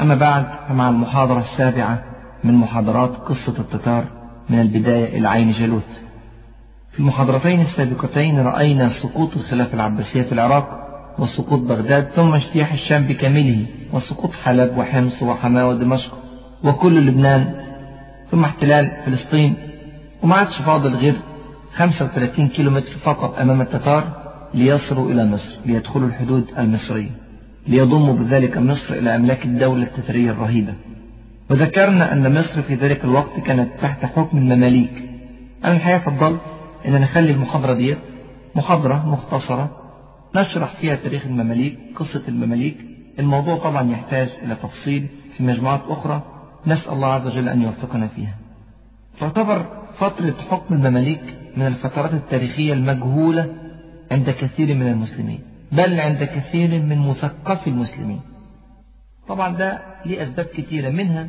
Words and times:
أما 0.00 0.14
بعد 0.14 0.46
فمع 0.68 0.88
المحاضرة 0.88 1.38
السابعة 1.38 2.02
من 2.44 2.54
محاضرات 2.54 3.16
قصة 3.16 3.54
التتار 3.58 4.04
من 4.50 4.60
البداية 4.60 5.18
إلى 5.18 5.28
عين 5.28 5.52
جالوت. 5.52 6.02
في 6.90 7.00
المحاضرتين 7.00 7.60
السابقتين 7.60 8.40
رأينا 8.40 8.88
سقوط 8.88 9.36
الخلافة 9.36 9.74
العباسية 9.74 10.22
في 10.22 10.32
العراق 10.32 10.78
وسقوط 11.18 11.60
بغداد 11.60 12.04
ثم 12.04 12.34
اجتياح 12.34 12.72
الشام 12.72 13.02
بكامله 13.02 13.66
وسقوط 13.92 14.32
حلب 14.32 14.78
وحمص 14.78 15.22
وحماة 15.22 15.68
ودمشق 15.68 16.18
وكل 16.64 17.06
لبنان 17.06 17.54
ثم 18.30 18.44
احتلال 18.44 18.90
فلسطين. 19.06 19.54
وما 20.22 20.34
عادش 20.34 20.58
فاضل 20.58 20.94
غير 20.94 21.14
35 21.74 22.48
كيلومتر 22.48 22.96
فقط 23.02 23.38
أمام 23.38 23.60
التتار 23.60 24.22
ليصلوا 24.54 25.10
إلى 25.10 25.24
مصر 25.24 25.56
ليدخلوا 25.66 26.08
الحدود 26.08 26.44
المصرية. 26.58 27.21
ليضموا 27.66 28.14
بذلك 28.14 28.58
مصر 28.58 28.94
إلى 28.94 29.16
أملاك 29.16 29.44
الدولة 29.44 29.82
التترية 29.82 30.30
الرهيبة. 30.30 30.74
وذكرنا 31.50 32.12
أن 32.12 32.38
مصر 32.38 32.62
في 32.62 32.74
ذلك 32.74 33.04
الوقت 33.04 33.40
كانت 33.40 33.70
تحت 33.82 34.04
حكم 34.04 34.38
المماليك. 34.38 35.02
أنا 35.64 35.76
الحقيقة 35.76 35.98
فضلت 35.98 36.40
أن 36.88 37.00
نخلي 37.00 37.30
المحاضرة 37.30 37.72
ديت 37.72 37.98
محاضرة 38.54 39.06
مختصرة 39.06 39.76
نشرح 40.36 40.74
فيها 40.74 40.94
تاريخ 40.94 41.26
المماليك 41.26 41.78
قصة 41.94 42.22
المماليك. 42.28 42.76
الموضوع 43.18 43.58
طبعا 43.58 43.90
يحتاج 43.90 44.28
إلى 44.42 44.54
تفصيل 44.54 45.06
في 45.36 45.42
مجموعات 45.42 45.80
أخرى. 45.88 46.22
نسأل 46.66 46.92
الله 46.92 47.08
عز 47.08 47.26
وجل 47.26 47.48
أن 47.48 47.62
يوفقنا 47.62 48.06
فيها. 48.06 48.34
تعتبر 49.20 49.66
فترة 49.98 50.34
حكم 50.50 50.74
المماليك 50.74 51.22
من 51.56 51.66
الفترات 51.66 52.14
التاريخية 52.14 52.72
المجهولة 52.72 53.54
عند 54.12 54.30
كثير 54.30 54.74
من 54.74 54.86
المسلمين. 54.86 55.51
بل 55.72 56.00
عند 56.00 56.24
كثير 56.24 56.82
من 56.82 56.98
مثقفي 56.98 57.70
المسلمين. 57.70 58.20
طبعا 59.28 59.56
ده 59.56 59.82
ليه 60.06 60.22
أسباب 60.22 60.46
كثيرة 60.46 60.90
منها 60.90 61.28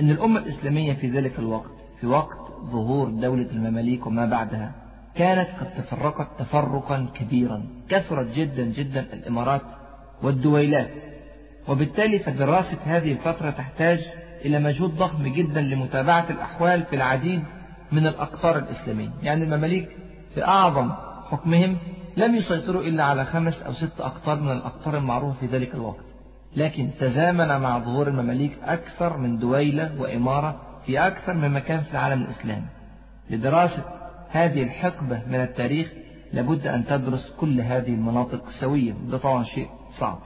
أن 0.00 0.10
الأمة 0.10 0.40
الإسلامية 0.40 0.92
في 0.92 1.10
ذلك 1.10 1.38
الوقت 1.38 1.70
في 2.00 2.06
وقت 2.06 2.38
ظهور 2.72 3.10
دولة 3.10 3.50
المماليك 3.50 4.06
وما 4.06 4.26
بعدها 4.26 4.72
كانت 5.14 5.48
قد 5.60 5.74
تفرقت 5.74 6.28
تفرقا 6.38 7.08
كبيرا 7.14 7.66
كثرت 7.88 8.34
جدا 8.34 8.64
جدا 8.64 9.06
الإمارات 9.12 9.62
والدويلات. 10.22 10.90
وبالتالي 11.68 12.18
فدراسة 12.18 12.78
هذه 12.84 13.12
الفترة 13.12 13.50
تحتاج 13.50 14.00
إلى 14.44 14.58
مجهود 14.58 14.96
ضخم 14.96 15.26
جدا 15.26 15.60
لمتابعة 15.60 16.26
الأحوال 16.30 16.84
في 16.84 16.96
العديد 16.96 17.42
من 17.92 18.06
الأقطار 18.06 18.58
الإسلامية. 18.58 19.10
يعني 19.22 19.44
المماليك 19.44 19.88
في 20.34 20.44
أعظم 20.44 20.92
حكمهم 21.30 21.76
لم 22.16 22.34
يسيطروا 22.34 22.82
إلا 22.82 23.04
على 23.04 23.24
خمس 23.24 23.62
أو 23.62 23.72
ست 23.72 24.00
أقطار 24.00 24.40
من 24.40 24.52
الأقطار 24.52 24.96
المعروفة 24.96 25.40
في 25.40 25.46
ذلك 25.46 25.74
الوقت. 25.74 26.04
لكن 26.56 26.90
تزامن 27.00 27.48
مع 27.60 27.78
ظهور 27.78 28.08
المماليك 28.08 28.58
أكثر 28.62 29.16
من 29.16 29.38
دويلة 29.38 30.00
وإمارة 30.00 30.60
في 30.86 30.98
أكثر 31.06 31.34
من 31.34 31.50
مكان 31.50 31.80
في 31.80 31.92
العالم 31.92 32.22
الإسلامي. 32.22 32.66
لدراسة 33.30 33.84
هذه 34.30 34.62
الحقبة 34.62 35.22
من 35.26 35.34
التاريخ 35.34 35.92
لابد 36.32 36.66
أن 36.66 36.84
تدرس 36.84 37.32
كل 37.40 37.60
هذه 37.60 37.94
المناطق 37.94 38.48
سويا. 38.48 38.94
ده 39.10 39.18
طبعا 39.18 39.44
شيء 39.44 39.68
صعب. 39.90 40.18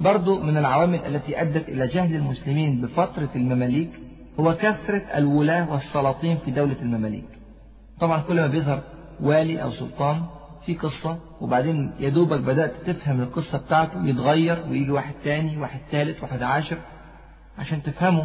برضو 0.00 0.40
من 0.40 0.56
العوامل 0.56 0.98
التي 0.98 1.40
أدت 1.40 1.68
إلى 1.68 1.86
جهل 1.86 2.14
المسلمين 2.14 2.80
بفترة 2.80 3.30
المماليك 3.36 3.90
هو 4.40 4.54
كثرة 4.54 5.02
الولاة 5.14 5.72
والسلاطين 5.72 6.36
في 6.36 6.50
دولة 6.50 6.76
المماليك. 6.82 7.28
طبعا 8.00 8.20
كل 8.20 8.40
ما 8.40 8.46
بيظهر 8.46 8.80
والي 9.20 9.62
أو 9.62 9.70
سلطان 9.70 10.22
في 10.66 10.74
قصة 10.74 11.18
وبعدين 11.40 11.92
يدوبك 12.00 12.40
بدأت 12.40 12.72
تفهم 12.86 13.20
القصة 13.20 13.58
بتاعته 13.58 14.06
يتغير 14.06 14.66
ويجي 14.70 14.90
واحد 14.90 15.14
تاني 15.24 15.56
واحد 15.58 15.80
ثالث 15.90 16.22
واحد 16.22 16.42
عاشر 16.42 16.78
عشان 17.58 17.82
تفهموا 17.82 18.24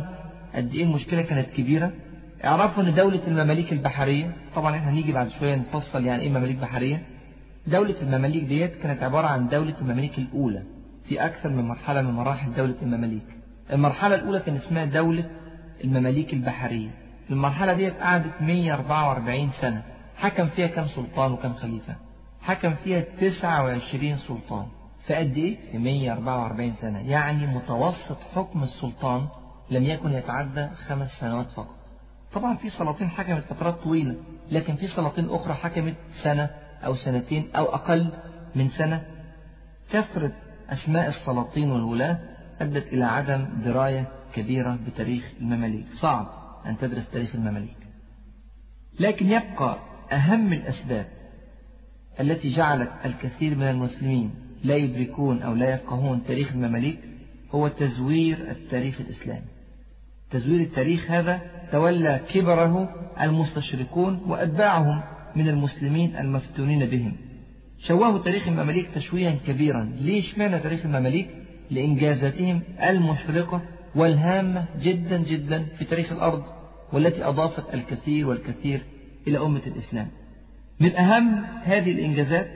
قد 0.56 0.74
إيه 0.74 0.84
المشكلة 0.84 1.22
كانت 1.22 1.50
كبيرة. 1.50 1.92
اعرفوا 2.46 2.84
إن 2.84 2.96
دولة 2.96 3.20
المماليك 3.28 3.74
البحرية 3.74 4.32
طبعا 4.56 4.76
إحنا 4.76 4.90
هنيجي 4.92 5.12
بعد 5.12 5.30
شوية 5.30 5.56
نفصل 5.56 6.06
يعني 6.06 6.22
إيه 6.24 6.30
مماليك 6.30 6.58
بحرية. 6.58 7.02
دولة 7.68 7.96
المماليك 8.02 8.44
ديت 8.44 8.76
كانت 8.76 9.04
عبارة 9.04 9.28
عن 9.28 9.48
دولة 9.48 9.74
المماليك 9.82 10.18
الأولى 10.18 10.64
في 11.06 11.26
أكثر 11.26 11.50
من 11.50 11.64
مرحلة 11.68 12.02
من 12.02 12.12
مراحل 12.12 12.54
دولة 12.54 12.76
المماليك. 12.82 13.26
المرحلة 13.74 14.16
الأولى 14.16 14.40
كان 14.40 14.56
اسمها 14.56 14.86
دولة 14.86 15.30
المماليك 15.84 16.34
البحرية. 16.34 16.90
المرحلة 17.30 17.74
ديت 17.74 17.94
قعدت 17.94 18.42
144 18.42 19.52
سنة. 19.52 19.82
حكم 20.18 20.48
فيها 20.48 20.68
كم 20.68 20.88
سلطان 20.88 21.32
وكم 21.32 21.54
خليفة. 21.54 21.96
حكم 22.48 22.76
فيها 22.76 23.00
29 23.00 24.18
سلطان. 24.18 24.66
فقد 25.08 25.38
إيه؟ 25.38 25.72
في 25.72 25.78
144 25.78 26.74
سنة. 26.74 27.00
يعني 27.00 27.48
متوسط 27.48 28.18
حكم 28.36 28.64
السلطان 28.64 29.28
لم 29.72 29.84
يكن 29.84 30.14
يتعدى 30.14 30.68
خمس 30.88 31.20
سنوات 31.20 31.52
فقط. 31.52 31.76
طبعا 32.34 32.56
في 32.56 32.70
سلاطين 32.70 33.10
حكمت 33.10 33.44
فترات 33.44 33.76
طويلة 33.76 34.16
لكن 34.52 34.76
في 34.76 34.88
سلاطين 34.88 35.30
أخرى 35.30 35.54
حكمت 35.54 35.96
سنة 36.12 36.50
أو 36.86 36.96
سنتين 36.96 37.48
أو 37.56 37.66
أقل 37.66 38.10
من 38.56 38.70
سنة. 38.70 39.06
كثرة 39.92 40.32
أسماء 40.70 41.08
السلاطين 41.08 41.72
والولاة 41.72 42.20
أدت 42.62 42.94
إلى 42.94 43.06
عدم 43.06 43.48
دراية 43.66 44.08
كبيرة 44.34 44.80
بتاريخ 44.88 45.32
المماليك. 45.42 45.86
صعب 45.94 46.28
أن 46.66 46.78
تدرس 46.78 47.10
تاريخ 47.10 47.36
المماليك. 47.36 47.78
لكن 49.00 49.30
يبقى 49.32 49.78
أهم 50.12 50.54
الأسباب 50.54 51.17
التي 52.20 52.54
جعلت 52.54 52.90
الكثير 53.06 53.56
من 53.56 53.64
المسلمين 53.64 54.32
لا 54.64 54.76
يدركون 54.76 55.42
أو 55.42 55.54
لا 55.54 55.74
يفقهون 55.74 56.24
تاريخ 56.28 56.52
المماليك 56.52 57.00
هو 57.52 57.68
تزوير 57.68 58.38
التاريخ 58.52 59.02
الإسلامي. 59.02 59.46
تزوير 60.32 60.62
التاريخ 60.62 61.12
هذا 61.12 61.42
تولى 61.72 62.22
كبره 62.34 62.90
المستشرقون 63.22 64.22
وأتباعهم 64.28 65.02
من 65.36 65.50
المسلمين 65.50 66.16
المفتونين 66.16 66.86
بهم. 66.86 67.16
شوهوا 67.80 68.20
تاريخ 68.20 68.48
المماليك 68.48 68.88
تشويها 68.96 69.36
كبيرا. 69.48 69.92
ليش 70.02 70.38
معنى 70.38 70.60
تاريخ 70.60 70.86
المماليك؟ 70.86 71.28
لإنجازاتهم 71.72 72.62
المشرقة 72.84 73.62
والهامة 73.96 74.66
جدا 74.82 75.18
جدا 75.18 75.66
في 75.78 75.86
تاريخ 75.86 76.12
الأرض 76.12 76.44
والتي 76.94 77.24
أضافت 77.24 77.74
الكثير 77.74 78.28
والكثير 78.28 78.82
إلى 79.28 79.38
أمة 79.38 79.62
الإسلام. 79.68 80.08
من 80.80 80.96
أهم 80.96 81.44
هذه 81.64 81.92
الإنجازات 81.92 82.48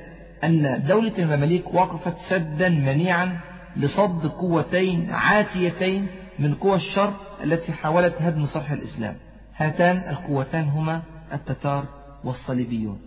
أن 0.43 0.83
دولة 0.87 1.17
المماليك 1.17 1.73
وقفت 1.73 2.17
سدا 2.17 2.69
منيعا 2.69 3.37
لصد 3.77 4.27
قوتين 4.27 5.11
عاتيتين 5.11 6.07
من 6.39 6.53
قوى 6.53 6.75
الشر 6.75 7.13
التي 7.43 7.71
حاولت 7.71 8.15
هدم 8.19 8.45
صرح 8.45 8.71
الإسلام. 8.71 9.15
هاتان 9.55 9.97
القوتان 9.97 10.63
هما 10.63 11.01
التتار 11.33 11.85
والصليبيون. 12.23 12.99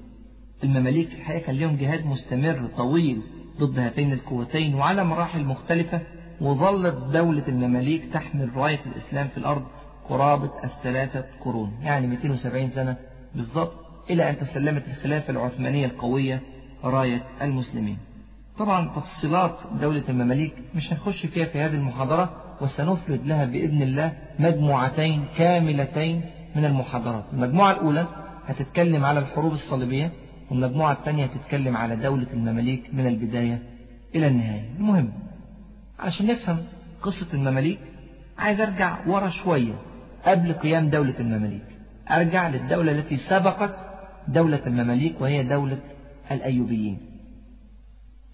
المماليك 0.64 1.12
الحقيقة 1.12 1.46
كان 1.46 1.56
لهم 1.56 1.76
جهاد 1.76 2.06
مستمر 2.06 2.68
طويل 2.76 3.22
ضد 3.60 3.78
هاتين 3.78 4.12
القوتين 4.12 4.74
وعلى 4.74 5.04
مراحل 5.04 5.44
مختلفة 5.44 6.00
وظلت 6.40 6.94
دولة 7.12 7.48
المماليك 7.48 8.04
تحمل 8.12 8.56
راية 8.56 8.80
الإسلام 8.86 9.28
في 9.28 9.38
الأرض 9.38 9.64
قرابة 10.08 10.50
الثلاثة 10.64 11.24
قرون 11.40 11.72
يعني 11.82 12.06
270 12.06 12.70
سنة 12.70 12.96
بالضبط 13.34 13.83
إلى 14.10 14.30
أن 14.30 14.38
تسلمت 14.38 14.82
الخلافة 14.88 15.30
العثمانية 15.30 15.86
القوية 15.86 16.40
راية 16.84 17.22
المسلمين. 17.42 17.98
طبعا 18.58 18.88
تفصيلات 18.96 19.58
دولة 19.80 20.02
المماليك 20.08 20.54
مش 20.74 20.92
هنخش 20.92 21.26
فيها 21.26 21.44
في 21.46 21.58
هذه 21.60 21.74
المحاضرة 21.74 22.56
وسنفرد 22.60 23.26
لها 23.26 23.44
بإذن 23.44 23.82
الله 23.82 24.12
مجموعتين 24.38 25.24
كاملتين 25.36 26.20
من 26.56 26.64
المحاضرات. 26.64 27.24
المجموعة 27.32 27.72
الأولى 27.72 28.06
هتتكلم 28.46 29.04
على 29.04 29.20
الحروب 29.20 29.52
الصليبية 29.52 30.10
والمجموعة 30.50 30.92
الثانية 30.92 31.24
هتتكلم 31.24 31.76
على 31.76 31.96
دولة 31.96 32.26
المماليك 32.32 32.94
من 32.94 33.06
البداية 33.06 33.62
إلى 34.14 34.26
النهاية. 34.26 34.64
المهم 34.78 35.12
عشان 35.98 36.26
نفهم 36.26 36.58
قصة 37.02 37.26
المماليك 37.34 37.78
عايز 38.38 38.60
أرجع 38.60 38.96
ورا 39.06 39.28
شوية 39.28 39.74
قبل 40.26 40.52
قيام 40.52 40.88
دولة 40.90 41.14
المماليك. 41.20 41.64
أرجع 42.10 42.48
للدولة 42.48 42.92
التي 42.92 43.16
سبقت 43.16 43.76
دولة 44.28 44.60
المماليك 44.66 45.20
وهي 45.20 45.42
دولة 45.44 45.80
الأيوبيين. 46.30 46.98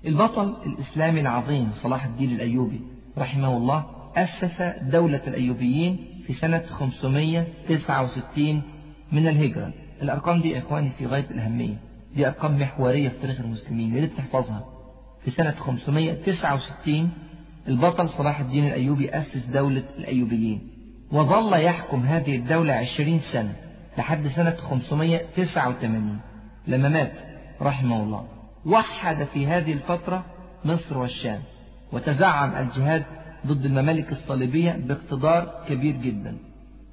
البطل 0.06 0.54
الإسلامي 0.66 1.20
العظيم 1.20 1.70
صلاح 1.72 2.04
الدين 2.04 2.30
الأيوبي 2.32 2.80
رحمه 3.18 3.56
الله 3.56 3.86
أسس 4.16 4.62
دولة 4.82 5.22
الأيوبيين 5.26 5.98
في 6.26 6.32
سنة 6.32 6.62
569 6.70 8.62
من 9.12 9.28
الهجرة. 9.28 9.72
الأرقام 10.02 10.40
دي 10.40 10.58
إخواني 10.58 10.90
في 10.90 11.06
غاية 11.06 11.30
الأهمية. 11.30 11.76
دي 12.16 12.26
أرقام 12.26 12.58
محورية 12.58 13.08
في 13.08 13.18
تاريخ 13.22 13.40
المسلمين. 13.40 13.94
يا 13.94 14.00
ريت 14.00 14.12
في 15.24 15.30
سنة 15.30 15.50
569 15.50 17.10
البطل 17.68 18.08
صلاح 18.08 18.40
الدين 18.40 18.66
الأيوبي 18.66 19.10
أسس 19.10 19.46
دولة 19.46 19.84
الأيوبيين. 19.98 20.60
وظل 21.12 21.60
يحكم 21.60 22.00
هذه 22.00 22.36
الدولة 22.36 22.74
عشرين 22.74 23.20
سنة. 23.20 23.54
لحد 23.98 24.26
سنة 24.28 24.56
589 24.56 26.20
لما 26.66 26.88
مات 26.88 27.12
رحمه 27.62 28.02
الله. 28.02 28.26
وحد 28.66 29.24
في 29.24 29.46
هذه 29.46 29.72
الفترة 29.72 30.24
مصر 30.64 30.98
والشام 30.98 31.40
وتزعم 31.92 32.54
الجهاد 32.54 33.04
ضد 33.46 33.64
الممالك 33.64 34.12
الصليبية 34.12 34.72
باقتدار 34.72 35.64
كبير 35.68 35.96
جدا. 35.96 36.36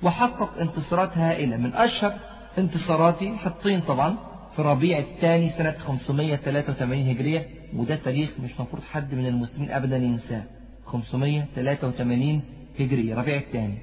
وحقق 0.03 0.57
انتصارات 0.59 1.17
هائلة 1.17 1.57
من 1.57 1.73
أشهر 1.73 2.13
انتصاراته 2.57 3.35
حطين 3.35 3.81
طبعا 3.81 4.15
في 4.55 4.61
ربيع 4.61 4.99
الثاني 4.99 5.49
سنة 5.49 5.75
583 5.79 7.09
هجرية 7.09 7.47
وده 7.75 7.95
تاريخ 7.95 8.29
مش 8.43 8.59
مفروض 8.59 8.83
حد 8.83 9.13
من 9.15 9.25
المسلمين 9.27 9.71
أبدا 9.71 9.97
ينساه. 9.97 10.43
583 10.85 12.41
هجرية 12.79 13.15
ربيع 13.15 13.37
الثاني. 13.37 13.77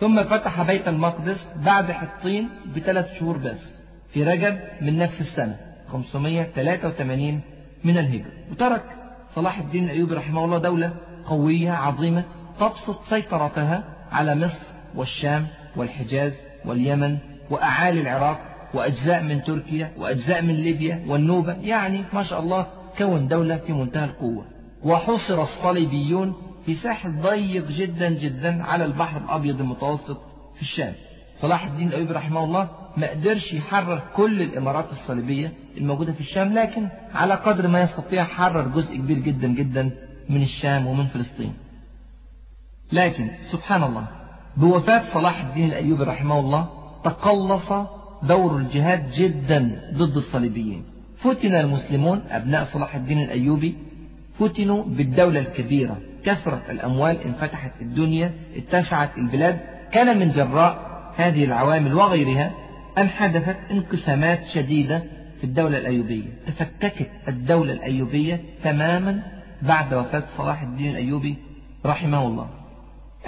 ثم 0.00 0.24
فتح 0.24 0.62
بيت 0.62 0.88
المقدس 0.88 1.52
بعد 1.64 1.92
حطين 1.92 2.48
بثلاث 2.76 3.18
شهور 3.18 3.38
بس 3.38 3.82
في 4.12 4.24
رجب 4.24 4.58
من 4.80 4.98
نفس 4.98 5.20
السنة 5.20 5.56
583 5.88 7.40
من 7.84 7.98
الهجرة. 7.98 8.30
وترك 8.50 8.84
صلاح 9.34 9.58
الدين 9.58 9.84
الأيوبي 9.84 10.14
رحمه 10.14 10.44
الله 10.44 10.58
دولة 10.58 10.92
قوية 11.26 11.70
عظيمة 11.72 12.24
تبسط 12.60 13.02
سيطرتها 13.08 13.84
على 14.12 14.34
مصر 14.34 14.62
والشام 14.94 15.46
والحجاز 15.76 16.32
واليمن 16.64 17.18
وأعالي 17.50 18.00
العراق 18.00 18.40
وأجزاء 18.74 19.22
من 19.22 19.42
تركيا 19.42 19.92
وأجزاء 19.96 20.42
من 20.42 20.54
ليبيا 20.54 21.04
والنوبة 21.06 21.52
يعني 21.52 22.04
ما 22.12 22.22
شاء 22.22 22.40
الله 22.40 22.66
كون 22.98 23.28
دولة 23.28 23.56
في 23.56 23.72
منتهى 23.72 24.04
القوة. 24.04 24.44
وحصر 24.82 25.42
الصليبيون 25.42 26.34
في 26.66 26.74
ساحل 26.74 27.20
ضيق 27.20 27.68
جدا 27.68 28.08
جدا 28.08 28.62
على 28.62 28.84
البحر 28.84 29.18
الأبيض 29.18 29.60
المتوسط 29.60 30.20
في 30.54 30.62
الشام. 30.62 30.92
صلاح 31.34 31.64
الدين 31.66 31.88
الأيوبي 31.88 32.12
رحمه 32.12 32.44
الله 32.44 32.68
ما 32.96 33.10
قدرش 33.10 33.52
يحرر 33.52 34.02
كل 34.14 34.42
الإمارات 34.42 34.90
الصليبية 34.90 35.52
الموجودة 35.76 36.12
في 36.12 36.20
الشام 36.20 36.52
لكن 36.52 36.88
على 37.14 37.34
قدر 37.34 37.68
ما 37.68 37.80
يستطيع 37.80 38.24
حرر 38.24 38.68
جزء 38.68 38.96
كبير 38.96 39.18
جدا 39.18 39.48
جدا 39.48 39.90
من 40.28 40.42
الشام 40.42 40.86
ومن 40.86 41.06
فلسطين. 41.06 41.52
لكن 42.92 43.30
سبحان 43.42 43.82
الله 43.82 44.06
بوفاة 44.56 45.04
صلاح 45.04 45.44
الدين 45.44 45.68
الأيوبي 45.68 46.04
رحمه 46.04 46.40
الله 46.40 46.68
تقلص 47.04 47.72
دور 48.22 48.56
الجهاد 48.56 49.10
جدا 49.10 49.90
ضد 49.94 50.16
الصليبيين. 50.16 50.84
فتن 51.16 51.54
المسلمون 51.54 52.22
أبناء 52.30 52.64
صلاح 52.64 52.94
الدين 52.94 53.18
الأيوبي 53.22 53.74
فتنوا 54.38 54.84
بالدولة 54.84 55.40
الكبيرة 55.40 55.96
كثرة 56.26 56.62
الأموال 56.70 57.16
انفتحت 57.22 57.70
الدنيا 57.80 58.32
اتسعت 58.56 59.18
البلاد. 59.18 59.60
كان 59.92 60.18
من 60.18 60.30
جراء 60.30 60.86
هذه 61.16 61.44
العوامل 61.44 61.94
وغيرها 61.94 62.50
أن 62.98 63.08
حدثت 63.08 63.56
انقسامات 63.70 64.46
شديدة 64.46 65.02
في 65.38 65.44
الدولة 65.44 65.78
الأيوبية. 65.78 66.24
تفككت 66.46 67.10
الدولة 67.28 67.72
الأيوبية 67.72 68.40
تماما 68.64 69.22
بعد 69.62 69.94
وفاة 69.94 70.24
صلاح 70.36 70.62
الدين 70.62 70.90
الأيوبي 70.90 71.36
رحمه 71.86 72.26
الله. 72.26 72.50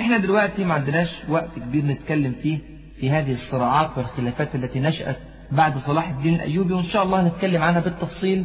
إحنا 0.00 0.16
دلوقتي 0.18 0.64
ما 0.64 0.74
عندناش 0.74 1.14
وقت 1.28 1.58
كبير 1.58 1.84
نتكلم 1.84 2.32
فيه 2.42 2.58
في 3.00 3.10
هذه 3.10 3.32
الصراعات 3.32 3.90
والخلافات 3.98 4.54
التي 4.54 4.80
نشأت 4.80 5.16
بعد 5.52 5.78
صلاح 5.78 6.08
الدين 6.08 6.34
الأيوبي 6.34 6.74
وإن 6.74 6.84
شاء 6.84 7.02
الله 7.02 7.28
نتكلم 7.28 7.62
عنها 7.62 7.80
بالتفصيل 7.80 8.44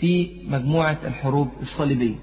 في 0.00 0.30
مجموعة 0.48 0.98
الحروب 1.04 1.48
الصليبية. 1.60 2.14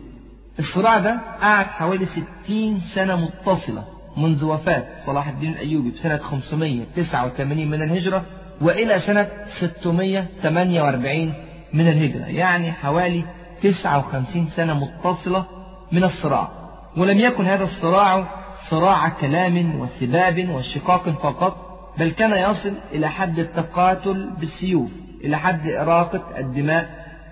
الصراع 0.61 0.97
ده 0.97 1.19
قعد 1.41 1.65
حوالي 1.65 2.05
60 2.05 2.79
سنة 2.79 3.15
متصلة 3.15 3.83
منذ 4.17 4.45
وفاة 4.45 4.83
صلاح 5.05 5.27
الدين 5.27 5.51
الأيوبي 5.51 5.89
بسنة 5.89 6.17
589 6.17 7.67
من 7.67 7.81
الهجرة 7.81 8.25
وإلى 8.61 8.99
سنة 8.99 9.27
648 9.45 11.33
من 11.73 11.87
الهجرة 11.87 12.25
يعني 12.25 12.71
حوالي 12.71 13.23
59 13.63 14.47
سنة 14.49 14.73
متصلة 14.73 15.45
من 15.91 16.03
الصراع. 16.03 16.47
ولم 16.97 17.19
يكن 17.19 17.45
هذا 17.45 17.63
الصراع 17.63 18.27
صراع 18.69 19.09
كلام 19.09 19.79
وسباب 19.79 20.49
وشقاق 20.49 21.09
فقط 21.09 21.71
بل 21.97 22.09
كان 22.11 22.49
يصل 22.51 22.73
إلى 22.91 23.09
حد 23.09 23.39
التقاتل 23.39 24.29
بالسيوف 24.39 24.91
إلى 25.23 25.37
حد 25.37 25.67
إراقة 25.67 26.23
الدماء 26.37 26.89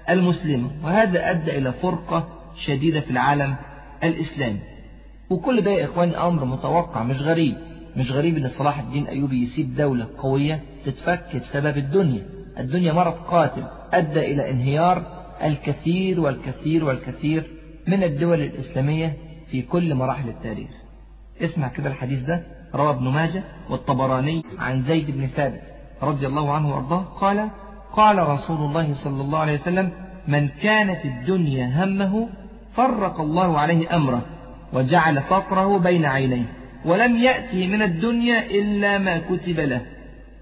المسلمة. 0.09 0.69
وهذا 0.83 1.31
أدى 1.31 1.57
إلى 1.57 1.71
فرقة 1.71 2.38
شديدة 2.59 2.99
في 2.99 3.11
العالم 3.11 3.55
الإسلامي. 4.03 4.59
وكل 5.29 5.61
ده 5.61 5.71
يا 5.71 5.85
إخواني 5.85 6.17
أمر 6.17 6.45
متوقع 6.45 7.03
مش 7.03 7.21
غريب. 7.21 7.57
مش 7.97 8.11
غريب 8.11 8.37
إن 8.37 8.47
صلاح 8.47 8.79
الدين 8.79 9.07
أيوبي 9.07 9.41
يسيب 9.43 9.75
دولة 9.75 10.07
قوية 10.17 10.59
تتفك 10.85 11.35
بسبب 11.35 11.77
الدنيا. 11.77 12.25
الدنيا 12.59 12.93
مرض 12.93 13.13
قاتل 13.13 13.63
أدى 13.93 14.19
إلى 14.33 14.49
انهيار 14.51 15.03
الكثير 15.43 16.19
والكثير 16.19 16.85
والكثير 16.85 17.43
من 17.87 18.03
الدول 18.03 18.41
الإسلامية 18.41 19.13
في 19.51 19.61
كل 19.61 19.95
مراحل 19.95 20.29
التاريخ. 20.29 20.69
اسمع 21.41 21.67
كده 21.67 21.89
الحديث 21.89 22.19
ده 22.19 22.43
روى 22.75 22.89
ابن 22.89 23.07
ماجه 23.07 23.43
والطبراني 23.69 24.43
عن 24.59 24.81
زيد 24.81 25.11
بن 25.11 25.27
ثابت 25.27 25.61
رضي 26.03 26.27
الله 26.27 26.51
عنه 26.53 26.69
وأرضاه 26.75 27.01
قال 27.03 27.49
قال 27.91 28.27
رسول 28.29 28.57
الله 28.57 28.93
صلى 28.93 29.21
الله 29.21 29.39
عليه 29.39 29.53
وسلم 29.53 29.91
من 30.27 30.47
كانت 30.47 31.05
الدنيا 31.05 31.83
همه 31.85 32.29
فرق 32.73 33.21
الله 33.21 33.59
عليه 33.59 33.95
أمره 33.95 34.21
وجعل 34.73 35.21
فقره 35.21 35.77
بين 35.77 36.05
عينيه 36.05 36.43
ولم 36.85 37.15
يأته 37.15 37.67
من 37.67 37.81
الدنيا 37.81 38.45
إلا 38.45 38.97
ما 38.97 39.17
كتب 39.17 39.59
له. 39.59 39.81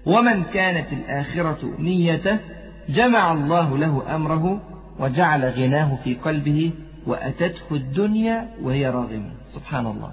ومن 0.06 0.42
كانت 0.42 0.92
الآخرة 0.92 1.58
نيته 1.78 2.38
جمع 2.88 3.32
الله 3.32 3.78
له 3.78 4.16
أمره 4.16 4.60
وجعل 5.00 5.44
غناه 5.44 5.98
في 6.04 6.14
قلبه 6.14 6.72
وأتته 7.06 7.62
الدنيا 7.72 8.48
وهي 8.62 8.90
راغمة. 8.90 9.30
سبحان 9.46 9.86
الله. 9.86 10.10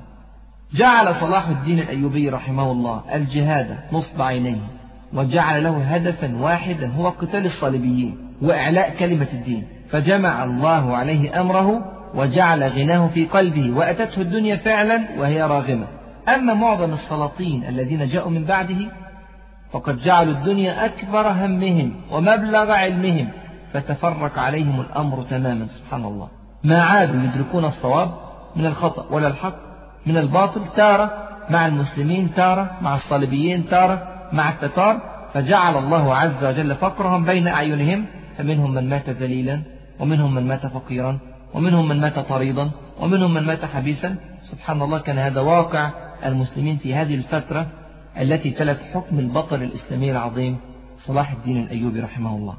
جعل 0.73 1.15
صلاح 1.15 1.47
الدين 1.47 1.79
الأيوبي 1.79 2.29
رحمه 2.29 2.71
الله 2.71 3.01
الجهاد 3.13 3.77
نصب 3.91 4.21
عينيه 4.21 4.67
وجعل 5.13 5.63
له 5.63 5.83
هدفا 5.83 6.37
واحدا 6.37 6.91
هو 6.91 7.09
قتال 7.09 7.45
الصليبيين 7.45 8.17
وإعلاء 8.41 8.95
كلمة 8.99 9.27
الدين. 9.33 9.63
فجمع 9.89 10.43
الله 10.43 10.95
عليه 10.95 11.41
أمره 11.41 11.94
وجعل 12.15 12.63
غناه 12.63 13.07
في 13.07 13.25
قلبه 13.25 13.71
وأتته 13.71 14.21
الدنيا 14.21 14.55
فعلا 14.55 15.07
وهي 15.17 15.43
راغمة. 15.43 15.87
أما 16.35 16.53
معظم 16.53 16.93
السلاطين 16.93 17.63
الذين 17.63 18.07
جاءوا 18.07 18.31
من 18.31 18.45
بعده 18.45 18.91
فقد 19.71 19.99
جعلوا 19.99 20.33
الدنيا 20.33 20.85
أكبر 20.85 21.27
همهم 21.27 21.91
ومبلغ 22.11 22.71
علمهم 22.71 23.27
فتفرق 23.73 24.39
عليهم 24.39 24.81
الأمر 24.81 25.23
تماما 25.23 25.65
سبحان 25.65 26.05
الله. 26.05 26.27
ما 26.63 26.81
عادوا 26.81 27.23
يدركون 27.23 27.65
الصواب 27.65 28.11
من 28.55 28.65
الخطأ 28.65 29.05
ولا 29.11 29.27
الحق 29.27 29.55
من 30.05 30.17
الباطل 30.17 30.61
تارة 30.75 31.11
مع 31.49 31.65
المسلمين 31.65 32.33
تارة 32.33 32.71
مع 32.81 32.95
الصليبيين 32.95 33.69
تارة 33.69 34.07
مع 34.33 34.49
التتار. 34.49 34.99
فجعل 35.33 35.77
الله 35.77 36.15
عز 36.15 36.43
وجل 36.43 36.75
فقرهم 36.75 37.25
بين 37.25 37.47
أعينهم 37.47 38.05
فمنهم 38.37 38.73
من 38.73 38.89
مات 38.89 39.09
ذليلا 39.09 39.61
ومنهم 39.99 40.35
من 40.35 40.47
مات 40.47 40.65
فقيرا. 40.65 41.17
ومنهم 41.55 41.87
من 41.87 42.01
مات 42.01 42.19
طريضا 42.19 42.71
ومنهم 42.99 43.33
من 43.33 43.43
مات 43.43 43.65
حبيسا. 43.65 44.15
سبحان 44.41 44.81
الله 44.81 44.99
كان 44.99 45.17
هذا 45.17 45.41
واقع 45.41 45.91
المسلمين 46.25 46.77
في 46.77 46.95
هذه 46.95 47.15
الفترة 47.15 47.67
التي 48.17 48.51
تلت 48.51 48.79
حكم 48.93 49.19
البطل 49.19 49.63
الإسلامي 49.63 50.11
العظيم 50.11 50.57
صلاح 50.97 51.31
الدين 51.31 51.63
الأيوبي 51.63 51.99
رحمه 51.99 52.35
الله. 52.35 52.57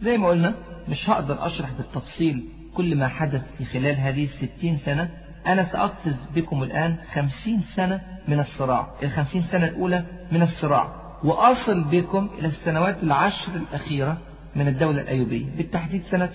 زي 0.00 0.18
ما 0.18 0.28
قلنا 0.28 0.54
مش 0.88 1.10
هقدر 1.10 1.46
أشرح 1.46 1.70
بالتفصيل 1.72 2.44
كل 2.74 2.96
ما 2.96 3.08
حدث 3.08 3.42
في 3.58 3.64
خلال 3.64 3.96
هذه 3.96 4.24
الستين 4.24 4.76
سنة. 4.76 5.08
أنا 5.46 5.64
سأقفز 5.64 6.16
بكم 6.34 6.62
الآن 6.62 6.96
خمسين 7.12 7.60
سنة 7.60 8.00
من 8.28 8.40
الصراع 8.40 8.90
الخمسين 9.02 9.42
سنة 9.42 9.66
الأولى 9.66 10.04
من 10.32 10.42
الصراع. 10.42 10.88
وأصل 11.24 11.84
بكم 11.84 12.28
إلى 12.38 12.48
السنوات 12.48 13.02
العشر 13.02 13.52
الأخيرة 13.56 14.18
من 14.56 14.68
الدولة 14.68 15.00
الأيوبية. 15.00 15.46
بالتحديد 15.56 16.02
سنة 16.02 16.30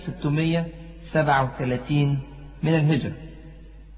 637 1.15 2.19
من 2.63 2.75
الهجرة. 2.75 3.13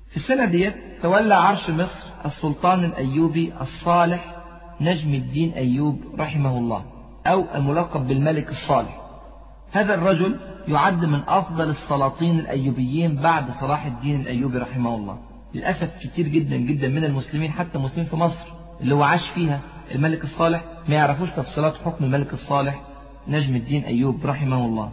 في 0.10 0.16
السنة 0.16 0.46
ديت 0.46 0.76
تولى 1.02 1.36
عرش 1.36 1.70
مصر 1.70 2.08
السلطان 2.26 2.84
الأيوبي 2.86 3.54
الصالح 3.62 4.36
نجم 4.82 5.14
الدين 5.14 5.52
أيوب 5.52 6.02
رحمه 6.20 6.58
الله 6.58 6.86
أو 7.28 7.46
الملقب 7.56 8.08
بالملك 8.08 8.50
الصالح. 8.50 9.02
هذا 9.72 9.94
الرجل 9.94 10.40
يعد 10.68 11.06
من 11.06 11.20
أفضل 11.28 11.70
السلاطين 11.70 12.40
الأيوبيين 12.40 13.16
بعد 13.16 13.52
صلاح 13.52 13.86
الدين 13.86 14.22
الأيوبي 14.22 14.58
رحمه 14.58 14.96
الله. 14.96 15.18
للأسف 15.54 16.00
كتير 16.00 16.28
جدا 16.28 16.58
جدا 16.58 16.88
من 16.88 17.04
المسلمين 17.04 17.52
حتى 17.52 17.80
مسلمين 17.80 18.06
في 18.06 18.16
مصر 18.16 18.54
اللي 18.82 18.96
هو 18.96 19.04
عاش 19.04 19.30
فيها 19.30 19.60
الملك 19.96 20.24
الصالح 20.24 20.64
ما 20.90 20.96
يعرفوش 20.96 21.30
تفصيلات 21.32 21.76
حكم 21.86 22.06
الملك 22.06 22.34
الصالح 22.34 22.82
نجم 23.28 23.56
الدين 23.56 23.84
أيوب 23.84 24.26
رحمه 24.26 24.66
الله. 24.66 24.92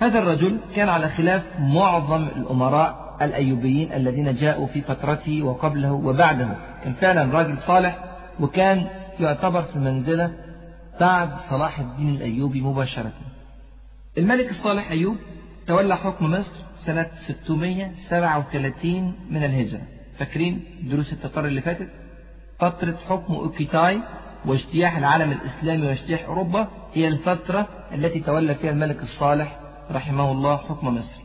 هذا 0.00 0.18
الرجل 0.18 0.58
كان 0.76 0.88
على 0.88 1.08
خلاف 1.08 1.42
معظم 1.60 2.22
الأمراء 2.22 3.16
الأيوبيين 3.22 3.92
الذين 3.92 4.34
جاءوا 4.34 4.66
في 4.66 4.80
فترته 4.80 5.42
وقبله 5.42 5.92
وبعده. 5.92 6.56
كان 6.84 6.92
فعلا 6.92 7.32
راجل 7.32 7.58
صالح 7.58 7.98
وكان 8.40 8.86
يعتبر 9.20 9.62
في 9.62 9.76
المنزلة 9.76 10.32
بعد 11.00 11.30
صلاح 11.50 11.80
الدين 11.80 12.08
الأيوبي 12.08 12.60
مباشرة. 12.60 13.12
الملك 14.18 14.50
الصالح 14.50 14.90
أيوب 14.90 15.16
تولى 15.66 15.96
حكم 15.96 16.30
مصر 16.30 16.52
سنة 16.74 17.10
637 17.20 19.14
من 19.30 19.44
الهجرة. 19.44 19.82
فاكرين 20.18 20.64
دروس 20.82 21.12
التتار 21.12 21.46
اللي 21.46 21.60
فاتت؟ 21.60 21.88
فترة 22.58 22.96
حكم 23.08 23.34
أوكيتاي 23.34 24.00
واجتياح 24.44 24.96
العالم 24.96 25.32
الإسلامي 25.32 25.86
واجتياح 25.86 26.24
أوروبا 26.24 26.68
هي 26.94 27.08
الفترة 27.08 27.68
التي 27.94 28.20
تولى 28.20 28.54
فيها 28.54 28.70
الملك 28.70 29.00
الصالح 29.00 29.67
رحمه 29.92 30.32
الله 30.32 30.56
حكم 30.56 30.86
مصر. 30.86 31.20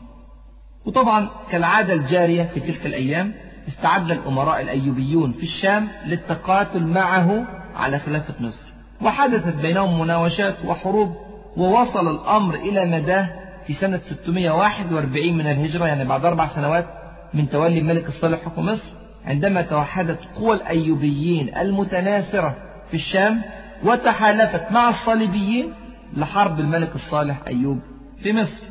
وطبعا 0.86 1.28
كالعادة 1.50 1.92
الجارية 1.92 2.44
في 2.44 2.60
تلك 2.60 2.86
الأيام 2.86 3.32
استعد 3.68 4.10
الأمراء 4.10 4.60
الأيوبيون 4.60 5.32
في 5.32 5.42
الشام 5.42 5.88
للتقاتل 6.06 6.86
معه 6.86 7.46
على 7.76 7.98
خلافة 7.98 8.34
مصر. 8.40 8.72
وحدثت 9.02 9.56
بينهم 9.56 10.00
مناوشات 10.00 10.64
وحروب 10.64 11.16
ووصل 11.56 12.08
الأمر 12.08 12.54
إلى 12.54 12.86
مداه 12.86 13.28
في 13.66 13.72
سنة 13.72 13.98
641 13.98 15.32
من 15.36 15.46
الهجرة 15.46 15.86
يعني 15.86 16.04
بعد 16.04 16.24
أربع 16.24 16.46
سنوات 16.46 16.86
من 17.34 17.48
تولي 17.48 17.78
الملك 17.78 18.08
الصالح 18.08 18.44
حكم 18.44 18.66
مصر. 18.66 18.92
عندما 19.24 19.62
توحدت 19.62 20.18
قوى 20.36 20.56
الأيوبيين 20.56 21.56
المتناثرة 21.56 22.56
في 22.88 22.94
الشام 22.94 23.42
وتحالفت 23.84 24.72
مع 24.72 24.88
الصليبيين 24.88 25.72
لحرب 26.16 26.60
الملك 26.60 26.94
الصالح 26.94 27.36
أيوب. 27.46 27.80
في 28.24 28.32
مصر. 28.32 28.64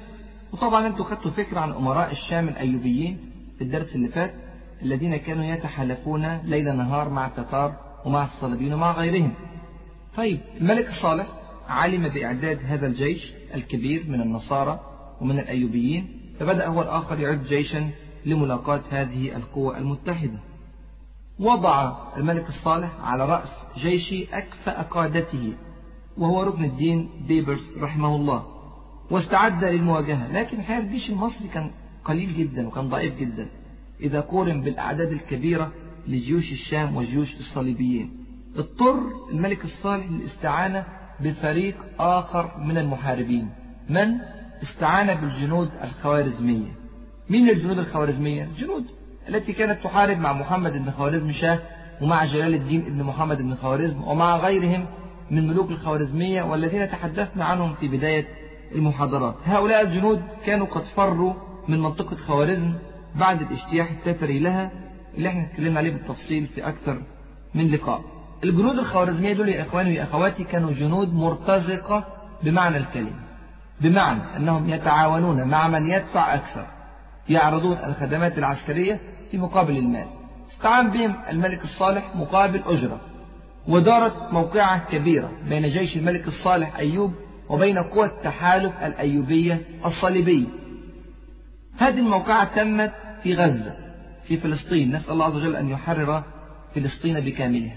وطبعا 0.54 0.88
أنتوا 0.88 1.06
خدتوا 1.06 1.32
فكرة 1.32 1.60
عن 1.60 1.72
أمراء 1.72 2.12
الشام 2.12 2.48
الأيوبيين 2.50 3.18
في 3.58 3.64
الدرس 3.64 3.96
اللي 3.96 4.08
فات 4.08 4.34
الذين 4.82 5.16
كانوا 5.16 5.46
يتحالفون 5.46 6.38
ليل 6.38 6.78
نهار 6.78 7.10
مع 7.10 7.28
التتار 7.28 7.76
ومع 8.06 8.24
الصليبيين 8.24 8.74
ومع 8.74 8.92
غيرهم. 8.92 9.34
طيب 10.18 10.40
الملك 10.62 10.88
الصالح 10.88 11.28
علم 11.68 12.10
بإعداد 12.10 12.60
هذا 12.66 12.88
الجيش 12.88 13.34
الكبير 13.54 14.06
من 14.10 14.22
النصارى 14.22 14.80
ومن 15.22 15.40
الأيوبيين 15.40 16.08
فبدأ 16.40 16.68
هو 16.68 16.82
الآخر 16.82 17.20
يعد 17.20 17.44
جيشا 17.44 17.90
لملاقاة 18.26 18.82
هذه 18.90 19.36
القوى 19.36 19.78
المتحدة. 19.78 20.40
وضع 21.40 21.98
الملك 22.18 22.50
الصالح 22.50 22.92
على 23.04 23.26
رأس 23.26 23.66
جيش 23.78 24.14
أكفأ 24.34 24.82
قادته 24.82 25.54
وهو 26.18 26.44
ركن 26.44 26.64
الدين 26.66 27.10
بيبرس 27.28 27.78
رحمه 27.78 28.16
الله. 28.16 28.53
واستعد 29.14 29.64
للمواجهة. 29.64 30.32
لكن 30.32 30.60
الحقيقة 30.60 30.80
الجيش 30.80 31.10
المصري 31.10 31.48
كان 31.48 31.72
قليل 32.06 32.34
جدا 32.34 32.68
وكان 32.68 32.90
ضعيف 32.90 33.16
جدا. 33.16 33.48
إذا 34.02 34.20
قورن 34.20 34.62
بالأعداد 34.62 35.12
الكبيرة 35.12 35.72
لجيوش 36.08 36.52
الشام 36.52 36.96
وجيوش 36.98 37.36
الصليبيين. 37.36 38.26
اضطر 38.56 39.00
الملك 39.32 39.64
الصالح 39.64 40.12
للاستعانة 40.12 40.86
بفريق 41.20 41.76
آخر 42.00 42.58
من 42.58 42.78
المحاربين. 42.78 43.50
من؟ 43.90 44.18
استعان 44.64 45.14
بالجنود 45.22 45.70
الخوارزمية. 45.84 46.72
مين 47.30 47.50
الجنود 47.50 47.78
الخوارزمية؟ 47.78 48.44
الجنود 48.44 48.86
التي 49.30 49.54
كانت 49.54 49.84
تحارب 49.84 50.18
مع 50.18 50.34
محمد 50.34 50.74
بن 50.74 50.92
خوارزم 50.92 51.32
شاه 51.32 51.60
ومع 52.02 52.26
جلال 52.26 52.54
الدين 52.54 52.82
بن 52.82 53.04
محمد 53.04 53.42
بن 53.42 53.56
خوارزم 53.56 54.04
ومع 54.04 54.38
غيرهم 54.38 54.86
من 55.32 55.48
ملوك 55.48 55.72
الخوارزمية 55.72 56.44
والذين 56.44 56.90
تحدثنا 56.90 57.46
عنهم 57.46 57.74
في 57.74 57.88
بداية 57.88 58.43
المحاضرات. 58.76 59.36
هؤلاء 59.46 59.82
الجنود 59.82 60.22
كانوا 60.46 60.68
قد 60.68 60.84
فروا 60.84 61.34
من 61.68 61.80
منطقة 61.80 62.16
خوارزم 62.16 62.74
بعد 63.16 63.42
الاجتياح 63.42 63.92
التتري 63.92 64.40
لها 64.40 64.72
اللي 65.18 65.30
إحنا 65.30 65.44
اتكلمنا 65.44 65.80
عليه 65.80 65.92
بالتفصيل 65.92 66.48
في 66.48 66.68
أكثر 66.68 67.02
من 67.56 67.72
لقاء. 67.72 68.02
الجنود 68.44 68.80
الخوارزمية 68.80 69.34
دول 69.34 69.50
يا 69.50 69.62
إخواني 69.62 69.90
ويا 69.90 70.04
أخواتي 70.04 70.44
كانوا 70.44 70.72
جنود 70.72 71.14
مرتزقة 71.14 72.04
بمعنى 72.44 72.78
الكلمة. 72.78 73.20
بمعنى 73.82 74.22
أنهم 74.38 74.70
يتعاونون 74.70 75.48
مع 75.48 75.68
من 75.68 75.86
يدفع 75.88 76.34
أكثر 76.36 76.66
يعرضون 77.30 77.78
الخدمات 77.78 78.38
العسكرية 78.38 79.00
في 79.32 79.38
مقابل 79.38 79.78
المال. 79.78 80.06
استعان 80.48 80.90
بهم 80.92 81.16
الملك 81.30 81.64
الصالح 81.64 82.16
مقابل 82.16 82.62
أجرة 82.66 83.00
ودارت 83.68 84.34
موقعة 84.34 84.90
كبيرة 84.92 85.30
بين 85.50 85.70
جيش 85.70 85.98
الملك 85.98 86.28
الصالح 86.28 86.76
أيوب 86.78 87.14
وبين 87.54 87.78
قوى 87.78 88.06
التحالف 88.06 88.74
الأيوبية 88.84 89.62
الصليبية. 89.86 90.46
هذه 91.78 92.00
الموقعة 92.00 92.56
تمت 92.56 92.94
في 93.24 93.34
غزة 93.34 93.76
في 94.24 94.38
فلسطين. 94.38 94.96
نسأل 94.96 95.12
الله 95.14 95.26
عز 95.26 95.36
وجل 95.36 95.56
أن 95.56 95.70
يحرر 95.70 96.24
فلسطين 96.76 97.20
بكاملها. 97.20 97.76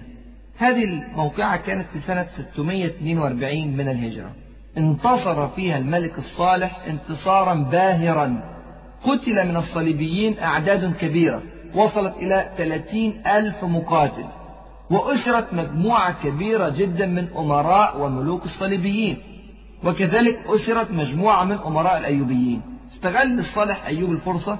هذه 0.56 0.85
الموقعة 0.85 1.56
كانت 1.56 1.87
في 1.92 1.99
سنة 1.99 2.26
642 2.37 3.76
من 3.76 3.88
الهجرة. 3.88 4.30
انتصر 4.78 5.49
فيها 5.49 5.78
الملك 5.78 6.18
الصالح 6.18 6.87
انتصارا 6.87 7.54
باهرا. 7.54 8.40
قتل 9.02 9.49
من 9.49 9.56
الصليبيين 9.56 10.38
أعداد 10.38 10.95
كبيرة. 10.95 11.42
وصلت 11.75 12.14
إلى 12.16 12.50
30 12.59 13.26
ألف 13.26 13.64
مقاتل. 13.64 14.25
وأسرت 14.90 15.54
مجموعة 15.54 16.23
كبيرة 16.23 16.68
جدا 16.68 17.06
من 17.06 17.28
أمراء 17.37 18.00
وملوك 18.00 18.45
الصليبيين. 18.45 19.36
وكذلك 19.85 20.40
أسرت 20.47 20.90
مجموعة 20.90 21.45
من 21.45 21.59
أمراء 21.66 21.99
الأيوبيين. 21.99 22.62
استغل 22.92 23.38
الصالح 23.38 23.87
أيوب 23.87 24.12
الفرصة 24.12 24.59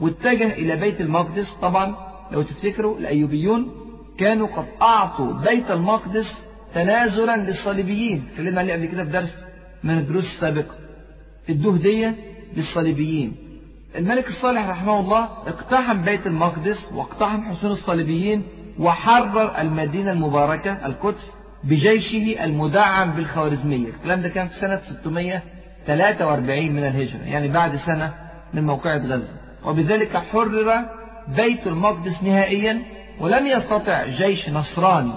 واتجه 0.00 0.52
إلى 0.52 0.76
بيت 0.76 1.00
المقدس. 1.00 1.50
طبعا 1.62 1.96
لو 2.32 2.42
تفتكروا 2.42 2.98
الأيوبيون 2.98 3.70
كانوا 4.18 4.46
قد 4.46 4.66
أعطوا 4.82 5.32
بيت 5.32 5.70
المقدس 5.70 6.48
تنازلا 6.74 7.36
للصليبيين. 7.36 8.24
اتكلمنا 8.30 8.60
عليه 8.60 8.72
قبل 8.74 8.86
كده 8.86 9.04
في 9.04 9.10
درس 9.10 9.34
من 9.84 9.98
الدروس 9.98 10.24
السابقة 10.24 10.74
ادوه 11.50 11.74
هدية 11.74 12.14
للصليبيين. 12.56 13.36
الملك 13.96 14.28
الصالح 14.28 14.68
رحمه 14.68 15.00
الله 15.00 15.24
اقتحم 15.24 16.02
بيت 16.02 16.26
المقدس 16.26 16.92
واقتحم 16.92 17.42
حصون 17.42 17.70
الصليبيين 17.70 18.42
وحرر 18.78 19.58
المدينة 19.60 20.12
المباركة 20.12 20.86
القدس 20.86 21.32
بجيشه 21.64 22.44
المدعم 22.44 23.12
بالخوارزمية. 23.12 23.88
الكلام 23.88 24.20
ده 24.22 24.28
كان 24.28 24.48
في 24.48 24.54
سنة 24.54 24.80
643 24.80 26.70
من 26.72 26.78
الهجرة 26.84 27.22
يعني 27.24 27.48
بعد 27.48 27.76
سنة 27.76 28.14
من 28.54 28.64
موقعة 28.64 28.98
غزة. 28.98 29.36
وبذلك 29.64 30.16
حرر 30.16 30.84
بيت 31.36 31.66
المقدس 31.66 32.22
نهائيا 32.22 32.82
ولم 33.20 33.46
يستطع 33.46 34.06
جيش 34.06 34.48
نصراني 34.50 35.12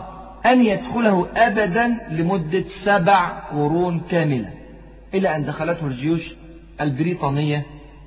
أن 0.46 0.65
يدخله 0.65 1.27
أبدا 1.36 1.98
لمدة 2.12 2.63
سبع 2.69 3.29
قرون 3.39 4.00
كاملة 4.00 4.50
إلى 5.13 5.36
أن 5.36 5.46
دخلته 5.46 5.88
الجيوش 5.88 6.34
البريطانية 6.81 7.65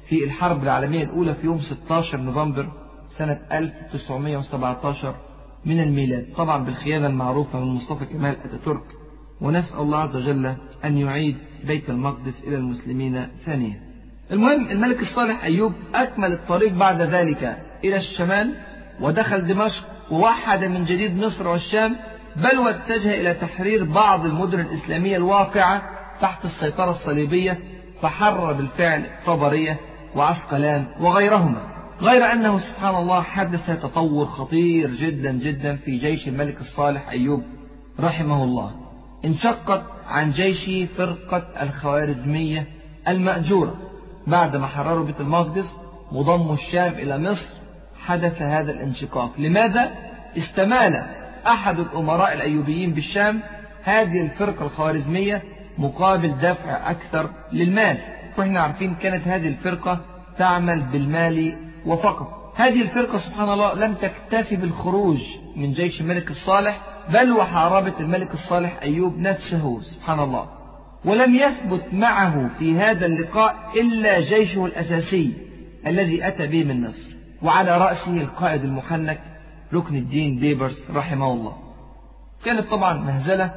في 0.09 0.25
الحرب 0.25 0.63
العالمية 0.63 1.05
الأولى 1.05 1.35
في 1.35 1.47
يوم 1.47 1.61
16 1.61 2.19
نوفمبر 2.21 2.69
سنة 3.09 3.39
1917 3.53 5.15
من 5.65 5.81
الميلاد. 5.81 6.27
طبعا 6.37 6.65
بالخيانة 6.65 7.07
المعروفة 7.07 7.61
من 7.61 7.67
مصطفى 7.67 8.05
كمال 8.05 8.37
أتاتورك. 8.45 8.85
ونسأل 9.41 9.79
الله 9.79 9.99
عز 9.99 10.17
وجل 10.17 10.55
أن 10.85 10.99
يعيد 10.99 11.37
بيت 11.65 11.91
المقدس 11.91 12.43
إلى 12.45 12.57
المسلمين 12.57 13.29
ثانيا. 13.45 13.81
المهم 14.31 14.71
الملك 14.71 15.01
الصالح 15.01 15.45
أيوب 15.45 15.73
أكمل 15.95 16.33
الطريق 16.33 16.73
بعد 16.73 17.01
ذلك 17.01 17.59
إلى 17.85 17.97
الشمال 17.97 18.55
ودخل 19.01 19.47
دمشق 19.47 19.85
ووحد 20.11 20.65
من 20.65 20.85
جديد 20.85 21.25
مصر 21.25 21.49
والشام 21.49 21.97
بل 22.37 22.59
واتجه 22.59 23.21
إلى 23.21 23.35
تحرير 23.35 23.85
بعض 23.85 24.25
المدن 24.27 24.61
الإسلامية 24.61 25.17
الواقعة 25.17 25.83
تحت 26.21 26.45
السيطرة 26.45 26.91
الصليبية 26.91 27.59
فحرر 28.03 28.53
بالفعل 28.53 29.07
طبرية 29.27 29.81
وعسقلان 30.15 30.87
وغيرهما. 31.01 31.72
غير 32.03 32.33
أنه 32.33 32.59
سبحان 32.59 32.95
الله 32.95 33.23
حدث 33.23 33.67
تطور 33.67 34.27
خطير 34.27 34.91
جدا 34.91 35.33
جدا 35.33 35.77
في 35.77 35.97
جيش 35.97 36.29
الملك 36.29 36.61
الصالح 36.61 37.09
أيوب 37.09 37.43
رحمه 38.01 38.45
الله. 38.45 38.71
انشقت 39.25 39.83
عن 40.07 40.31
جيشه 40.31 40.89
فرقة 40.97 41.63
الخوارزمية 41.63 42.67
المأجورة. 43.09 43.77
بعد 44.27 44.57
ما 44.57 44.67
حرروا 44.67 45.05
بيت 45.05 45.21
المقدس 45.21 45.77
وضموا 46.13 46.55
الشام 46.55 46.93
إلى 46.93 47.19
مصر 47.19 47.47
حدث 48.05 48.43
هذا 48.43 48.73
الانشقاق. 48.73 49.31
لماذا؟ 49.39 49.91
استمال 50.37 51.07
أحد 51.47 51.79
الأمراء 51.79 52.33
الأيوبيين 52.33 52.91
بالشام 52.91 53.41
هذه 53.83 54.21
الفرقة 54.21 54.65
الخوارزمية 54.65 55.43
مقابل 55.79 56.35
دفع 56.43 56.91
أكثر 56.91 57.31
للمال. 57.53 57.99
وإحنا 58.39 58.61
عارفين 58.61 58.95
كانت 58.95 59.29
هذه 59.29 59.49
الفرقة 59.49 60.01
تعمل 60.39 60.83
بالمال 60.83 61.72
وفقط 61.87 62.53
هذه 62.57 62.83
الفرقة 62.83 63.19
سبحان 63.19 63.53
الله 63.53 63.75
لم 63.75 63.95
تكتفي 63.95 64.57
بالخروج 64.57 65.23
من 65.57 65.73
جيش 65.73 66.01
الملك 66.01 66.31
الصالح 66.31 66.81
بل 67.09 67.33
وحاربت 67.33 68.01
الملك 68.01 68.33
الصالح 68.33 68.79
أيوب 68.83 69.19
نفسه 69.19 69.81
سبحان 69.81 70.21
الله. 70.21 70.49
ولم 71.05 71.35
يثبت 71.35 71.85
معه 71.93 72.51
في 72.59 72.77
هذا 72.77 73.07
اللقاء 73.07 73.57
إلا 73.77 74.21
جيشه 74.21 74.67
الأساسي 74.67 75.33
الذي 75.87 76.27
أتى 76.29 76.47
به 76.47 76.65
من 76.65 76.89
مصر 76.89 77.11
وعلى 77.43 77.79
رأسه 77.79 78.17
القائد 78.17 78.65
المحنك 78.65 79.21
ركن 79.75 79.97
الدين 79.97 80.39
بيبرس 80.39 80.91
رحمه 80.91 81.33
الله. 81.33 81.57
كانت 82.45 82.71
طبعا 82.71 82.95
مهزلة 82.95 83.55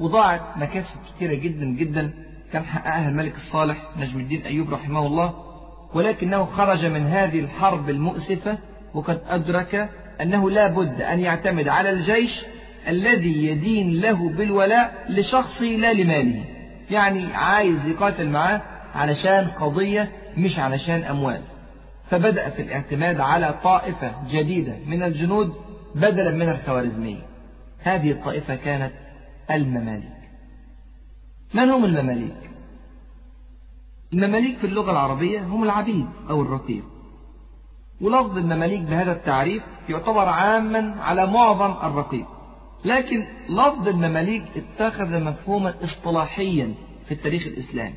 وضاعت 0.00 0.42
مكاسب 0.56 1.00
كثيرة 1.16 1.34
جدا 1.34 1.64
جدا 1.64 2.10
كان 2.52 2.64
حققها 2.64 3.08
الملك 3.08 3.34
الصالح 3.34 3.88
نجم 3.96 4.20
الدين 4.20 4.42
أيوب 4.42 4.74
رحمه 4.74 5.06
الله. 5.06 5.43
ولكنه 5.94 6.44
خرج 6.44 6.86
من 6.86 7.06
هذه 7.06 7.40
الحرب 7.40 7.90
المؤسفة 7.90 8.58
وقد 8.94 9.20
أدرك 9.28 9.88
أنه 10.20 10.50
لا 10.50 10.66
بد 10.66 11.02
أن 11.02 11.20
يعتمد 11.20 11.68
على 11.68 11.90
الجيش 11.90 12.44
الذي 12.88 13.46
يدين 13.46 14.00
له 14.00 14.28
بالولاء 14.28 15.04
لشخصه 15.08 15.66
لا 15.66 15.92
لماله. 15.92 16.44
يعني 16.90 17.34
عايز 17.34 17.86
يقاتل 17.86 18.28
معاه 18.28 18.62
علشان 18.94 19.46
قضية 19.46 20.08
مش 20.36 20.58
علشان 20.58 21.02
أموال. 21.02 21.40
فبدأ 22.10 22.50
في 22.50 22.62
الاعتماد 22.62 23.20
على 23.20 23.54
طائفة 23.64 24.12
جديدة 24.30 24.72
من 24.86 25.02
الجنود 25.02 25.54
بدلا 25.94 26.30
من 26.30 26.48
الخوارزمية. 26.48 27.22
هذه 27.82 28.10
الطائفة 28.10 28.54
كانت 28.54 28.92
المماليك. 29.50 30.04
من 31.54 31.70
هم 31.70 31.84
المماليك؟ 31.84 32.53
المماليك 34.14 34.58
في 34.58 34.66
اللغة 34.66 34.90
العربية 34.90 35.42
هم 35.42 35.64
العبيد 35.64 36.06
أو 36.30 36.42
الرقيق. 36.42 36.84
ولفظ 38.00 38.38
المماليك 38.38 38.80
بهذا 38.80 39.12
التعريف 39.12 39.62
يعتبر 39.88 40.28
عاما 40.28 40.94
على 41.00 41.26
معظم 41.26 41.86
الرقيق. 41.86 42.26
لكن 42.84 43.24
لفظ 43.48 43.88
المماليك 43.88 44.44
اتخذ 44.56 45.24
مفهوما 45.24 45.74
اصطلاحيا 45.84 46.74
في 47.06 47.14
التاريخ 47.14 47.46
الإسلامي. 47.46 47.94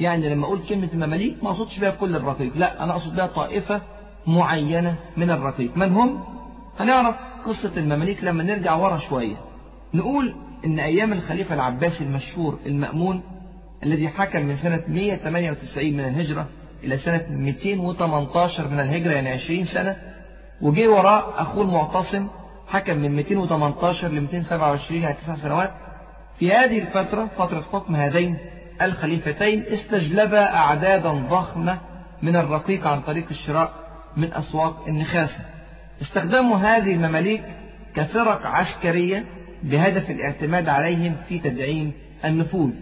يعني 0.00 0.28
لما 0.28 0.46
أقول 0.46 0.60
كلمة 0.68 0.88
المماليك 0.92 1.44
ما 1.44 1.50
أقصدش 1.50 1.78
بها 1.78 1.90
كل 1.90 2.16
الرقيق. 2.16 2.52
لا 2.56 2.84
أنا 2.84 2.92
أقصد 2.92 3.16
بها 3.16 3.26
طائفة 3.26 3.82
معينة 4.26 4.96
من 5.16 5.30
الرقيق. 5.30 5.76
من 5.76 5.92
هم؟ 5.92 6.24
هنعرف 6.78 7.16
قصة 7.44 7.72
المماليك 7.76 8.24
لما 8.24 8.42
نرجع 8.42 8.74
ورا 8.74 8.98
شوية. 8.98 9.36
نقول 9.94 10.34
إن 10.64 10.78
أيام 10.78 11.12
الخليفة 11.12 11.54
العباسي 11.54 12.04
المشهور 12.04 12.58
المأمون 12.66 13.22
الذي 13.82 14.08
حكم 14.08 14.42
من 14.42 14.56
سنة 14.56 14.82
198 14.88 15.92
من 15.92 16.00
الهجرة 16.00 16.48
إلى 16.84 16.98
سنة 16.98 17.26
218 17.30 18.68
من 18.68 18.80
الهجرة 18.80 19.12
يعني 19.12 19.30
20 19.30 19.64
سنة 19.64 19.96
وجي 20.60 20.86
وراء 20.86 21.34
أخوه 21.42 21.64
المعتصم 21.64 22.28
حكم 22.68 22.96
من 22.96 23.16
218 23.16 24.08
ل 24.08 24.20
227 24.20 25.02
يعني 25.02 25.14
9 25.14 25.36
سنوات. 25.36 25.70
في 26.38 26.52
هذه 26.52 26.78
الفترة 26.78 27.30
فترة 27.38 27.64
حكم 27.72 27.96
هذين 27.96 28.36
الخليفتين 28.82 29.64
استجلبا 29.72 30.54
أعدادا 30.54 31.12
ضخمة 31.12 31.78
من 32.22 32.36
الرقيق 32.36 32.86
عن 32.86 33.00
طريق 33.00 33.26
الشراء 33.30 33.72
من 34.16 34.32
أسواق 34.32 34.84
النخاسة. 34.88 35.40
استخدموا 36.02 36.56
هذه 36.56 36.94
المماليك 36.94 37.42
كفرق 37.94 38.46
عسكرية 38.46 39.24
بهدف 39.62 40.10
الاعتماد 40.10 40.68
عليهم 40.68 41.16
في 41.28 41.38
تدعيم 41.38 41.92
النفوذ. 42.24 42.72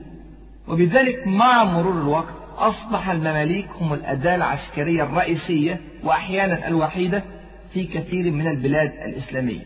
وبذلك 0.69 1.27
مع 1.27 1.65
مرور 1.65 2.03
الوقت 2.03 2.35
أصبح 2.57 3.11
المماليك 3.11 3.69
هم 3.81 3.93
الأداة 3.93 4.35
العسكرية 4.37 5.03
الرئيسية 5.03 5.81
وأحيانا 6.05 6.69
الوحيدة 6.69 7.25
في 7.71 7.85
كثير 7.85 8.33
من 8.33 8.47
البلاد 8.47 8.93
الإسلامية. 9.05 9.63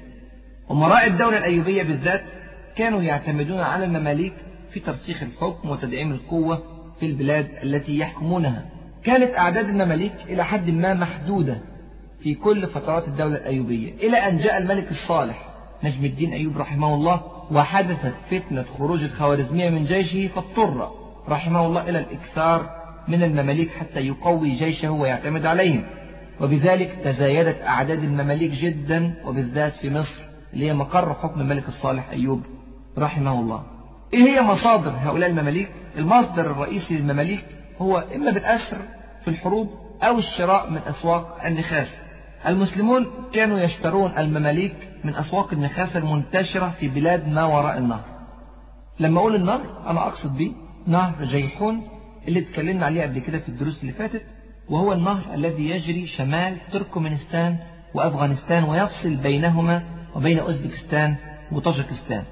أمراء 0.71 1.07
الدولة 1.07 1.39
الأيوبية 1.39 1.83
بالذات 1.83 2.23
كانوا 2.77 3.03
يعتمدون 3.03 3.61
على 3.61 3.85
المماليك 3.85 4.35
في 4.73 4.81
ترسيخ 4.81 5.23
الحكم 5.23 5.71
وتدعيم 5.71 6.13
القوة 6.13 6.63
في 7.01 7.07
البلاد 7.07 7.49
التي 7.63 7.99
يحكمونها. 7.99 8.65
كانت 9.05 9.39
أعداد 9.39 9.69
المماليك 9.69 10.13
إلى 10.29 10.45
حد 10.45 10.71
ما 10.71 10.95
محدودة 10.95 11.59
في 12.21 12.35
كل 12.35 12.67
فترات 12.67 13.09
الدولة 13.09 13.37
الأيوبية 13.37 13.93
إلى 13.95 14.17
أن 14.17 14.39
جاء 14.39 14.59
الملك 14.59 14.91
الصالح 14.91 15.49
نجم 15.85 16.05
الدين 16.05 16.33
أيوب 16.33 16.59
رحمه 16.59 16.95
الله 16.95 17.23
وحدثت 17.51 18.15
فتنة 18.31 18.65
خروج 18.79 19.03
الخوارزمية 19.03 19.71
من 19.71 19.85
جيشه 19.85 20.29
فاضطر 20.35 21.02
رحمه 21.29 21.67
الله 21.67 21.89
إلى 21.89 21.99
الإكثار 21.99 22.83
من 23.09 23.23
المماليك 23.23 23.71
حتى 23.71 24.01
يقوي 24.01 24.55
جيشه 24.55 24.91
ويعتمد 24.91 25.47
عليهم. 25.47 25.85
وبذلك 26.41 26.99
تزايدت 27.05 27.63
أعداد 27.63 28.05
المماليك 28.05 28.51
جدا 28.51 29.15
وبالذات 29.25 29.73
في 29.73 29.91
مصر 29.91 30.21
اللي 30.53 30.67
هي 30.67 30.75
مقر 30.75 31.15
حكم 31.15 31.41
الملك 31.41 31.69
الصالح 31.69 32.11
أيوب 32.11 32.43
رحمه 32.99 33.41
الله. 33.41 33.63
إيه 34.15 34.23
هي 34.23 34.43
مصادر 34.43 34.91
هؤلاء 34.91 35.31
المماليك؟ 35.31 35.69
المصدر 35.99 36.51
الرئيسي 36.51 36.99
للمماليك 36.99 37.45
هو 37.79 38.05
إما 38.15 38.31
بالأسر 38.31 38.77
في 39.23 39.29
الحروب 39.29 39.71
أو 40.03 40.19
الشراء 40.19 40.71
من 40.71 40.79
أسواق 40.87 41.45
النخاس. 41.45 41.97
المسلمون 42.47 43.07
كانوا 43.33 43.59
يشترون 43.59 44.13
المماليك 44.19 44.75
من 45.05 45.15
أسواق 45.15 45.53
النخاسة 45.53 45.99
المنتشرة 45.99 46.71
في 46.81 46.89
بلاد 46.89 47.29
ما 47.29 47.45
وراء 47.45 47.79
النهر. 47.79 48.05
لما 49.01 49.21
أقول 49.21 49.35
النهر 49.35 49.61
أنا 49.87 50.07
أقصد 50.07 50.37
به 50.37 50.53
نهر 50.87 51.25
جيحون 51.25 51.89
اللي 52.29 52.41
اتكلمنا 52.41 52.87
عليه 52.87 53.03
قبل 53.03 53.19
كده 53.19 53.39
في 53.39 53.49
الدروس 53.49 53.81
اللي 53.83 53.93
فاتت 53.93 54.23
وهو 54.69 54.93
النهر 54.93 55.35
الذي 55.35 55.71
يجري 55.71 56.07
شمال 56.07 56.57
تركمانستان 56.73 57.57
وأفغانستان 57.95 58.65
ويفصل 58.65 59.17
بينهما 59.17 59.83
وبين 60.15 60.39
أوزبكستان 60.39 61.17
وطاجكستان. 61.53 62.25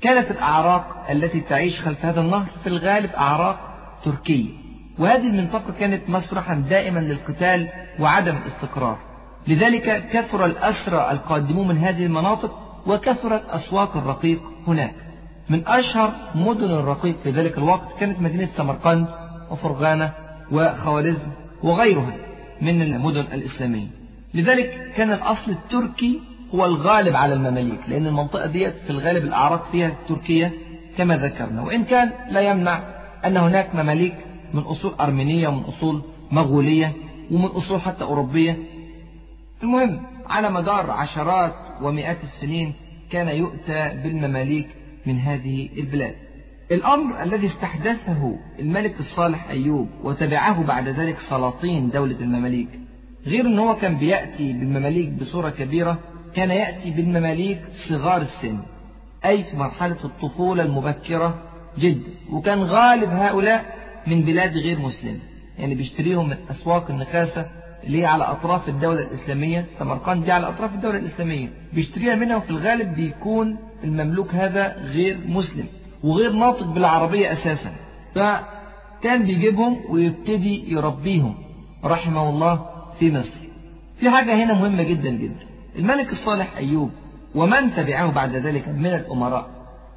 كانت 0.00 0.30
الأعراق 0.30 1.06
التي 1.10 1.40
تعيش 1.40 1.80
خلف 1.80 2.04
هذا 2.04 2.20
النهر 2.20 2.50
في 2.62 2.68
الغالب 2.68 3.10
أعراق 3.10 3.70
تركية 4.04 4.48
وهذه 4.98 5.26
المنطقة 5.26 5.72
كانت 5.72 6.10
مسرحا 6.10 6.54
دائما 6.54 7.00
للقتال 7.00 7.68
وعدم 8.00 8.36
الاستقرار 8.36 8.98
لذلك 9.48 10.08
كثر 10.12 10.44
الأسرى 10.44 11.10
القادمون 11.10 11.68
من 11.68 11.78
هذه 11.78 12.06
المناطق 12.06 12.82
وكثرت 12.86 13.48
أسواق 13.48 13.96
الرقيق 13.96 14.40
هناك. 14.66 14.94
من 15.48 15.66
أشهر 15.66 16.14
مدن 16.34 16.70
الرقيق 16.70 17.16
في 17.22 17.30
ذلك 17.30 17.58
الوقت 17.58 17.98
كانت 18.00 18.20
مدينة 18.20 18.48
سمرقند 18.56 19.06
وفرغانة 19.50 20.12
وخوارزم 20.52 21.28
وغيرها 21.62 22.16
من 22.62 22.82
المدن 22.82 23.24
الإسلامية. 23.32 23.86
لذلك 24.34 24.92
كان 24.96 25.12
الأصل 25.12 25.50
التركي 25.50 26.20
هو 26.54 26.64
الغالب 26.64 27.16
على 27.16 27.34
المماليك 27.34 27.80
لأن 27.88 28.06
المنطقة 28.06 28.46
ديت 28.46 28.74
في 28.84 28.90
الغالب 28.90 29.24
الأعراق 29.24 29.68
فيها 29.72 29.96
تركية 30.08 30.52
كما 30.96 31.16
ذكرنا. 31.16 31.62
وإن 31.62 31.84
كان 31.84 32.10
لا 32.30 32.40
يمنع 32.40 32.82
أن 33.24 33.36
هناك 33.36 33.74
مماليك 33.74 34.16
من 34.54 34.62
أصول 34.62 34.94
أرمينية 35.00 35.48
ومن 35.48 35.62
أصول 35.62 36.02
مغولية 36.32 36.92
ومن 37.30 37.44
أصول 37.46 37.80
حتى 37.80 38.04
أوروبية. 38.04 38.58
المهم 39.62 40.02
على 40.30 40.50
مدار 40.50 40.90
عشرات 40.90 41.54
ومئات 41.82 42.22
السنين 42.22 42.72
كان 43.10 43.28
يؤتى 43.28 43.90
بالمماليك 44.02 44.68
من 45.06 45.18
هذه 45.18 45.68
البلاد. 45.76 46.14
الأمر 46.72 47.22
الذي 47.22 47.46
استحدثه 47.46 48.36
الملك 48.58 49.00
الصالح 49.00 49.48
أيوب 49.50 49.88
وتبعه 50.04 50.62
بعد 50.62 50.88
ذلك 50.88 51.18
سلاطين 51.18 51.90
دولة 51.90 52.20
المماليك 52.20 52.68
غير 53.26 53.46
أنه 53.46 53.62
هو 53.62 53.76
كان 53.76 53.96
بيأتي 53.96 54.52
بالمماليك 54.52 55.08
بصورة 55.08 55.50
كبيرة 55.50 55.98
كان 56.34 56.50
يأتي 56.50 56.90
بالمماليك 56.90 57.58
صغار 57.70 58.20
السن 58.20 58.58
أي 59.24 59.44
في 59.44 59.56
مرحلة 59.56 59.96
الطفولة 60.04 60.62
المبكرة 60.62 61.42
جدا 61.78 62.10
وكان 62.30 62.58
غالب 62.62 63.10
هؤلاء 63.10 63.64
من 64.06 64.20
بلاد 64.22 64.56
غير 64.56 64.78
مسلمة 64.78 65.18
يعني 65.58 65.74
بيشتريهم 65.74 66.28
من 66.28 66.36
أسواق 66.50 66.90
النخاسة 66.90 67.46
اللي 67.84 68.00
هي 68.00 68.06
على 68.06 68.24
أطراف 68.24 68.68
الدولة 68.68 69.00
الإسلامية 69.00 69.66
سمرقند 69.78 70.24
دي 70.24 70.32
على 70.32 70.48
أطراف 70.48 70.74
الدولة 70.74 70.98
الإسلامية. 70.98 71.48
بيشتريها 71.72 72.14
منها 72.14 72.36
وفي 72.36 72.50
الغالب 72.50 72.94
بيكون 72.94 73.58
المملوك 73.84 74.34
هذا 74.34 74.76
غير 74.76 75.20
مسلم 75.26 75.66
وغير 76.02 76.32
ناطق 76.32 76.66
بالعربية 76.66 77.32
أساسا. 77.32 77.72
فكان 78.14 79.22
بيجيبهم 79.22 79.80
ويبتدي 79.88 80.72
يربيهم 80.72 81.34
رحمه 81.84 82.28
الله 82.28 82.66
في 82.98 83.12
مصر. 83.12 83.40
في 84.00 84.10
حاجة 84.10 84.34
هنا 84.44 84.54
مهمة 84.54 84.82
جدا 84.82 85.10
جدا. 85.10 85.46
الملك 85.78 86.12
الصالح 86.12 86.56
أيوب 86.56 86.90
ومن 87.34 87.74
تبعه 87.74 88.12
بعد 88.12 88.36
ذلك 88.36 88.68
من 88.68 88.86
الأمراء 88.86 89.50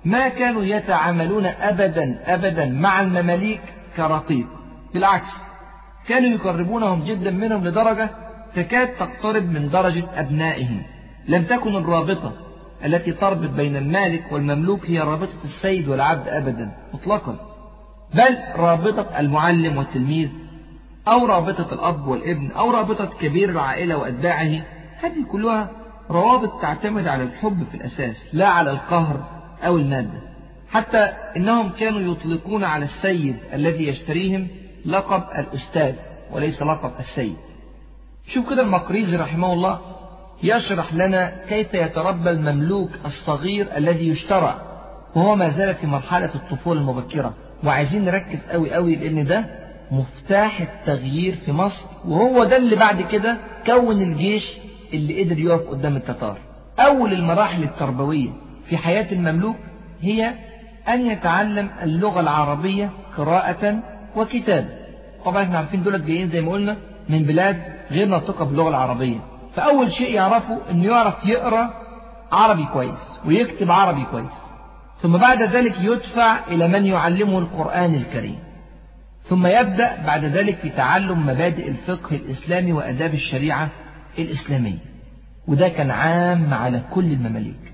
ما 0.05 0.27
كانوا 0.27 0.63
يتعاملون 0.63 1.45
أبدا 1.45 2.19
أبدا 2.25 2.65
مع 2.65 3.01
المماليك 3.01 3.61
كرقيق. 3.97 4.47
بالعكس 4.93 5.31
كانوا 6.07 6.29
يقربونهم 6.29 7.03
جدا 7.03 7.31
منهم 7.31 7.65
لدرجة 7.65 8.09
تكاد 8.55 8.87
تقترب 8.87 9.51
من 9.51 9.69
درجة 9.69 10.03
أبنائهم. 10.15 10.83
لم 11.27 11.43
تكن 11.43 11.75
الرابطة 11.75 12.33
التي 12.85 13.11
تربط 13.11 13.49
بين 13.49 13.75
المالك 13.75 14.31
والمملوك 14.31 14.85
هي 14.85 14.99
رابطة 14.99 15.43
السيد 15.43 15.87
والعبد 15.87 16.27
أبدا 16.27 16.71
مطلقا. 16.93 17.39
بل 18.13 18.37
رابطة 18.55 19.19
المعلم 19.19 19.77
والتلميذ 19.77 20.29
أو 21.07 21.25
رابطة 21.25 21.73
الأب 21.73 22.07
والابن 22.07 22.51
أو 22.51 22.71
رابطة 22.71 23.05
كبير 23.05 23.49
العائلة 23.49 23.97
وأتباعه. 23.97 24.61
هذه 24.99 25.25
كلها 25.31 25.69
روابط 26.09 26.61
تعتمد 26.61 27.07
على 27.07 27.23
الحب 27.23 27.63
في 27.63 27.77
الأساس 27.77 28.25
لا 28.33 28.47
على 28.47 28.71
القهر 28.71 29.23
أو 29.63 29.77
المادة. 29.77 30.19
حتى 30.69 30.97
إنهم 31.37 31.69
كانوا 31.69 32.11
يطلقون 32.13 32.63
على 32.63 32.85
السيد 32.85 33.35
الذي 33.53 33.87
يشتريهم 33.87 34.47
لقب 34.85 35.23
الأستاذ 35.39 35.95
وليس 36.31 36.61
لقب 36.61 36.91
السيد. 36.99 37.37
شوف 38.27 38.49
كده 38.49 38.61
المقريزي 38.61 39.17
رحمه 39.17 39.53
الله 39.53 39.96
يشرح 40.43 40.93
لنا 40.93 41.31
كيف 41.49 41.73
يتربى 41.73 42.29
المملوك 42.29 42.89
الصغير 43.05 43.67
الذي 43.77 44.07
يشترى 44.07 44.61
وهو 45.15 45.35
ما 45.35 45.49
زال 45.49 45.75
في 45.75 45.87
مرحلة 45.87 46.35
الطفولة 46.35 46.81
المبكرة. 46.81 47.33
وعايزين 47.63 48.05
نركز 48.05 48.39
قوي 48.51 48.73
قوي 48.73 48.95
لأن 48.95 49.25
ده 49.25 49.45
مفتاح 49.91 50.61
التغيير 50.61 51.35
في 51.35 51.51
مصر 51.51 51.85
وهو 52.07 52.43
ده 52.43 52.57
اللي 52.57 52.75
بعد 52.75 53.01
كده 53.01 53.37
كون 53.65 54.01
الجيش 54.01 54.57
اللي 54.93 55.23
قدر 55.23 55.39
يقف 55.39 55.67
قدام 55.67 55.95
التتار. 55.95 56.37
أول 56.79 57.13
المراحل 57.13 57.63
التربوية 57.63 58.29
في 58.65 58.77
حياة 58.77 59.11
المملوك 59.11 59.55
هي 60.01 60.33
أن 60.89 61.07
يتعلم 61.11 61.69
اللغة 61.83 62.19
العربية 62.19 62.89
قراءة 63.17 63.79
وكتابة. 64.15 64.69
طبعا 65.25 65.43
إحنا 65.43 65.57
عارفين 65.57 65.83
دولت 65.83 66.03
جايين 66.03 66.29
زي 66.29 66.41
ما 66.41 66.51
قلنا 66.51 66.77
من 67.09 67.23
بلاد 67.23 67.61
غير 67.91 68.07
ناطقة 68.07 68.45
باللغة 68.45 68.69
العربية. 68.69 69.19
فأول 69.57 69.93
شيء 69.93 70.15
يعرفه 70.15 70.59
أنه 70.69 70.85
يعرف 70.85 71.25
يقرأ 71.25 71.73
عربي 72.31 72.65
كويس 72.65 73.19
ويكتب 73.25 73.71
عربي 73.71 74.03
كويس. 74.03 74.37
ثم 75.01 75.17
بعد 75.17 75.43
ذلك 75.43 75.75
يدفع 75.81 76.47
إلى 76.47 76.67
من 76.67 76.85
يعلمه 76.85 77.39
القرآن 77.39 77.95
الكريم. 77.95 78.39
ثم 79.23 79.47
يبدأ 79.47 80.03
بعد 80.05 80.25
ذلك 80.25 80.55
في 80.55 80.69
تعلم 80.69 81.25
مبادئ 81.27 81.69
الفقه 81.69 82.15
الإسلامي 82.15 82.73
وأداب 82.73 83.13
الشريعة 83.13 83.69
الإسلامية. 84.19 84.77
وده 85.47 85.67
كان 85.69 85.91
عام 85.91 86.53
على 86.53 86.81
كل 86.91 87.05
المماليك. 87.11 87.73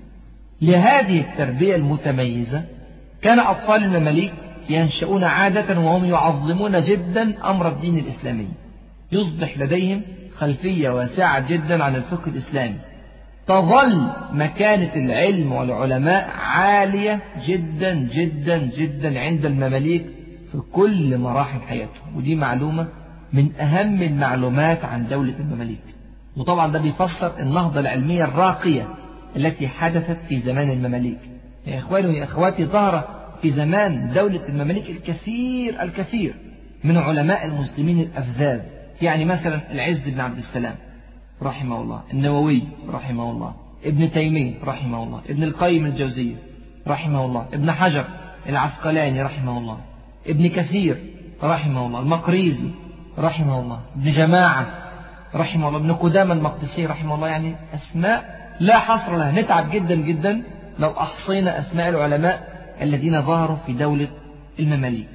لهذه 0.62 1.20
التربية 1.20 1.76
المتميزة 1.76 2.64
كان 3.22 3.38
أطفال 3.40 3.84
المماليك 3.84 4.32
ينشؤون 4.70 5.24
عادة 5.24 5.80
وهم 5.80 6.04
يعظمون 6.04 6.82
جدا 6.82 7.50
أمر 7.50 7.68
الدين 7.68 7.98
الإسلامي. 7.98 8.48
يصبح 9.12 9.58
لديهم 9.58 10.02
خلفية 10.36 10.90
واسعة 10.90 11.48
جدا 11.48 11.84
عن 11.84 11.96
الفقه 11.96 12.28
الإسلامي. 12.28 12.76
تظل 13.46 14.10
مكانة 14.32 14.94
العلم 14.96 15.52
والعلماء 15.52 16.30
عالية 16.38 17.20
جدا 17.46 17.94
جدا 17.94 18.58
جدا 18.58 19.20
عند 19.20 19.44
المماليك 19.44 20.06
في 20.52 20.58
كل 20.72 21.18
مراحل 21.18 21.60
حياتهم. 21.60 22.16
ودي 22.16 22.34
معلومة 22.34 22.86
من 23.32 23.56
أهم 23.60 24.02
المعلومات 24.02 24.84
عن 24.84 25.06
دولة 25.06 25.34
المماليك. 25.40 25.82
وطبعا 26.36 26.72
ده 26.72 26.78
بيفسر 26.78 27.32
النهضة 27.40 27.80
العلمية 27.80 28.24
الراقية 28.24 28.88
التي 29.36 29.68
حدثت 29.68 30.18
في 30.28 30.38
زمان 30.38 30.70
المماليك. 30.70 31.18
يا 31.66 31.78
إخواني 31.78 32.06
ويا 32.06 32.24
أخواتي 32.24 32.64
ظهر 32.64 33.24
في 33.42 33.50
زمان 33.50 34.12
دولة 34.14 34.48
المماليك 34.48 34.90
الكثير 34.90 35.82
الكثير 35.82 36.34
من 36.84 36.96
علماء 36.96 37.46
المسلمين 37.46 38.00
الأفذاذ. 38.00 38.60
يعني 39.04 39.24
مثلا 39.24 39.72
العز 39.72 40.08
بن 40.08 40.20
عبد 40.20 40.38
السلام 40.38 40.74
رحمه 41.42 41.80
الله 41.80 42.02
النووي 42.12 42.62
رحمه 42.88 43.30
الله 43.30 43.54
ابن 43.84 44.12
تيمية 44.12 44.54
رحمه 44.64 45.02
الله 45.02 45.20
ابن 45.30 45.42
القيم 45.42 45.86
الجوزية 45.86 46.36
رحمه 46.86 47.24
الله 47.24 47.46
ابن 47.52 47.72
حجر 47.72 48.04
العسقلاني 48.48 49.22
رحمه 49.22 49.58
الله 49.58 49.78
ابن 50.26 50.48
كثير 50.48 50.96
رحمه 51.42 51.86
الله 51.86 52.00
المقريزي 52.00 52.70
رحمه 53.18 53.60
الله 53.60 53.80
ابن 53.96 54.10
جماعة 54.10 54.66
رحمه 55.34 55.68
الله 55.68 55.78
ابن 55.78 55.92
قدامة 55.92 56.34
المقدسي 56.34 56.86
رحمه 56.86 57.14
الله 57.14 57.28
يعني 57.28 57.56
أسماء 57.74 58.44
لا 58.60 58.78
حصر 58.78 59.16
لها. 59.16 59.32
نتعب 59.32 59.70
جدا 59.70 59.94
جدا 59.94 60.42
لو 60.78 60.90
أحصينا 60.90 61.60
أسماء 61.60 61.88
العلماء 61.88 62.54
الذين 62.82 63.22
ظهروا 63.22 63.56
في 63.66 63.72
دولة 63.72 64.08
المماليك. 64.60 65.08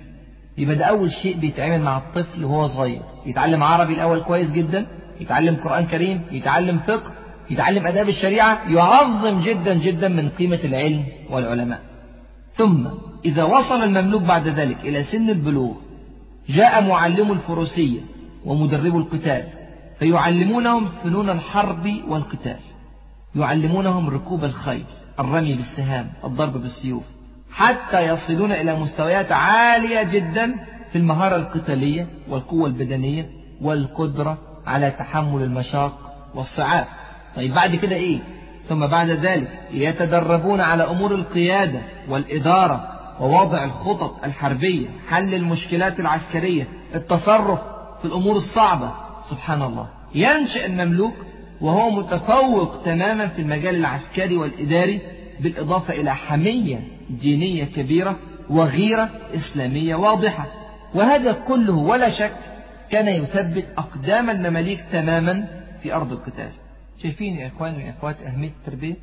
يبقى 0.59 0.75
ده 0.75 0.85
أول 0.85 1.11
شيء 1.11 1.37
بيتعمل 1.37 1.81
مع 1.81 1.97
الطفل 1.97 2.45
وهو 2.45 2.67
صغير. 2.67 3.01
يتعلم 3.25 3.63
عربي 3.63 3.93
الأول 3.93 4.19
كويس 4.19 4.51
جدا 4.51 4.85
يتعلم 5.19 5.55
قرآن 5.55 5.85
كريم 5.85 6.21
يتعلم 6.31 6.79
فقه 6.87 7.11
يتعلم 7.49 7.87
أداب 7.87 8.09
الشريعة 8.09 8.71
يعظم 8.71 9.41
جدا 9.41 9.73
جدا 9.73 10.07
من 10.07 10.29
قيمة 10.29 10.59
العلم 10.63 11.03
والعلماء. 11.29 11.81
ثم 12.55 12.87
إذا 13.25 13.43
وصل 13.43 13.83
المملوك 13.83 14.21
بعد 14.21 14.47
ذلك 14.47 14.77
إلى 14.83 15.03
سن 15.03 15.29
البلوغ 15.29 15.73
جاء 16.49 16.87
معلم 16.87 17.31
الفروسية 17.31 17.99
ومدرب 18.45 18.97
القتال 18.97 19.43
فيعلمونهم 19.99 20.89
فنون 21.03 21.29
الحرب 21.29 21.95
والقتال 22.07 22.59
يعلمونهم 23.35 24.09
ركوب 24.09 24.43
الخيل 24.43 24.85
الرمي 25.19 25.55
بالسهام 25.55 26.09
الضرب 26.23 26.61
بالسيوف. 26.61 27.03
حتى 27.51 28.07
يصلون 28.07 28.51
إلى 28.51 28.75
مستويات 28.79 29.31
عالية 29.31 30.03
جدا 30.03 30.55
في 30.91 30.97
المهارة 30.97 31.35
القتالية 31.35 32.07
والقوة 32.29 32.67
البدنية 32.67 33.29
والقدرة 33.61 34.37
على 34.67 34.91
تحمل 34.91 35.43
المشاق 35.43 36.13
والصعاب. 36.35 36.85
طيب 37.35 37.53
بعد 37.53 37.75
كده 37.75 37.95
إيه؟ 37.95 38.19
ثم 38.69 38.87
بعد 38.87 39.09
ذلك 39.09 39.59
يتدربون 39.71 40.61
على 40.61 40.83
أمور 40.83 41.15
القيادة 41.15 41.79
والإدارة 42.09 42.87
ووضع 43.19 43.63
الخطط 43.63 44.23
الحربية 44.23 44.87
حل 45.09 45.33
المشكلات 45.33 45.99
العسكرية 45.99 46.67
التصرف 46.95 47.59
في 48.01 48.05
الأمور 48.05 48.35
الصعبة. 48.37 48.91
سبحان 49.29 49.61
الله. 49.61 49.87
ينشأ 50.15 50.65
المملوك 50.65 51.13
وهو 51.61 51.89
متفوق 51.89 52.81
تماما 52.85 53.27
في 53.27 53.41
المجال 53.41 53.75
العسكري 53.75 54.37
والإداري 54.37 55.01
بالإضافة 55.39 55.93
إلى 55.93 56.15
حمية 56.15 56.87
دينية 57.09 57.63
كبيرة 57.63 58.19
وغيرة 58.49 59.09
إسلامية 59.35 59.95
واضحة. 59.95 60.47
وهذا 60.95 61.31
كله 61.31 61.73
ولا 61.73 62.09
شك 62.09 62.35
كان 62.91 63.07
يثبت 63.07 63.67
أقدام 63.77 64.29
المماليك 64.29 64.85
تماما 64.91 65.47
في 65.83 65.93
أرض 65.93 66.11
القتال. 66.11 66.51
شايفين 67.03 67.35
يا 67.35 67.47
إخواني 67.47 67.77
ويا 67.77 67.89
أخواتي 67.89 68.27
أهمية 68.27 68.49
التربية؟ 68.49 68.95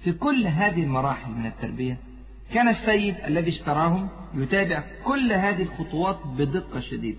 في 0.00 0.12
كل 0.12 0.46
هذه 0.46 0.82
المراحل 0.82 1.30
من 1.30 1.46
التربية 1.46 1.98
كان 2.54 2.68
السيد 2.68 3.14
الذي 3.26 3.50
اشتراهم 3.50 4.08
يتابع 4.34 4.82
كل 5.04 5.32
هذه 5.32 5.62
الخطوات 5.62 6.18
بدقة 6.38 6.80
شديدة. 6.80 7.18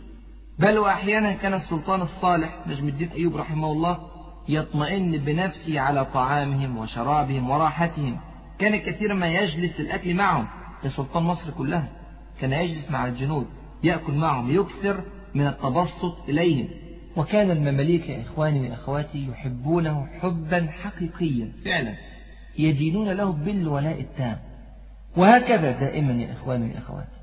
بل 0.60 0.78
وأحيانا 0.78 1.34
كان 1.34 1.54
السلطان 1.54 2.02
الصالح 2.02 2.60
نجم 2.68 2.88
الدين 2.88 3.10
أيوب 3.10 3.36
رحمه 3.36 3.72
الله 3.72 3.98
يطمئن 4.50 5.12
بنفسه 5.12 5.80
على 5.80 6.06
طعامهم 6.06 6.78
وشرابهم 6.78 7.50
وراحتهم. 7.50 8.20
كان 8.60 8.76
كثيرا 8.76 9.14
ما 9.14 9.28
يجلس 9.28 9.80
للأكل 9.80 10.14
معهم 10.16 10.48
كسلطان 10.84 11.24
مصر 11.24 11.52
كلها 11.52 11.90
كان 12.42 12.54
يجلس 12.54 12.92
مع 12.92 13.08
الجنود 13.08 13.48
يأكل 13.84 14.14
معهم 14.14 14.52
يكثر 14.52 15.04
من 15.36 15.48
التبسط 15.48 16.30
إليهم. 16.30 16.68
وكان 17.16 17.52
المماليك 17.52 18.10
يا 18.10 18.22
إخواني 18.22 18.70
وأخواتي 18.70 19.28
يحبونه 19.28 20.08
حبا 20.22 20.68
حقيقيا 20.72 21.52
فعلا 21.66 21.94
يدينون 22.58 23.10
له 23.10 23.32
بالولاء 23.32 24.02
التام. 24.02 24.38
وهكذا 25.18 25.72
دائما 25.72 26.14
يا 26.14 26.34
إخواني 26.34 26.74
وأخواتي 26.74 27.18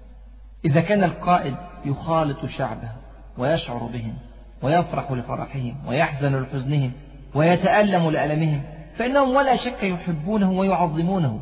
إذا 0.64 0.81
كان 0.81 1.05
القائد 1.05 1.57
يخالط 1.85 2.47
شعبه 2.47 2.90
ويشعر 3.38 3.79
بهم 3.79 4.14
ويفرح 4.62 5.12
لفرحهم 5.12 5.77
ويحزن 5.87 6.42
لحزنهم 6.42 6.92
ويتألم 7.35 8.11
لألمهم 8.11 8.62
فإنهم 8.97 9.37
ولا 9.37 9.57
شك 9.57 9.83
يحبونه 9.83 10.53
ويعظمونه. 10.53 11.41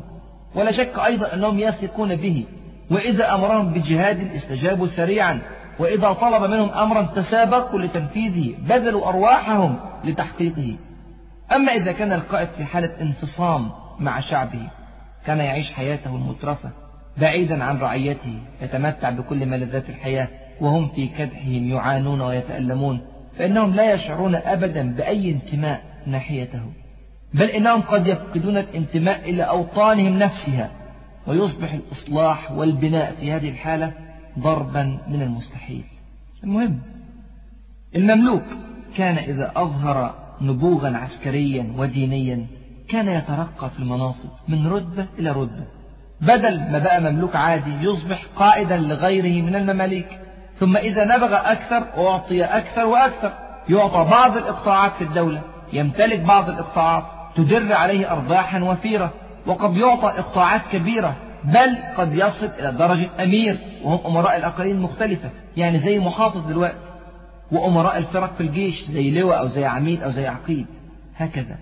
ولا 0.55 0.71
شك 0.71 0.99
أيضا 1.05 1.33
أنهم 1.33 1.59
يثقون 1.59 2.15
به. 2.15 2.45
وإذا 2.91 3.35
أمرهم 3.35 3.73
بجهاد 3.73 4.35
استجابوا 4.35 4.87
سريعا. 4.87 5.41
وإذا 5.79 6.13
طلب 6.13 6.51
منهم 6.51 6.69
أمرا 6.69 7.01
تسابقوا 7.01 7.79
لتنفيذه 7.79 8.55
بذلوا 8.67 9.07
أرواحهم 9.09 9.79
لتحقيقه. 10.03 10.75
أما 11.55 11.71
إذا 11.71 11.91
كان 11.91 12.11
القائد 12.11 12.47
في 12.57 12.65
حالة 12.65 13.01
انفصام 13.01 13.71
مع 13.99 14.19
شعبه 14.19 14.69
كان 15.25 15.39
يعيش 15.39 15.71
حياته 15.71 16.15
المترفة 16.15 16.69
بعيدا 17.17 17.63
عن 17.63 17.77
رعيته 17.77 18.39
يتمتع 18.61 19.09
بكل 19.09 19.45
ملذات 19.45 19.89
الحياة 19.89 20.27
وهم 20.61 20.87
في 20.87 21.07
كدحهم 21.07 21.71
يعانون 21.71 22.21
ويتألمون 22.21 23.01
فإنهم 23.37 23.75
لا 23.75 23.93
يشعرون 23.93 24.35
أبدا 24.35 24.93
بأي 24.95 25.31
انتماء 25.31 25.81
ناحيته. 26.05 26.63
بل 27.33 27.45
إنهم 27.45 27.81
قد 27.81 28.07
يفقدون 28.07 28.57
الانتماء 28.57 29.29
إلى 29.29 29.43
أوطانهم 29.43 30.17
نفسها 30.17 30.71
ويصبح 31.27 31.73
الإصلاح 31.73 32.51
والبناء 32.51 33.15
في 33.19 33.31
هذه 33.31 33.49
الحالة 33.49 33.91
ضربا 34.39 34.97
من 35.07 35.21
المستحيل. 35.21 35.83
المهم 36.43 36.79
المملوك 37.95 38.43
كان 38.95 39.17
إذا 39.17 39.51
أظهر 39.55 40.15
نبوغا 40.41 40.97
عسكريا 40.97 41.73
ودينيا 41.77 42.45
كان 42.89 43.07
يترقى 43.07 43.69
في 43.69 43.79
المناصب 43.79 44.29
من 44.47 44.67
رتبة 44.67 45.05
إلى 45.19 45.31
رتبة. 45.31 45.65
بدل 46.21 46.59
ما 46.71 46.79
بقى 46.79 47.01
مملوك 47.01 47.35
عادي 47.35 47.73
يصبح 47.81 48.25
قائدا 48.35 48.77
لغيره 48.77 49.41
من 49.45 49.55
المماليك 49.55 50.19
ثم 50.59 50.77
إذا 50.77 51.05
نبغ 51.17 51.33
أكثر 51.33 52.07
أعطي 52.07 52.43
أكثر 52.43 52.85
وأكثر. 52.85 53.33
يعطى 53.69 54.09
بعض 54.11 54.37
الإقطاعات 54.37 54.91
في 54.91 55.03
الدولة 55.03 55.41
يمتلك 55.73 56.19
بعض 56.19 56.49
الإقطاعات 56.49 57.05
تدر 57.35 57.73
عليه 57.73 58.11
أرباحا 58.11 58.59
وفيرة 58.59 59.13
وقد 59.47 59.77
يعطى 59.77 60.07
إقطاعات 60.07 60.61
كبيرة 60.71 61.15
بل 61.43 61.77
قد 61.97 62.13
يصل 62.13 62.45
إلى 62.59 62.71
درجة 62.71 63.09
أمير 63.23 63.57
وهم 63.83 63.99
أمراء 64.17 64.37
الأقاليم 64.37 64.83
مختلفة 64.83 65.29
يعني 65.57 65.79
زي 65.79 65.99
محافظ 65.99 66.47
دلوقتي 66.47 66.77
وأمراء 67.51 67.97
الفرق 67.97 68.33
في 68.35 68.41
الجيش 68.41 68.83
زي 68.83 69.11
لواء 69.11 69.39
أو 69.39 69.47
زي 69.47 69.65
عميد 69.65 70.03
أو 70.03 70.11
زي 70.11 70.27
عقيد 70.27 70.65
هكذا. 71.15 71.57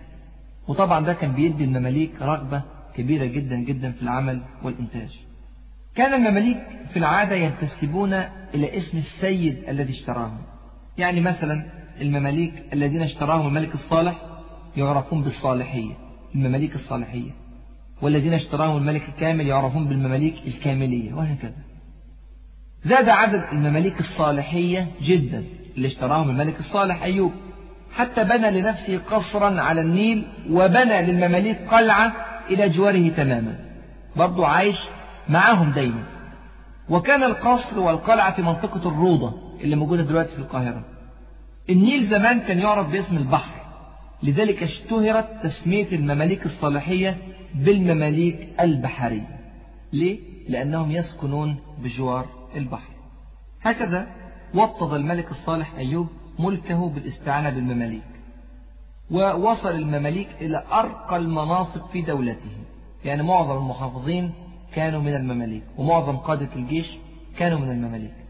وطبعا 0.68 1.06
ده 1.06 1.14
كان 1.14 1.32
بيدي 1.32 1.64
المماليك 1.64 2.12
رغبة 2.22 2.62
كبيرة 2.96 3.26
جدا 3.26 3.56
جدا 3.56 3.92
في 3.92 4.02
العمل 4.02 4.42
والإنتاج. 4.64 5.20
كان 5.96 6.14
المماليك 6.14 6.58
في 6.94 7.00
العادة 7.00 7.36
ينتسبون 7.36 8.14
إلى 8.56 8.78
اسم 8.78 8.98
السيد 8.98 9.64
الذي 9.70 9.92
اشتراهم. 9.94 10.38
يعني 10.98 11.22
مثلا 11.22 11.64
المماليك 12.02 12.54
الذين 12.74 13.02
اشتراهم 13.02 13.48
الملك 13.48 13.76
الصالح 13.76 14.22
يعرفون 14.78 15.22
بالصالحية 15.22 15.94
المماليك 16.36 16.76
الصالحية. 16.76 17.32
والذين 18.02 18.34
اشتراهم 18.34 18.78
الملك 18.78 19.10
الكامل 19.10 19.48
يعرفون 19.48 19.88
بالمماليك 19.88 20.36
الكاملية 20.48 21.14
وهكذا. 21.14 21.54
زاد 22.84 23.10
عدد 23.10 23.44
المماليك 23.52 24.00
الصالحية 24.00 24.88
جدا. 25.02 25.44
اللي 25.78 25.88
اشتراهم 25.88 26.30
الملك 26.30 26.60
الصالح 26.60 27.04
أيوب. 27.04 27.32
حتى 27.94 28.24
بنى 28.24 28.62
لنفسه 28.62 28.98
قصرا 28.98 29.62
على 29.62 29.82
النيل 29.82 30.28
وبنى 30.50 31.02
للمماليك 31.02 31.74
قلعة 31.74 32.14
إلى 32.50 32.70
جواره 32.70 33.10
تماما. 33.10 33.60
برضو 34.16 34.44
عايش 34.44 34.80
معاهم 35.30 35.72
دايما. 35.72 36.04
وكان 36.90 37.24
القصر 37.24 37.80
والقلعة 37.80 38.36
في 38.36 38.42
منطقة 38.42 38.90
الروضة 38.90 39.34
اللي 39.62 39.76
موجودة 39.76 40.04
دلوقتي 40.04 40.32
في 40.32 40.40
القاهرة. 40.40 40.86
النيل 41.70 42.08
زمان 42.08 42.40
كان 42.40 42.60
يعرف 42.60 42.92
باسم 42.92 43.18
البحر. 43.18 43.61
لذلك 44.24 44.64
اشتهرت 44.64 45.30
تسمية 45.44 45.88
المماليك 45.92 46.46
الصالحية 46.46 47.18
بالمماليك 47.56 48.50
البحرية. 48.60 49.40
ليه؟ 49.94 50.20
لأنهم 50.50 50.92
يسكنون 50.92 51.58
بجوار 51.84 52.26
البحر. 52.56 52.92
هكذا 53.62 54.08
وطد 54.56 54.94
الملك 54.94 55.32
الصالح 55.32 55.76
أيوب 55.76 56.08
ملكه 56.40 56.90
بالاستعانة 56.90 57.50
بالمماليك 57.50 58.02
ووصل 59.12 59.70
المماليك 59.70 60.28
إلى 60.42 60.64
أرقى 60.72 61.18
المناصب 61.18 61.82
في 61.86 62.02
دولته. 62.02 62.52
يعني 63.06 63.24
معظم 63.24 63.58
المحافظين 63.58 64.32
كانوا 64.74 65.02
من 65.02 65.16
المماليك 65.16 65.64
ومعظم 65.78 66.18
قادة 66.18 66.50
الجيش 66.56 66.98
كانوا 67.38 67.60
من 67.60 67.72
المماليك. 67.72 68.21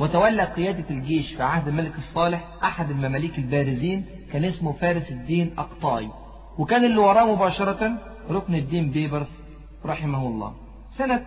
وتولى 0.00 0.44
قيادة 0.44 0.90
الجيش 0.90 1.32
في 1.34 1.42
عهد 1.42 1.68
الملك 1.68 1.98
الصالح 1.98 2.44
أحد 2.64 2.90
المماليك 2.90 3.38
البارزين 3.38 4.04
كان 4.32 4.44
اسمه 4.44 4.72
فارس 4.72 5.10
الدين 5.10 5.54
أقطاي 5.58 6.10
وكان 6.58 6.84
اللي 6.84 6.96
وراه 6.96 7.34
مباشرة 7.34 7.98
ركن 8.30 8.54
الدين 8.54 8.90
بيبرس 8.90 9.42
رحمه 9.84 10.26
الله. 10.26 10.54
سنة 10.90 11.26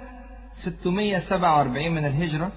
647 0.53 1.91
من 1.91 2.05
الهجرة 2.05 2.51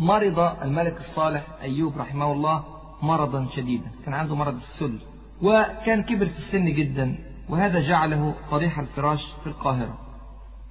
مرض 0.00 0.38
الملك 0.38 0.96
الصالح 0.96 1.42
أيوب 1.62 1.98
رحمه 1.98 2.32
الله 2.32 2.64
مرضا 3.02 3.46
شديدا. 3.56 3.90
كان 4.04 4.14
عنده 4.14 4.34
مرض 4.34 4.54
السل. 4.54 4.98
وكان 5.42 6.02
كبر 6.02 6.26
في 6.26 6.36
السن 6.36 6.64
جدا. 6.64 7.18
وهذا 7.48 7.80
جعله 7.80 8.34
طريح 8.50 8.78
الفراش 8.78 9.24
في 9.42 9.46
القاهرة. 9.46 9.98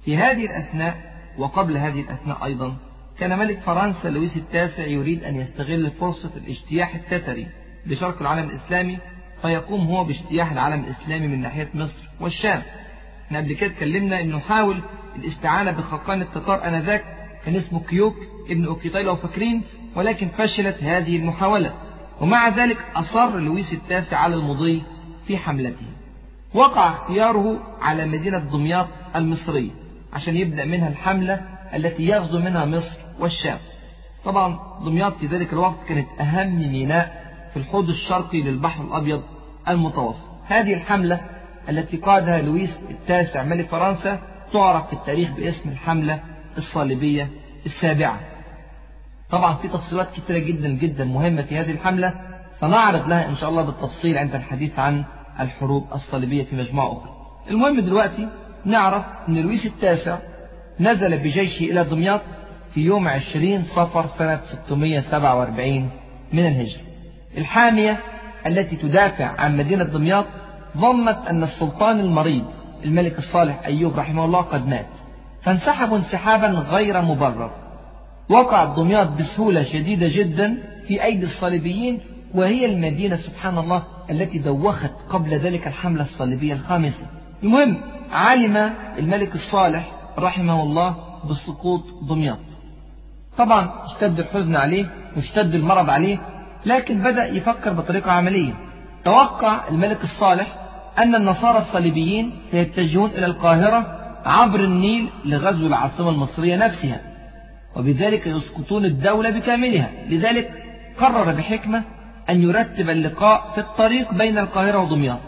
في 0.04 0.16
هذه 0.16 0.46
الأثناء 0.46 1.14
وقبل 1.38 1.76
هذه 1.76 2.00
الأثناء 2.00 2.44
أيضا 2.44 2.76
كان 3.20 3.38
ملك 3.38 3.60
فرنسا 3.60 4.08
لويس 4.08 4.36
التاسع 4.36 4.86
يريد 4.86 5.24
أن 5.24 5.36
يستغل 5.36 5.90
فرصة 5.90 6.30
الاجتياح 6.36 6.94
التتري 6.94 7.46
لشرق 7.86 8.20
العالم 8.20 8.48
الإسلامي 8.48 8.98
فيقوم 9.42 9.86
هو 9.86 10.04
باجتياح 10.04 10.52
العالم 10.52 10.84
الإسلامي 10.84 11.28
من 11.28 11.40
ناحية 11.40 11.68
مصر 11.74 12.08
والشام. 12.20 12.62
إحنا 13.26 13.38
قبل 13.38 13.52
كده 13.52 13.70
اتكلمنا 13.70 14.20
إنه 14.20 14.38
حاول 14.38 14.80
الاستعانة 15.16 15.70
بخقان 15.70 16.22
التتار 16.22 16.68
آنذاك 16.68 17.04
كان 17.44 17.56
اسمه 17.56 17.80
كيوك 17.80 18.16
ابن 18.50 18.64
اوكيتاي 18.64 19.02
لو 19.02 19.16
فاكرين 19.16 19.62
ولكن 19.96 20.28
فشلت 20.28 20.82
هذه 20.82 21.16
المحاولة 21.16 21.74
ومع 22.20 22.48
ذلك 22.48 22.78
أصر 22.96 23.38
لويس 23.38 23.72
التاسع 23.72 24.16
على 24.16 24.34
المضي 24.34 24.82
في 25.26 25.38
حملته. 25.38 25.86
وقع 26.54 26.88
اختياره 26.88 27.76
على 27.80 28.06
مدينة 28.06 28.38
دمياط 28.38 28.88
المصرية 29.16 29.70
عشان 30.12 30.36
يبدأ 30.36 30.64
منها 30.64 30.88
الحملة 30.88 31.40
التي 31.74 32.02
يغزو 32.02 32.38
منها 32.38 32.64
مصر 32.64 32.98
والشام. 33.20 33.58
طبعا 34.24 34.58
دمياط 34.84 35.16
في 35.16 35.26
ذلك 35.26 35.52
الوقت 35.52 35.84
كانت 35.88 36.08
أهم 36.20 36.58
ميناء 36.58 37.30
في 37.52 37.56
الحوض 37.56 37.88
الشرقي 37.88 38.42
للبحر 38.42 38.84
الأبيض 38.84 39.22
المتوسط. 39.68 40.30
هذه 40.46 40.74
الحملة 40.74 41.20
التي 41.68 41.96
قادها 41.96 42.42
لويس 42.42 42.84
التاسع 42.90 43.42
ملك 43.42 43.68
فرنسا 43.68 44.18
تعرف 44.52 44.86
في 44.86 44.92
التاريخ 44.92 45.30
باسم 45.30 45.70
الحملة 45.70 46.20
الصليبية 46.56 47.28
السابعة. 47.66 48.20
طبعا 49.30 49.54
في 49.54 49.68
تفصيلات 49.68 50.08
كثيرة 50.16 50.38
جدا 50.38 50.68
جدا 50.68 51.04
مهمة 51.04 51.42
في 51.42 51.58
هذه 51.58 51.70
الحملة 51.70 52.14
سنعرض 52.52 53.08
لها 53.08 53.28
إن 53.28 53.36
شاء 53.36 53.50
الله 53.50 53.62
بالتفصيل 53.62 54.18
عند 54.18 54.34
الحديث 54.34 54.78
عن 54.78 55.04
الحروب 55.40 55.86
الصليبية 55.94 56.44
في 56.44 56.56
مجموعة 56.56 56.92
أخرى. 56.92 57.10
المهم 57.50 57.80
دلوقتي 57.80 58.28
نعرف 58.64 59.04
أن 59.28 59.34
لويس 59.34 59.66
التاسع 59.66 60.18
نزل 60.80 61.18
بجيشه 61.18 61.64
إلى 61.64 61.84
دمياط 61.84 62.20
في 62.74 62.80
يوم 62.80 63.08
20 63.08 63.64
صفر 63.64 64.06
سنة 64.06 64.40
647 64.44 65.90
من 66.32 66.46
الهجرة. 66.46 66.80
الحامية 67.38 68.00
التي 68.46 68.76
تدافع 68.76 69.40
عن 69.40 69.56
مدينة 69.56 69.84
دمياط 69.84 70.26
ظنت 70.76 71.18
أن 71.28 71.42
السلطان 71.42 72.00
المريض 72.00 72.44
الملك 72.84 73.18
الصالح 73.18 73.66
أيوب 73.66 73.98
رحمه 73.98 74.24
الله 74.24 74.40
قد 74.40 74.68
مات 74.68 74.86
فانسحبوا 75.42 75.96
انسحابا 75.96 76.46
غير 76.46 77.02
مبرر. 77.02 77.50
وقعت 78.28 78.76
دمياط 78.76 79.08
بسهولة 79.08 79.62
شديدة 79.62 80.08
جدا 80.08 80.56
في 80.86 81.04
أيدي 81.04 81.24
الصليبيين 81.24 82.00
وهي 82.34 82.66
المدينة 82.66 83.16
سبحان 83.16 83.58
الله 83.58 83.82
التي 84.10 84.38
دوخت 84.38 84.92
قبل 85.08 85.30
ذلك 85.30 85.66
الحملة 85.66 86.02
الصليبية 86.02 86.54
الخامسة. 86.54 87.06
المهم 87.42 87.80
علم 88.12 88.72
الملك 88.98 89.34
الصالح 89.34 89.92
رحمه 90.18 90.62
الله 90.62 90.96
بسقوط 91.30 91.82
دمياط. 92.02 92.38
طبعا 93.38 93.70
اشتد 93.84 94.18
الحزن 94.18 94.56
عليه 94.56 94.86
واشتد 95.16 95.54
المرض 95.54 95.90
عليه 95.90 96.18
لكن 96.66 96.98
بدأ 96.98 97.26
يفكر 97.26 97.72
بطريقة 97.72 98.12
عملية. 98.12 98.52
توقع 99.04 99.68
الملك 99.68 100.04
الصالح 100.04 100.46
أن 100.98 101.14
النصارى 101.14 101.58
الصليبيين 101.58 102.32
سيتجهون 102.50 103.10
إلى 103.10 103.26
القاهرة 103.26 103.96
عبر 104.24 104.60
النيل 104.60 105.08
لغزو 105.24 105.66
العاصمة 105.66 106.08
المصرية 106.10 106.56
نفسها 106.56 107.00
وبذلك 107.76 108.26
يسقطون 108.26 108.84
الدولة 108.84 109.30
بكاملها. 109.30 109.90
لذلك 110.08 110.50
قرر 110.98 111.32
بحكمة 111.32 111.82
أن 112.30 112.42
يرتب 112.42 112.90
اللقاء 112.90 113.50
في 113.54 113.60
الطريق 113.60 114.14
بين 114.14 114.38
القاهرة 114.38 114.78
ودمياط. 114.78 115.18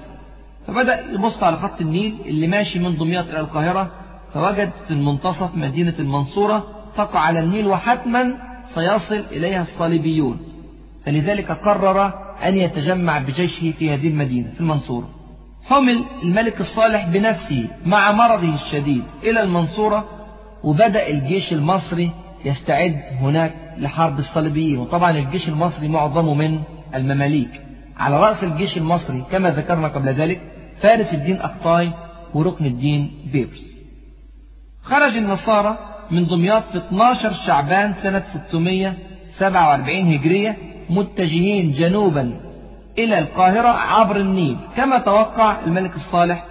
فبدأ 0.67 1.05
يبص 1.13 1.43
على 1.43 1.57
خط 1.57 1.81
النيل 1.81 2.15
اللي 2.25 2.47
ماشي 2.47 2.79
من 2.79 2.97
دمياط 2.97 3.29
إلى 3.29 3.41
القاهرة 3.41 3.91
فوجد 4.35 4.71
في 4.89 4.91
المنتصف 4.91 5.55
مدينة 5.55 5.95
المنصورة 5.99 6.82
تقع 6.97 7.21
على 7.21 7.41
النيل 7.41 7.67
وحتما 7.67 8.35
سيصل 8.75 9.25
إليها 9.31 9.63
الصليبيون. 9.63 10.39
فلذلك 11.07 11.53
قرر 11.53 12.07
أن 12.45 12.57
يتجمع 12.57 13.19
بجيشه 13.19 13.73
في 13.79 13.95
هذه 13.95 14.09
المدينة 14.09 14.51
في 14.55 14.61
المنصورة. 14.61 15.09
حمل 15.65 16.05
الملك 16.23 16.61
الصالح 16.61 17.07
بنفسه 17.07 17.69
مع 17.87 18.13
مرضه 18.13 18.55
الشديد 18.55 19.03
إلى 19.23 19.43
المنصورة 19.43 20.05
وبدأ 20.65 21.09
الجيش 21.09 21.53
المصري 21.53 22.11
يستعد 22.45 23.01
هناك 23.21 23.55
لحرب 23.79 24.19
الصليبيين. 24.19 24.79
وطبعا 24.79 25.11
الجيش 25.11 25.49
المصري 25.49 25.89
معظمه 25.89 26.35
من 26.35 26.61
المماليك. 26.95 27.61
على 27.99 28.21
رأس 28.21 28.45
الجيش 28.45 28.77
المصري 28.77 29.25
كما 29.31 29.51
ذكرنا 29.51 29.89
قبل 29.89 30.09
ذلك 30.09 30.41
فارس 30.79 31.15
الدين 31.15 31.41
أقطاي 31.41 31.93
وركن 32.35 32.67
الدين 32.67 33.11
بيبرس 33.33 33.79
خرج 34.83 35.17
النصارى 35.17 35.92
من 36.11 36.27
دمياط 36.27 36.63
في 36.73 36.79
12 36.79 37.33
شعبان 37.33 37.95
سنة 37.95 38.25
647 38.49 40.15
هجرية 40.15 40.57
متجهين 40.91 41.73
جنوبا 41.73 42.35
إلى 42.99 43.19
القاهرة 43.19 43.69
عبر 43.69 44.17
النيل 44.17 44.57
كما 44.77 44.99
توقع 44.99 45.65
الملك 45.67 45.97
الصالح 45.97 46.45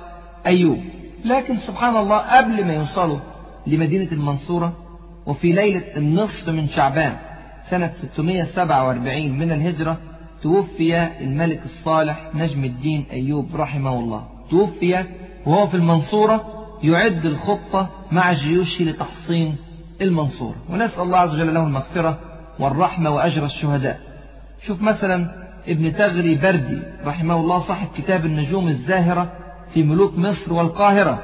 أيوب. 0.45 0.77
لكن 1.25 1.57
سبحان 1.57 1.95
الله 1.97 2.17
قبل 2.17 2.65
ما 2.65 2.73
يوصلوا 2.73 3.19
لمدينة 3.67 4.11
المنصورة 4.11 4.73
وفي 5.25 5.51
ليلة 5.53 5.83
النصف 5.97 6.49
من 6.49 6.67
شعبان 6.67 7.17
سنة 7.69 7.91
647 7.91 9.31
من 9.31 9.51
الهجرة 9.51 9.97
توفي 10.43 11.07
الملك 11.21 11.63
الصالح 11.65 12.29
نجم 12.35 12.63
الدين 12.63 13.05
أيوب 13.11 13.55
رحمه 13.55 13.99
الله. 13.99 14.23
توفي 14.49 15.05
وهو 15.45 15.67
في 15.67 15.75
المنصورة 15.75 16.60
يعد 16.83 17.25
الخطة 17.25 17.89
مع 18.11 18.33
جيوشه 18.33 18.85
لتحصين 18.85 19.55
المنصورة. 20.01 20.55
ونسأل 20.69 21.03
الله 21.03 21.17
عز 21.17 21.33
وجل 21.33 21.53
له 21.53 21.63
المغفرة 21.63 22.19
والرحمة 22.59 23.09
وأجر 23.09 23.45
الشهداء. 23.45 23.99
شوف 24.63 24.81
مثلا 24.81 25.31
ابن 25.67 25.95
تغري 25.95 26.35
بردي 26.35 26.81
رحمه 27.05 27.35
الله 27.35 27.59
صاحب 27.59 27.87
كتاب 27.97 28.25
النجوم 28.25 28.67
الزاهرة 28.67 29.31
في 29.73 29.83
ملوك 29.83 30.17
مصر 30.17 30.53
والقاهرة. 30.53 31.23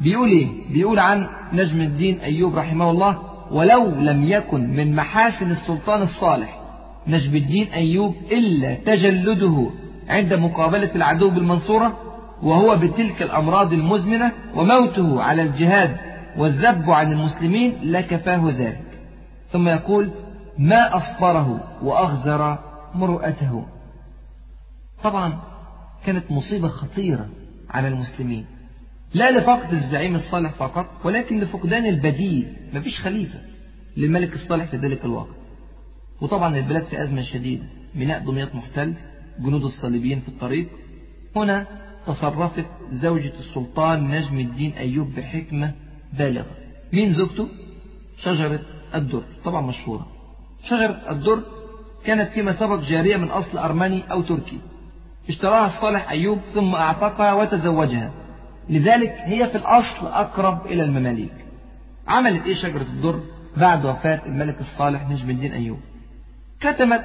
بيقول 0.00 0.28
إيه؟ 0.28 0.72
بيقول 0.72 0.98
عن 0.98 1.26
نجم 1.52 1.80
الدين 1.80 2.18
أيوب 2.20 2.56
رحمه 2.56 2.90
الله 2.90 3.18
ولو 3.50 3.86
لم 3.86 4.24
يكن 4.24 4.70
من 4.70 4.96
محاسن 4.96 5.50
السلطان 5.50 6.02
الصالح 6.02 6.60
نجم 7.06 7.36
الدين 7.36 7.66
أيوب 7.66 8.14
إلا 8.32 8.74
تجلده 8.74 9.70
عند 10.08 10.34
مقابلة 10.34 10.90
العدو 10.94 11.30
بالمنصورة 11.30 11.96
وهو 12.42 12.76
بتلك 12.76 13.22
الأمراض 13.22 13.72
المزمنة 13.72 14.32
وموته 14.54 15.22
على 15.22 15.42
الجهاد 15.42 15.96
والذب 16.36 16.90
عن 16.90 17.12
المسلمين 17.12 17.78
لكفاه 17.82 18.50
ذلك. 18.50 18.84
ثم 19.48 19.68
يقول 19.68 20.10
ما 20.58 20.96
أصبره 20.96 21.78
وأغزر 21.82 22.58
مروءته. 22.94 23.66
طبعا 25.02 25.38
كانت 26.04 26.30
مصيبة 26.30 26.68
خطيرة 26.68 27.28
على 27.70 27.88
المسلمين. 27.88 28.44
لا 29.14 29.30
لفقد 29.30 29.72
الزعيم 29.72 30.14
الصالح 30.14 30.52
فقط 30.52 30.86
ولكن 31.04 31.40
لفقدان 31.40 31.86
البديل. 31.86 32.56
مفيش 32.74 33.00
خليفة 33.00 33.38
للملك 33.96 34.34
الصالح 34.34 34.64
في 34.64 34.76
ذلك 34.76 35.04
الوقت. 35.04 35.36
وطبعا 36.20 36.56
البلاد 36.56 36.84
في 36.84 37.02
أزمة 37.02 37.22
شديدة. 37.22 37.64
ميناء 37.94 38.18
دمياط 38.18 38.54
محتل 38.54 38.94
جنود 39.38 39.62
الصليبيين 39.62 40.20
في 40.20 40.28
الطريق. 40.28 40.68
هنا 41.36 41.66
تصرفت 42.08 42.66
زوجة 42.92 43.32
السلطان 43.38 44.10
نجم 44.10 44.38
الدين 44.38 44.72
أيوب 44.72 45.14
بحكمة 45.14 45.72
بالغة. 46.12 46.50
مين 46.92 47.14
زوجته؟ 47.14 47.48
شجرة 48.16 48.60
الدر 48.94 49.22
طبعا 49.44 49.60
مشهورة. 49.60 50.06
شجرة 50.64 51.00
الدر 51.10 51.42
كانت 52.04 52.30
فيما 52.30 52.52
سبق 52.52 52.80
جارية 52.80 53.16
من 53.16 53.28
أصل 53.28 53.58
أرمني 53.58 54.12
أو 54.12 54.22
تركي. 54.22 54.58
اشتراها 55.28 55.66
الصالح 55.66 56.10
أيوب 56.10 56.38
ثم 56.54 56.74
أعتقها 56.74 57.32
وتزوجها. 57.32 58.12
لذلك 58.68 59.14
هي 59.18 59.46
في 59.46 59.58
الأصل 59.58 60.06
أقرب 60.06 60.66
إلى 60.66 60.82
المماليك. 60.82 61.34
عملت 62.08 62.46
إيه 62.46 62.54
شجرة 62.54 62.82
الدر 62.82 63.20
بعد 63.56 63.86
وفاة 63.86 64.20
الملك 64.26 64.60
الصالح 64.60 65.08
نجم 65.10 65.30
الدين 65.30 65.52
أيوب؟ 65.52 65.80
كتمت 66.60 67.04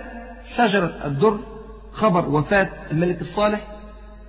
شجرة 0.56 1.06
الدر 1.06 1.39
خبر 1.92 2.30
وفاة 2.30 2.70
الملك 2.92 3.22
الصالح 3.22 3.72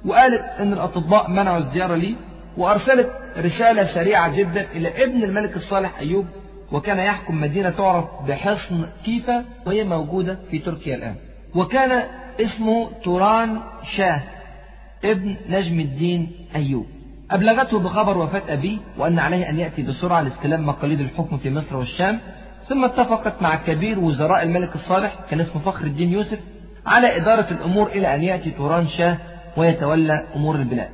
وقالت 0.05 0.45
أن 0.61 0.73
الأطباء 0.73 1.31
منعوا 1.31 1.59
الزيارة 1.59 1.95
لي 1.95 2.17
وأرسلت 2.57 3.12
رسالة 3.38 3.85
سريعة 3.85 4.37
جدا 4.37 4.67
إلى 4.75 5.05
ابن 5.05 5.23
الملك 5.23 5.57
الصالح 5.57 5.99
أيوب 5.99 6.27
وكان 6.73 6.99
يحكم 6.99 7.40
مدينة 7.40 7.71
تعرف 7.71 8.05
بحصن 8.29 8.87
كيفا 9.05 9.45
وهي 9.67 9.85
موجودة 9.85 10.38
في 10.51 10.59
تركيا 10.59 10.95
الآن. 10.97 11.14
وكان 11.55 12.03
اسمه 12.40 12.90
توران 13.05 13.61
شاه 13.83 14.23
ابن 15.05 15.37
نجم 15.49 15.81
الدين 15.81 16.33
أيوب. 16.55 16.87
أبلغته 17.31 17.79
بخبر 17.79 18.19
وفاة 18.19 18.43
أبيه 18.49 18.79
وأن 18.99 19.19
عليه 19.19 19.51
أن 19.51 19.59
يأتي 19.59 19.83
بسرعة 19.83 20.21
لاستلام 20.21 20.67
مقاليد 20.67 21.01
الحكم 21.01 21.38
في 21.38 21.51
مصر 21.51 21.77
والشام 21.77 22.21
ثم 22.64 22.85
اتفقت 22.85 23.43
مع 23.43 23.55
كبير 23.57 23.99
وزراء 23.99 24.43
الملك 24.43 24.75
الصالح 24.75 25.17
كان 25.31 25.40
اسمه 25.40 25.62
فخر 25.62 25.85
الدين 25.85 26.12
يوسف 26.12 26.38
على 26.87 27.17
إدارة 27.17 27.47
الأمور 27.51 27.87
إلى 27.87 28.14
أن 28.14 28.23
يأتي 28.23 28.51
توران 28.51 28.88
شاه 28.88 29.19
ويتولى 29.57 30.25
أمور 30.37 30.55
البلاد. 30.57 30.90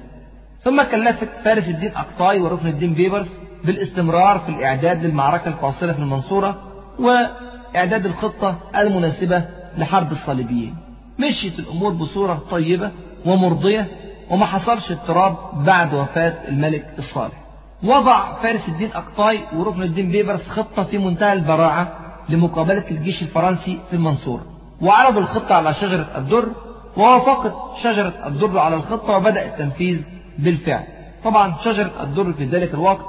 ثم 0.60 0.82
كلفت 0.82 1.28
فارس 1.44 1.68
الدين 1.68 1.92
أقطاي 1.96 2.40
وركن 2.40 2.66
الدين 2.66 2.94
بيبرس 2.94 3.30
بالاستمرار 3.64 4.38
في 4.38 4.48
الإعداد 4.48 5.04
للمعركة 5.04 5.48
الفاصلة 5.48 5.92
في 5.92 5.98
المنصورة 5.98 6.62
وإعداد 6.98 8.06
الخطة 8.06 8.58
المناسبة 8.76 9.44
لحرب 9.78 10.12
الصليبيين. 10.12 10.76
مشيت 11.18 11.58
الأمور 11.58 11.92
بصورة 11.92 12.42
طيبة 12.50 12.90
ومرضية 13.26 13.88
وما 14.30 14.46
حصلش 14.46 14.92
اضطراب 14.92 15.36
بعد 15.64 15.94
وفاة 15.94 16.48
الملك 16.48 16.94
الصالح. 16.98 17.40
وضع 17.82 18.34
فارس 18.34 18.68
الدين 18.68 18.90
أقطاي 18.92 19.40
وركن 19.56 19.82
الدين 19.82 20.10
بيبرس 20.10 20.48
خطة 20.48 20.82
في 20.82 20.98
منتهى 20.98 21.32
البراعة 21.32 21.92
لمقابلة 22.28 22.84
الجيش 22.90 23.22
الفرنسي 23.22 23.80
في 23.90 23.96
المنصورة. 23.96 24.42
وعرضوا 24.80 25.20
الخطة 25.20 25.54
على 25.54 25.74
شجرة 25.74 26.08
الدر 26.16 26.52
ووافقت 26.96 27.54
شجرة 27.82 28.14
الدر 28.26 28.58
على 28.58 28.76
الخطة 28.76 29.16
وبدأ 29.16 29.46
التنفيذ 29.46 30.02
بالفعل. 30.38 30.84
طبعا 31.24 31.54
شجرة 31.64 31.90
الدر 32.02 32.32
في 32.32 32.44
ذلك 32.44 32.74
الوقت 32.74 33.04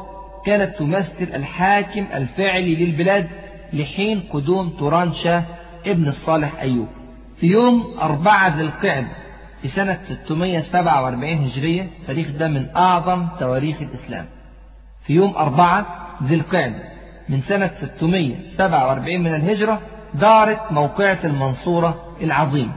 كانت 0.45 0.79
تمثل 0.79 1.23
الحاكم 1.33 2.05
الفعلي 2.13 2.75
للبلاد 2.75 3.27
لحين 3.73 4.23
قدوم 4.29 4.69
توران 4.69 5.13
شاه 5.13 5.43
ابن 5.87 6.07
الصالح 6.07 6.61
أيوب. 6.61 6.87
في 7.37 7.47
يوم 7.47 7.95
أربعة 8.01 8.55
ذي 8.55 8.61
القعدة 8.61 9.07
في 9.61 9.67
سنة 9.67 9.99
647 10.25 11.23
هجرية 11.45 11.87
تاريخ 12.07 12.27
ده 12.39 12.47
من 12.47 12.67
أعظم 12.75 13.27
تواريخ 13.39 13.81
الإسلام. 13.81 14.25
في 15.03 15.13
يوم 15.13 15.35
أربعة 15.35 15.85
ذي 16.23 16.35
القعدة 16.35 16.83
من 17.29 17.41
سنة 17.41 17.71
647 17.77 19.19
من 19.19 19.35
الهجرة 19.35 19.79
دارت 20.13 20.71
موقعة 20.71 21.19
المنصورة 21.23 22.15
العظيم. 22.21 22.71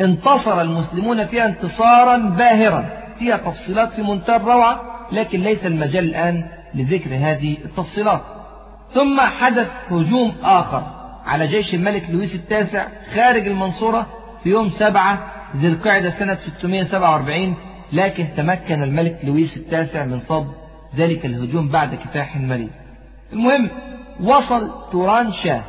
انتصر 0.00 0.60
المسلمون 0.60 1.26
فيها 1.26 1.46
انتصارا 1.46 2.16
باهرا. 2.16 2.86
فيها 3.18 3.36
تفصيلات 3.36 3.92
في 3.92 4.02
منتهى 4.02 4.36
الروعة 4.36 4.80
لكن 5.12 5.40
ليس 5.40 5.66
المجال 5.66 6.04
الآن 6.04 6.44
لذكر 6.74 7.10
هذه 7.14 7.56
التفصيلات. 7.64 8.20
ثم 8.90 9.20
حدث 9.20 9.70
هجوم 9.90 10.34
آخر 10.42 10.82
على 11.26 11.46
جيش 11.46 11.74
الملك 11.74 12.10
لويس 12.10 12.34
التاسع 12.34 12.86
خارج 13.14 13.46
المنصورة 13.46 14.06
في 14.44 14.50
يوم 14.50 14.70
سبعة 14.70 15.32
ذي 15.56 15.68
القعدة 15.68 16.10
سنة 16.10 16.38
647 16.58 17.54
لكن 17.92 18.26
تمكن 18.36 18.82
الملك 18.82 19.18
لويس 19.24 19.56
التاسع 19.56 20.04
من 20.04 20.20
صد 20.20 20.46
ذلك 20.96 21.26
الهجوم 21.26 21.68
بعد 21.68 21.94
كفاح 21.94 22.36
مريض. 22.36 22.70
المهم 23.32 23.70
وصل 24.20 24.70
توران 24.92 25.32
شاه 25.32 25.62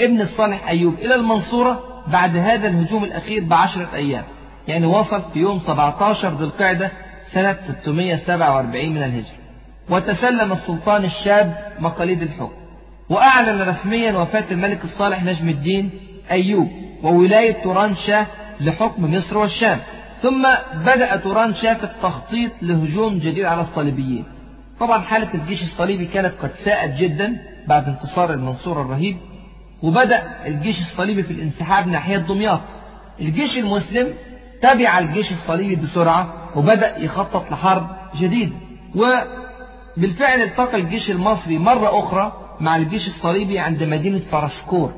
ابن 0.00 0.20
الصالح 0.20 0.68
أيوب 0.68 0.94
إلى 0.94 1.14
المنصورة 1.14 1.95
بعد 2.08 2.36
هذا 2.36 2.68
الهجوم 2.68 3.04
الأخير 3.04 3.44
بعشرة 3.44 3.88
أيام. 3.94 4.24
يعني 4.68 4.86
وصل 4.86 5.22
في 5.32 5.38
يوم 5.38 5.60
17 5.66 6.34
ذي 6.34 6.44
القعدة 6.44 6.92
سنة 7.26 7.56
647 7.82 8.90
من 8.90 9.02
الهجرة. 9.02 9.36
وتسلم 9.90 10.52
السلطان 10.52 11.04
الشاب 11.04 11.72
مقاليد 11.78 12.22
الحكم. 12.22 12.52
وأعلن 13.08 13.62
رسميا 13.62 14.12
وفاة 14.12 14.44
الملك 14.50 14.84
الصالح 14.84 15.22
نجم 15.22 15.48
الدين 15.48 15.90
أيوب 16.30 16.68
وولاية 17.02 17.62
توران 17.62 17.94
شاه 17.94 18.26
لحكم 18.60 19.14
مصر 19.14 19.38
والشام. 19.38 19.78
ثم 20.22 20.48
بدأ 20.74 21.16
توران 21.16 21.54
شاه 21.54 21.74
في 21.74 21.84
التخطيط 21.84 22.50
لهجوم 22.62 23.18
جديد 23.18 23.44
على 23.44 23.60
الصليبيين. 23.60 24.24
طبعا 24.80 25.00
حالة 25.00 25.34
الجيش 25.34 25.62
الصليبي 25.62 26.06
كانت 26.06 26.32
قد 26.42 26.50
ساءت 26.64 26.94
جدا 26.94 27.36
بعد 27.66 27.88
انتصار 27.88 28.32
المنصور 28.32 28.82
الرهيب 28.82 29.16
وبدأ 29.82 30.46
الجيش 30.46 30.80
الصليبي 30.80 31.22
في 31.22 31.30
الانسحاب 31.30 31.88
ناحية 31.88 32.16
دمياط. 32.16 32.60
الجيش 33.20 33.58
المسلم 33.58 34.14
تبع 34.62 34.98
الجيش 34.98 35.30
الصليبي 35.30 35.76
بسرعة 35.76 36.34
وبدأ 36.56 36.98
يخطط 36.98 37.52
لحرب 37.52 37.86
جديدة 38.16 38.52
وبالفعل 38.94 40.40
التقى 40.40 40.76
الجيش 40.76 41.10
المصري 41.10 41.58
مرة 41.58 41.98
أخرى 41.98 42.32
مع 42.60 42.76
الجيش 42.76 43.06
الصليبي 43.06 43.58
عند 43.58 43.82
مدينة 43.84 44.18
فرسكور 44.18 44.92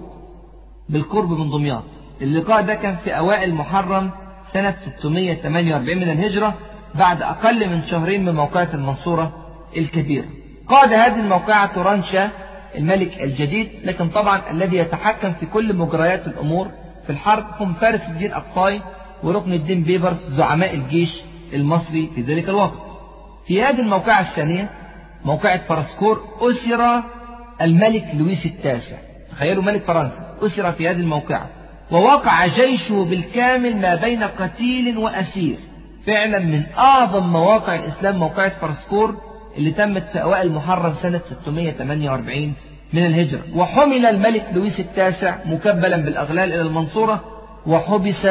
بالقرب 0.89 1.31
من 1.31 1.51
دمياط. 1.51 1.83
اللقاء 2.23 2.63
ده 2.63 2.75
كان 2.75 2.97
في 2.97 3.11
أوائل 3.11 3.55
محرم 3.55 4.11
سنة 4.53 4.75
648 5.01 5.97
من 5.97 6.03
الهجرة 6.11 6.55
بعد 6.95 7.23
أقل 7.23 7.69
من 7.71 7.83
شهرين 7.85 8.25
من 8.25 8.35
موقعة 8.35 8.69
المنصورة 8.75 9.33
الكبيرة 9.77 10.25
قاد 10.69 10.93
هذه 10.93 11.21
الموقعة 11.21 11.67
توران 11.75 12.03
شاه 12.03 12.31
الملك 12.75 13.23
الجديد 13.23 13.69
لكن 13.85 14.09
طبعا 14.09 14.51
الذي 14.51 14.77
يتحكم 14.77 15.33
في 15.33 15.47
كل 15.47 15.75
مجريات 15.77 16.27
الأمور 16.27 16.71
في 17.07 17.11
الحرب 17.11 17.47
هم 17.61 17.75
فارس 17.75 18.09
الدين 18.09 18.33
أقطاي 18.33 18.81
وركن 19.23 19.53
الدين 19.53 19.83
بيبرس 19.83 20.29
زعماء 20.31 20.75
الجيش 20.75 21.23
المصري 21.53 22.11
في 22.15 22.21
ذلك 22.21 22.49
الوقت. 22.49 22.79
في 23.47 23.63
هذه 23.63 23.81
الموقعة 23.81 24.21
الثانية 24.21 24.71
موقعة 25.25 25.59
فرسكور 25.69 26.25
أسر 26.41 27.03
الملك 27.63 28.05
لويس 28.15 28.47
التاسع. 28.47 28.97
تخيلوا 29.31 29.63
ملك 29.63 29.83
فرنسا 29.83 30.37
أسر 30.43 30.73
في 30.73 30.89
هذه 30.89 30.97
الموقعة. 30.97 31.47
ووقع 31.91 32.47
جيشه 32.47 33.05
بالكامل 33.05 33.77
ما 33.77 33.95
بين 33.95 34.23
قتيل 34.25 34.99
وأسير. 34.99 35.59
فعلا 36.07 36.39
من 36.39 36.63
أعظم 36.79 37.27
مواقع 37.33 37.75
الإسلام 37.75 38.17
موقعة 38.17 38.49
فرسكور 38.49 39.17
اللي 39.57 39.71
تمت 39.71 40.03
في 40.13 40.23
أوائل 40.23 40.53
محرم 40.53 40.95
سنة 40.95 41.21
648 41.27 42.55
من 42.93 43.07
الهجرة. 43.07 43.43
وحمل 43.55 44.07
الملك 44.07 44.47
لويس 44.55 44.81
التاسع 44.81 45.39
مكبلا 45.47 45.97
بالأغلال 45.97 46.53
إلى 46.53 46.63
المنصورة 46.63 47.25
وحبس 47.67 48.27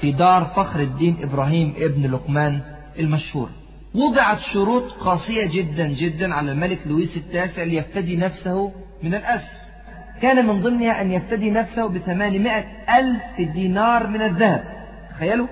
في 0.00 0.12
دار 0.12 0.44
فخر 0.44 0.80
الدين 0.80 1.16
إبراهيم 1.22 1.74
ابن 1.78 2.10
لقمان 2.10 2.60
المشهور. 2.98 3.48
وضعت 3.94 4.40
شروط 4.40 4.92
قاسية 4.92 5.46
جدا 5.46 5.88
جدا 5.88 6.34
على 6.34 6.52
الملك 6.52 6.78
لويس 6.86 7.16
التاسع 7.16 7.62
ليفتدي 7.62 8.16
نفسه 8.16 8.72
من 9.02 9.14
الأسر. 9.14 9.60
كان 10.22 10.46
من 10.46 10.62
ضمنها 10.62 11.00
أن 11.00 11.12
يفتدي 11.12 11.50
نفسه 11.50 11.86
بثمانمائة 11.86 12.64
ألف 12.98 13.52
دينار 13.52 14.06
من 14.06 14.22
الذهب. 14.22 14.64
تخيلوا؟ 15.10 15.46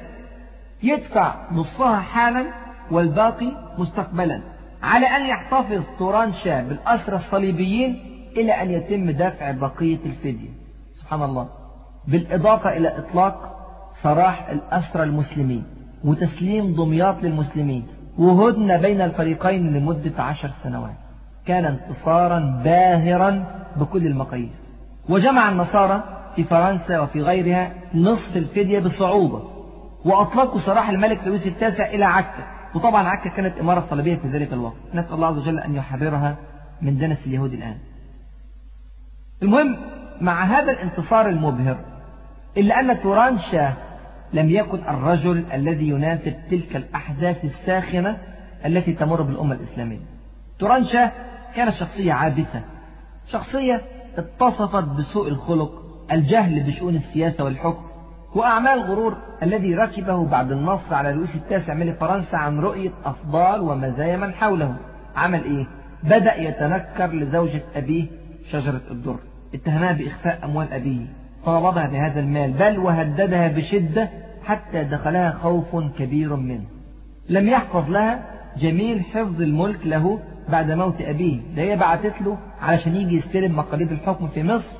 يدفع 0.82 1.52
نصها 1.52 2.00
حالا 2.00 2.46
والباقي 2.90 3.74
مستقبلا. 3.78 4.40
على 4.82 5.06
أن 5.06 5.26
يحتفظ 5.26 5.82
توران 5.98 6.32
شاه 6.32 6.62
بالأسرى 6.62 7.16
الصليبيين 7.16 8.07
إلى 8.40 8.52
أن 8.62 8.70
يتم 8.70 9.10
دفع 9.10 9.50
بقية 9.50 9.98
الفدية. 10.06 10.50
سبحان 10.92 11.22
الله. 11.22 11.48
بالإضافة 12.08 12.76
إلى 12.76 12.98
إطلاق 12.98 13.58
سراح 14.02 14.48
الأسرى 14.48 15.02
المسلمين 15.02 15.64
وتسليم 16.04 16.74
دمياط 16.74 17.22
للمسلمين 17.22 17.86
وهدنة 18.18 18.76
بين 18.76 19.00
الفريقين 19.00 19.72
لمدة 19.72 20.22
عشر 20.22 20.48
سنوات. 20.48 20.96
كان 21.46 21.64
انتصارا 21.64 22.62
باهرا 22.64 23.44
بكل 23.76 24.06
المقاييس. 24.06 24.68
وجمع 25.08 25.48
النصارى 25.48 26.02
في 26.36 26.44
فرنسا 26.44 27.00
وفي 27.00 27.22
غيرها 27.22 27.72
نصف 27.94 28.36
الفدية 28.36 28.80
بصعوبة 28.80 29.42
وأطلقوا 30.04 30.60
سراح 30.60 30.90
الملك 30.90 31.20
لويس 31.26 31.46
التاسع 31.46 31.86
إلى 31.86 32.04
عكا. 32.04 32.44
وطبعا 32.74 33.08
عكا 33.08 33.30
كانت 33.30 33.58
إمارة 33.58 33.84
صليبية 33.90 34.16
في 34.16 34.28
ذلك 34.28 34.52
الوقت. 34.52 34.76
نسأل 34.94 35.14
الله 35.14 35.26
عز 35.26 35.38
وجل 35.38 35.58
أن 35.58 35.74
يحررها 35.74 36.36
من 36.82 36.98
دنس 36.98 37.26
اليهود 37.26 37.52
الآن. 37.52 37.76
المهم 39.42 39.76
مع 40.20 40.44
هذا 40.44 40.72
الانتصار 40.72 41.28
المبهر 41.28 41.78
إلا 42.56 42.80
أن 42.80 43.00
توران 43.00 43.38
شاه 43.38 43.72
لم 44.32 44.50
يكن 44.50 44.78
الرجل 44.78 45.44
الذي 45.52 45.88
يناسب 45.88 46.34
تلك 46.50 46.76
الأحداث 46.76 47.44
الساخنة 47.44 48.16
التي 48.66 48.92
تمر 48.92 49.22
بالأمة 49.22 49.54
الإسلامية. 49.54 50.00
توران 50.58 50.84
شاه 50.84 51.12
كانت 51.54 51.74
شخصية 51.74 52.12
عابثة 52.12 52.60
شخصية 53.26 53.80
اتصفت 54.16 54.84
بسوء 54.84 55.28
الخلق 55.28 55.82
الجهل 56.12 56.62
بشؤون 56.62 56.94
السياسة 56.94 57.44
والحكم 57.44 57.84
وأعمال 58.34 58.80
غرور 58.80 59.16
الذي 59.42 59.74
ركبه 59.74 60.26
بعد 60.26 60.52
النص 60.52 60.92
على 60.92 61.12
لويس 61.12 61.36
التاسع 61.36 61.74
ملك 61.74 61.94
فرنسا 61.94 62.36
عن 62.36 62.60
رؤية 62.60 62.90
أفضال 63.04 63.60
ومزايا 63.60 64.16
من 64.16 64.32
حوله. 64.34 64.76
عمل 65.16 65.44
إيه؟ 65.44 65.66
بدأ 66.02 66.36
يتنكر 66.36 67.12
لزوجة 67.12 67.62
أبيه 67.76 68.06
شجرة 68.50 68.82
الدر. 68.90 69.18
اتهمها 69.54 69.92
بإخفاء 69.92 70.38
أموال 70.44 70.72
أبيه 70.72 71.06
طالبها 71.44 71.86
بهذا 71.86 72.20
المال 72.20 72.52
بل 72.52 72.78
وهددها 72.78 73.48
بشدة 73.48 74.08
حتى 74.44 74.84
دخلها 74.84 75.30
خوف 75.30 75.76
كبير 75.98 76.36
منه. 76.36 76.64
لم 77.28 77.48
يحفظ 77.48 77.90
لها 77.90 78.24
جميل 78.58 79.00
حفظ 79.04 79.42
الملك 79.42 79.86
له 79.86 80.18
بعد 80.48 80.70
موت 80.70 81.00
أبيه. 81.00 81.40
ده 81.56 81.62
هي 81.62 81.76
بعتت 81.76 82.22
له 82.22 82.38
علشان 82.62 82.96
يجي 82.96 83.16
يستلم 83.16 83.56
مقاليد 83.56 83.92
الحكم 83.92 84.28
في 84.28 84.42
مصر 84.42 84.72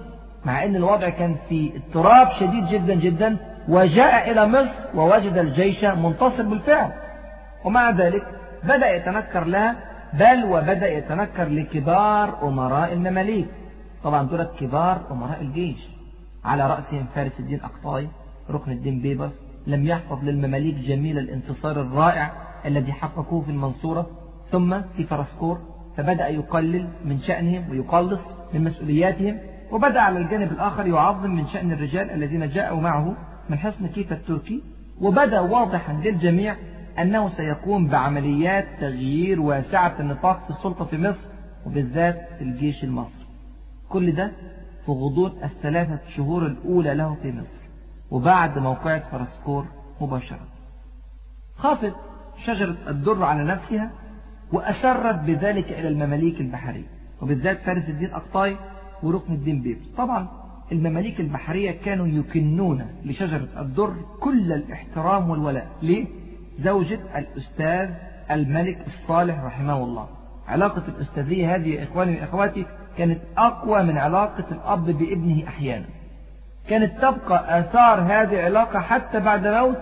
مع 0.44 0.64
أن 0.64 0.76
الوضع 0.76 1.08
كان 1.08 1.36
في 1.48 1.72
اضطراب 1.76 2.28
شديد 2.40 2.66
جدا 2.66 2.94
جدا 2.94 3.36
وجاء 3.68 4.30
إلى 4.30 4.46
مصر 4.46 4.74
ووجد 4.94 5.38
الجيش 5.38 5.84
منتصر 5.84 6.42
بالفعل. 6.42 6.90
ومع 7.64 7.90
ذلك 7.90 8.26
بدأ 8.64 8.96
يتنكر 8.96 9.44
لها 9.44 9.76
بل 10.14 10.44
وبدأ 10.44 10.88
يتنكر 10.88 11.48
لكبار 11.48 12.48
أمراء 12.48 12.92
المماليك. 12.92 13.48
طبعا 14.04 14.22
دولت 14.22 14.50
كبار 14.60 15.02
أمراء 15.10 15.40
الجيش. 15.40 15.88
على 16.44 16.70
رأسهم 16.70 17.06
فارس 17.14 17.40
الدين 17.40 17.60
أقطاي 17.60 18.08
ركن 18.50 18.72
الدين 18.72 19.00
بيبرس 19.00 19.32
لم 19.66 19.86
يحفظ 19.86 20.24
للمماليك 20.24 20.74
جميل 20.74 21.18
الانتصار 21.18 21.80
الرائع 21.80 22.32
الذي 22.66 22.92
حققوه 22.92 23.42
في 23.42 23.50
المنصورة. 23.50 24.06
ثم 24.50 24.80
في 24.96 25.04
فرسكور 25.04 25.60
فبدأ 25.96 26.28
يقلل 26.28 26.88
من 27.04 27.20
شأنهم 27.20 27.70
ويقلص 27.70 28.20
من 28.54 28.64
مسؤولياتهم 28.64 29.38
وبدأ 29.72 30.00
على 30.00 30.18
الجانب 30.18 30.52
الآخر 30.52 30.86
يعظم 30.86 31.30
من 31.30 31.46
شأن 31.46 31.72
الرجال 31.72 32.10
الذين 32.10 32.48
جاءوا 32.48 32.80
معه 32.80 33.16
من 33.50 33.58
حصن 33.58 33.86
كيف 33.86 34.12
التركي. 34.12 34.62
وبدأ 35.00 35.40
واضحا 35.40 35.92
للجميع 35.92 36.56
أنه 36.98 37.28
سيقوم 37.28 37.88
بعمليات 37.88 38.66
تغيير 38.80 39.40
واسعة 39.40 39.94
النطاق 40.00 40.44
في 40.44 40.50
السلطة 40.50 40.84
في 40.84 40.98
مصر 40.98 41.18
وبالذات 41.66 42.28
في 42.38 42.44
الجيش 42.44 42.84
المصري. 42.84 43.17
كل 43.88 44.12
ده 44.12 44.32
في 44.86 44.92
غضون 44.92 45.32
الثلاثة 45.44 45.98
شهور 46.16 46.46
الأولى 46.46 46.94
له 46.94 47.16
في 47.22 47.32
مصر 47.32 47.58
وبعد 48.10 48.58
موقعة 48.58 49.10
فرسكور 49.10 49.66
مباشرة. 50.00 50.46
خافت 51.56 51.94
شجرة 52.44 52.76
الدر 52.88 53.22
على 53.22 53.44
نفسها 53.44 53.90
وأسرت 54.52 55.14
بذلك 55.18 55.72
إلى 55.72 55.88
المماليك 55.88 56.40
البحرية 56.40 56.86
وبالذات 57.22 57.58
فارس 57.58 57.88
الدين 57.88 58.10
أقطاي 58.12 58.56
وركن 59.02 59.32
الدين 59.32 59.62
بيبس 59.62 59.88
طبعا 59.96 60.28
المماليك 60.72 61.20
البحرية 61.20 61.70
كانوا 61.70 62.06
يكنون 62.06 62.86
لشجرة 63.04 63.48
الدر 63.60 63.94
كل 64.20 64.52
الاحترام 64.52 65.30
والولاء. 65.30 65.68
ليه؟ 65.82 66.06
زوجة 66.60 67.00
الأستاذ 67.18 67.90
الملك 68.30 68.78
الصالح 68.86 69.44
رحمه 69.44 69.84
الله. 69.84 70.08
علاقة 70.48 70.82
الأستاذية 70.88 71.54
هذه 71.54 71.68
يا 71.68 71.82
إخواني 71.82 72.20
وإخواتي 72.20 72.66
كانت 72.98 73.20
أقوى 73.38 73.82
من 73.82 73.98
علاقة 73.98 74.44
الأب 74.50 74.84
بابنه 74.84 75.48
أحيانا. 75.48 75.86
كانت 76.68 76.98
تبقى 77.02 77.60
آثار 77.60 78.00
هذه 78.00 78.32
العلاقة 78.32 78.78
حتى 78.78 79.20
بعد 79.20 79.46
موت 79.46 79.78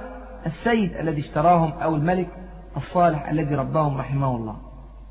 السيد 0.46 0.96
الذي 0.96 1.20
اشتراهم 1.20 1.70
أو 1.70 1.94
الملك 1.94 2.28
الصالح 2.76 3.28
الذي 3.28 3.54
رباهم 3.54 3.98
رحمه 3.98 4.36
الله. 4.36 4.56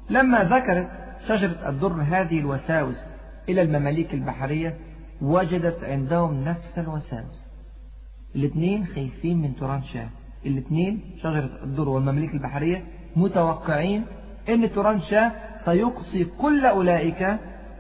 لما 0.10 0.44
ذكرت 0.44 0.88
شجرة 1.28 1.70
الدر 1.70 2.02
هذه 2.02 2.40
الوساوس 2.40 3.04
إلى 3.50 3.62
المماليك 3.62 4.14
البحرية 4.14 4.78
وجدت 5.22 5.84
عندهم 5.84 6.44
نفس 6.44 6.80
الوساوس. 6.80 7.58
الاثنين 8.36 8.86
خايفين 8.86 9.42
من 9.42 9.56
توران 9.56 9.84
شاه. 9.84 10.10
الاثنين 10.46 11.02
شجرة 11.18 11.50
الدر 11.64 11.90
والمماليك 11.90 12.34
البحرية 12.34 12.84
متوقعين 13.16 14.06
إن 14.50 14.72
توران 14.72 15.00
شاه 15.00 15.32
سيقصي 15.66 16.26
كل 16.26 16.66
أولئك 16.66 17.38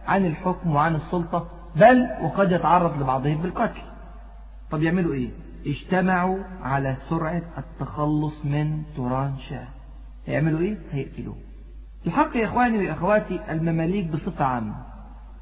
عن 0.08 0.26
الحكم 0.26 0.76
وعن 0.76 0.96
السلطة 0.96 1.48
بل 1.76 2.10
وقد 2.24 2.52
يتعرض 2.52 3.02
لبعضهم 3.02 3.42
بالقتل. 3.42 3.82
طب 4.72 4.82
يعملوا 4.84 5.14
إيه؟ 5.14 5.30
اجتمعوا 5.66 6.38
على 6.62 6.96
سرعة 7.10 7.42
التخلص 7.58 8.46
من 8.46 8.84
توران 8.96 9.38
شاه. 9.38 9.68
هيعملوا 10.26 10.60
إيه؟ 10.60 10.78
هيقتلوه. 10.92 11.38
الحق 12.08 12.38
يا 12.38 12.46
إخواني 12.46 12.78
وإخواتي 12.78 13.40
المماليك 13.50 14.08
بصفة 14.08 14.46
عامة. 14.46 14.76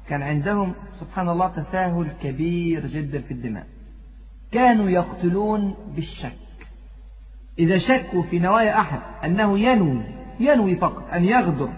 كان 0.08 0.22
عندهم 0.22 0.72
سبحان 1.00 1.28
الله 1.28 1.48
تساهل 1.48 2.08
كبير 2.22 2.86
جدا 2.86 3.20
في 3.20 3.30
الدماء. 3.34 3.66
كانوا 4.52 4.90
يقتلون 4.90 5.74
بالشك. 5.94 6.36
إذا 7.58 7.78
شكوا 7.78 8.22
في 8.22 8.38
نوايا 8.38 8.80
أحد 8.80 9.00
أنه 9.24 9.58
ينوي 9.58 10.04
ينوي 10.40 10.76
فقط 10.76 11.04
أن 11.12 11.24
يغدر 11.24 11.68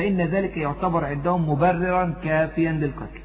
فإن 0.00 0.20
ذلك 0.20 0.56
يعتبر 0.56 1.04
عندهم 1.04 1.50
مبررا 1.50 2.14
كافيا 2.24 2.72
للقتل. 2.72 3.20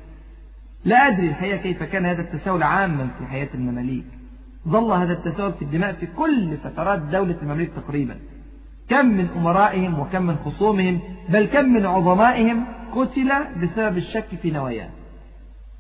لا 0.85 1.07
أدري 1.07 1.27
الحقيقة 1.27 1.57
كيف 1.57 1.83
كان 1.83 2.05
هذا 2.05 2.21
التساهل 2.21 2.63
عاما 2.63 3.07
في 3.19 3.25
حياة 3.25 3.49
المماليك. 3.53 4.05
ظل 4.67 4.91
هذا 4.91 5.13
التساهل 5.13 5.53
في 5.53 5.61
الدماء 5.61 5.93
في 5.93 6.05
كل 6.05 6.57
فترات 6.57 7.01
دولة 7.01 7.37
المماليك 7.41 7.71
تقريبا. 7.75 8.17
كم 8.89 9.05
من 9.05 9.27
أمرائهم 9.37 9.99
وكم 9.99 10.21
من 10.21 10.35
خصومهم 10.35 10.99
بل 11.29 11.45
كم 11.45 11.65
من 11.65 11.85
عظمائهم 11.85 12.65
قتل 12.95 13.31
بسبب 13.63 13.97
الشك 13.97 14.27
في 14.41 14.51
نواياه. 14.51 14.89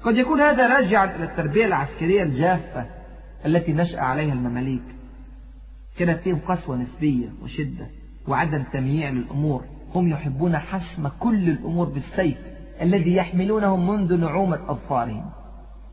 قد 0.03 0.17
يكون 0.17 0.41
هذا 0.41 0.67
راجعا 0.67 1.15
إلى 1.15 1.23
التربية 1.23 1.65
العسكرية 1.65 2.23
الجافة 2.23 2.85
التي 3.45 3.73
نشأ 3.73 3.99
عليها 3.99 4.33
المماليك. 4.33 4.83
كانت 5.97 6.19
فيهم 6.19 6.39
قسوة 6.47 6.77
نسبية 6.77 7.29
وشدة 7.43 7.87
وعدم 8.27 8.63
تمييع 8.73 9.09
للأمور. 9.09 9.74
هم 9.95 10.09
يحبون 10.09 10.57
حسم 10.57 11.07
كل 11.19 11.49
الأمور 11.49 11.89
بالسيف 11.89 12.37
الذي 12.81 13.15
يحملونه 13.15 13.75
منذ 13.75 14.17
نعومة 14.17 14.59
أظفارهم 14.67 15.25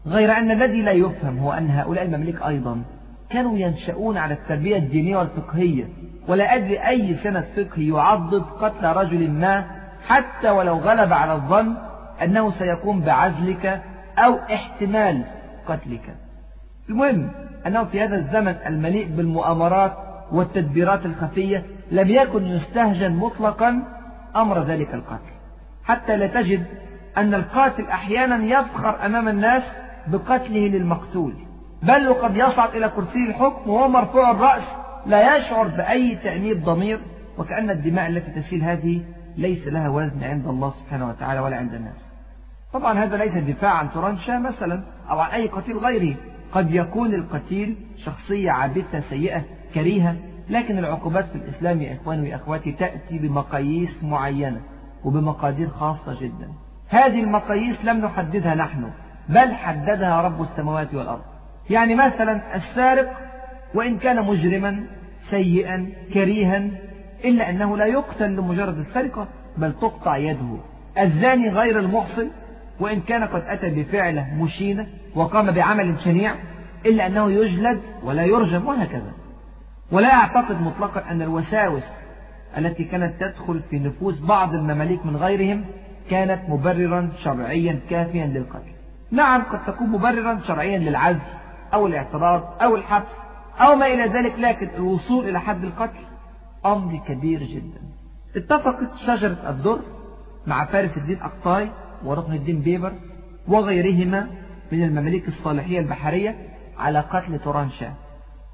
غير 0.07 0.33
أن 0.33 0.51
الذي 0.51 0.83
لا 0.83 0.93
يفهم 0.93 1.39
هو 1.39 1.53
أن 1.53 1.71
هؤلاء 1.71 2.05
المماليك 2.05 2.43
أيضا 2.43 2.83
كانوا 3.31 3.59
ينشؤون 3.59 4.17
على 4.17 4.35
التربية 4.35 4.77
الدينية 4.77 5.17
والفقهية 5.17 5.89
ولا 6.29 6.55
أدري 6.55 6.79
أي 6.79 7.15
سنة 7.15 7.45
فقه 7.57 7.83
يعضد 7.83 8.43
قتل 8.43 8.87
رجل 8.87 9.31
ما 9.31 9.65
حتى 10.07 10.51
ولو 10.51 10.79
غلب 10.79 11.13
على 11.13 11.33
الظن 11.35 11.77
أنه 12.23 12.51
سيقوم 12.59 13.01
بعزلك 13.01 13.83
أو 14.19 14.35
احتمال 14.35 15.25
قتلك. 15.67 16.17
المهم 16.89 17.31
أنه 17.67 17.85
في 17.85 18.01
هذا 18.01 18.17
الزمن 18.17 18.55
المليء 18.67 19.17
بالمؤامرات 19.17 19.93
والتدبيرات 20.33 21.07
الخفية 21.07 21.65
لم 21.91 22.09
يكن 22.09 22.45
يستهجن 22.45 23.13
مطلقا 23.13 23.83
أمر 24.37 24.63
ذلك 24.63 24.95
القتل 24.95 25.33
حتى 25.85 26.17
لا 26.17 26.27
تجد 26.27 26.67
أن 27.17 27.35
القاتل 27.35 27.87
أحيانا 27.87 28.45
يفخر 28.45 29.07
أمام 29.07 29.29
الناس 29.29 29.63
بقتله 30.07 30.69
للمقتول. 30.69 31.35
بل 31.83 32.09
وقد 32.09 32.37
يصعد 32.37 32.77
إلى 32.77 32.89
كرسي 32.89 33.27
الحكم 33.29 33.71
وهو 33.71 33.89
مرفوع 33.89 34.31
الرأس 34.31 34.63
لا 35.07 35.37
يشعر 35.37 35.69
بأي 35.69 36.17
تأنيب 36.17 36.65
ضمير 36.65 36.99
وكأن 37.39 37.71
الدماء 37.71 38.09
التي 38.09 38.41
تسيل 38.41 38.63
هذه 38.63 39.05
ليس 39.37 39.67
لها 39.67 39.89
وزن 39.89 40.25
عند 40.25 40.47
الله 40.47 40.71
سبحانه 40.71 41.09
وتعالى 41.09 41.41
ولا 41.41 41.57
عند 41.57 41.75
الناس. 41.75 42.05
طبعا 42.73 42.99
هذا 42.99 43.17
ليس 43.17 43.35
دفاع 43.35 43.71
عن 43.71 43.93
تورانشا 43.93 44.39
مثلا 44.39 44.83
أو 45.11 45.21
عن 45.21 45.31
أي 45.31 45.47
قتيل 45.47 45.79
غيره. 45.79 46.17
قد 46.53 46.75
يكون 46.75 47.15
القتيل 47.15 47.77
شخصية 48.05 48.51
عابثة 48.51 49.03
سيئة 49.11 49.45
كريهة 49.75 50.17
لكن 50.53 50.79
العقوبات 50.79 51.25
في 51.25 51.35
الإسلام 51.35 51.83
يا 51.83 51.97
إخواني 51.97 52.33
وأخواتي 52.33 52.73
تأتي 52.73 53.19
بمقاييس 53.19 54.05
معينة 54.05 54.61
وبمقادير 55.05 55.69
خاصة 55.69 56.21
جدا. 56.21 56.49
هذه 56.89 57.21
المقاييس 57.21 57.85
لم 57.85 57.97
نحددها 57.97 58.55
نحن 58.55 58.91
بل 59.29 59.55
حددها 59.55 60.23
رب 60.23 60.43
السماوات 60.43 60.95
والأرض. 60.95 61.23
يعني 61.71 61.95
مثلا 61.95 62.57
السارق 62.57 63.13
وإن 63.75 63.99
كان 63.99 64.27
مجرما 64.27 64.85
سيئا 65.23 65.87
كريها 66.15 66.63
إلا 67.25 67.51
أنه 67.51 67.77
لا 67.77 67.87
يقتل 67.87 68.31
لمجرد 68.31 68.79
السرقة 68.79 69.29
بل 69.57 69.73
تقطع 69.73 70.17
يده. 70.17 70.57
الزاني 70.99 71.49
غير 71.49 71.79
المحصن 71.79 72.29
وإن 72.81 73.01
كان 73.01 73.25
قد 73.25 73.43
أتى 73.47 73.71
بفعلة 73.71 74.35
مشينة 74.35 74.87
وقام 75.15 75.51
بعمل 75.51 76.01
شنيع 76.01 76.35
إلا 76.87 77.07
أنه 77.07 77.31
يجلد 77.31 77.81
ولا 78.03 78.25
يرجم 78.25 78.67
وهكذا. 78.67 79.22
ولا 79.93 80.15
أعتقد 80.15 80.61
مطلقا 80.61 81.11
أن 81.11 81.23
الوساوس 81.23 81.85
التي 82.59 82.85
كانت 82.85 83.21
تدخل 83.21 83.63
في 83.71 83.79
نفوس 83.79 84.21
بعض 84.21 84.55
المماليك 84.55 85.07
من 85.07 85.17
غيرهم 85.17 85.65
كانت 86.11 86.43
مبررا 86.49 87.11
شرعيا 87.25 87.81
كافيا 87.91 88.27
للقتل. 88.27 88.73
نعم 89.11 89.43
قد 89.43 89.65
تكون 89.65 89.89
مبررا 89.89 90.41
شرعيا 90.47 90.79
للعزل 90.79 91.21
أو 91.75 91.87
الاعتراض 91.87 92.63
أو 92.63 92.77
الحبس 92.77 93.13
أو 93.61 93.77
ما 93.77 93.87
إلى 93.87 94.05
ذلك 94.05 94.39
لكن 94.39 94.69
الوصول 94.77 95.29
إلى 95.29 95.41
حد 95.41 95.65
القتل 95.65 96.01
أمر 96.67 97.01
كبير 97.09 97.43
جدا. 97.43 97.81
اتفقت 98.37 98.97
شجرة 98.97 99.51
الدر 99.51 99.81
مع 100.47 100.65
فارس 100.65 100.97
الدين 100.97 101.21
أقطاي 101.23 101.69
وركن 102.05 102.33
الدين 102.33 102.61
بيبرس 102.61 103.17
وغيرهما 103.49 104.27
من 104.73 104.83
المماليك 104.83 105.29
الصالحية 105.29 105.81
البحرية 105.81 106.37
على 106.79 107.01
قتل 107.01 107.39
تورانشا 107.39 107.93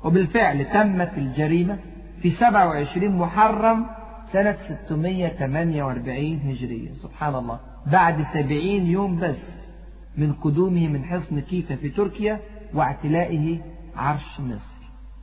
وبالفعل 0.05 0.65
تمت 0.65 1.19
الجريمة 1.19 1.79
في 2.23 2.31
27 2.31 3.17
محرم 3.17 3.87
سنة 4.33 4.57
648 4.87 6.41
هجرية. 6.45 6.95
سبحان 6.95 7.35
الله. 7.35 7.61
بعد 7.87 8.23
70 8.23 8.61
يوم 8.87 9.21
بس 9.21 9.69
من 10.17 10.33
قدومه 10.33 10.89
من 10.89 11.05
حصن 11.05 11.41
كيفا 11.41 11.77
في 11.77 11.89
تركيا 11.89 12.41
واعتلائه 12.75 13.59
عرش 13.97 14.41
مصر. 14.41 14.79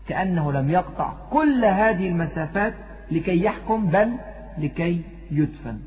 كأنه 0.07 0.51
لم 0.51 0.69
يقطع 0.69 1.13
كل 1.31 1.65
هذه 1.65 2.09
المسافات 2.09 2.73
لكي 3.11 3.43
يحكم 3.43 3.87
بل 3.87 4.11
لكي 4.57 5.01
يدفن. 5.31 5.79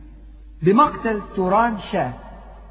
بمقتل 0.63 1.23
توران 1.37 1.79
شاه 1.93 2.13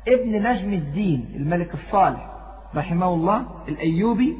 ابن 0.08 0.32
نجم 0.50 0.74
الدين 0.74 1.26
الملك 1.36 1.74
الصالح 1.74 2.32
رحمه 2.76 3.14
الله 3.14 3.46
الأيوبي 3.68 4.38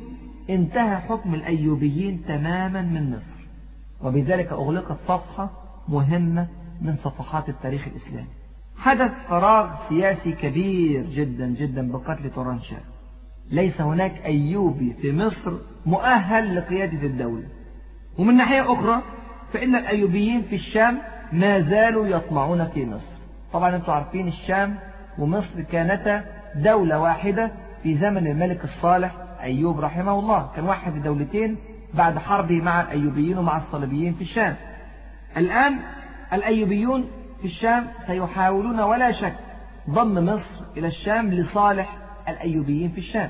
انتهى 0.50 0.98
حكم 0.98 1.34
الأيوبيين 1.34 2.24
تماما 2.28 2.82
من 2.82 3.12
مصر. 3.12 3.48
وبذلك 4.02 4.52
أغلقت 4.52 4.98
صفحة 5.08 5.52
مهمة 5.88 6.48
من 6.82 6.96
صفحات 6.96 7.50
التاريخ 7.50 7.88
الإسلامي. 7.88 8.28
حدث 8.78 9.12
فراغ 9.30 9.70
سياسي 9.90 10.32
كبير 10.32 11.06
جدا 11.06 11.48
جدا 11.48 11.92
بقتل 11.92 12.30
تورانشاه. 12.30 12.82
ليس 13.52 13.82
هناك 13.82 14.26
أيوبي 14.26 14.94
في 15.02 15.14
مصر 15.14 15.54
مؤهل 15.86 16.56
لقيادة 16.56 17.08
الدولة. 17.08 17.48
ومن 18.18 18.38
ناحية 18.38 18.74
أخرى 18.74 19.02
فإن 19.54 19.76
الأيوبيين 19.76 20.42
في 20.42 20.56
الشام 20.56 20.98
ما 21.32 21.60
زالوا 21.60 22.08
يطمعون 22.08 22.68
في 22.68 22.86
مصر. 22.86 23.18
طبعا 23.54 23.76
أنتم 23.76 23.92
عارفين 23.92 24.28
الشام 24.28 24.76
ومصر 25.20 25.62
كانتا 25.62 26.24
دولة 26.56 27.00
واحدة 27.00 27.52
في 27.84 27.96
زمن 27.96 28.28
الملك 28.28 28.64
الصالح 28.64 29.27
أيوب 29.42 29.80
رحمه 29.80 30.20
الله. 30.20 30.50
كان 30.56 30.66
واحد 30.66 30.96
الدولتين 30.96 31.58
بعد 31.94 32.18
حربه 32.18 32.62
مع 32.62 32.82
الأيوبيين 32.82 33.38
ومع 33.38 33.58
الصليبيين 33.58 34.14
في 34.14 34.22
الشام. 34.22 34.56
الآن 35.38 35.80
الأيوبيون 36.34 37.10
في 37.40 37.46
الشام 37.46 37.88
سيحاولون 38.08 38.80
ولا 38.80 39.12
شك 39.12 39.36
ضم 39.90 40.26
مصر 40.26 40.64
إلى 40.78 40.88
الشام 40.88 41.30
لصالح 41.30 41.98
الأيوبيين 42.30 42.90
في 42.90 42.98
الشام. 42.98 43.30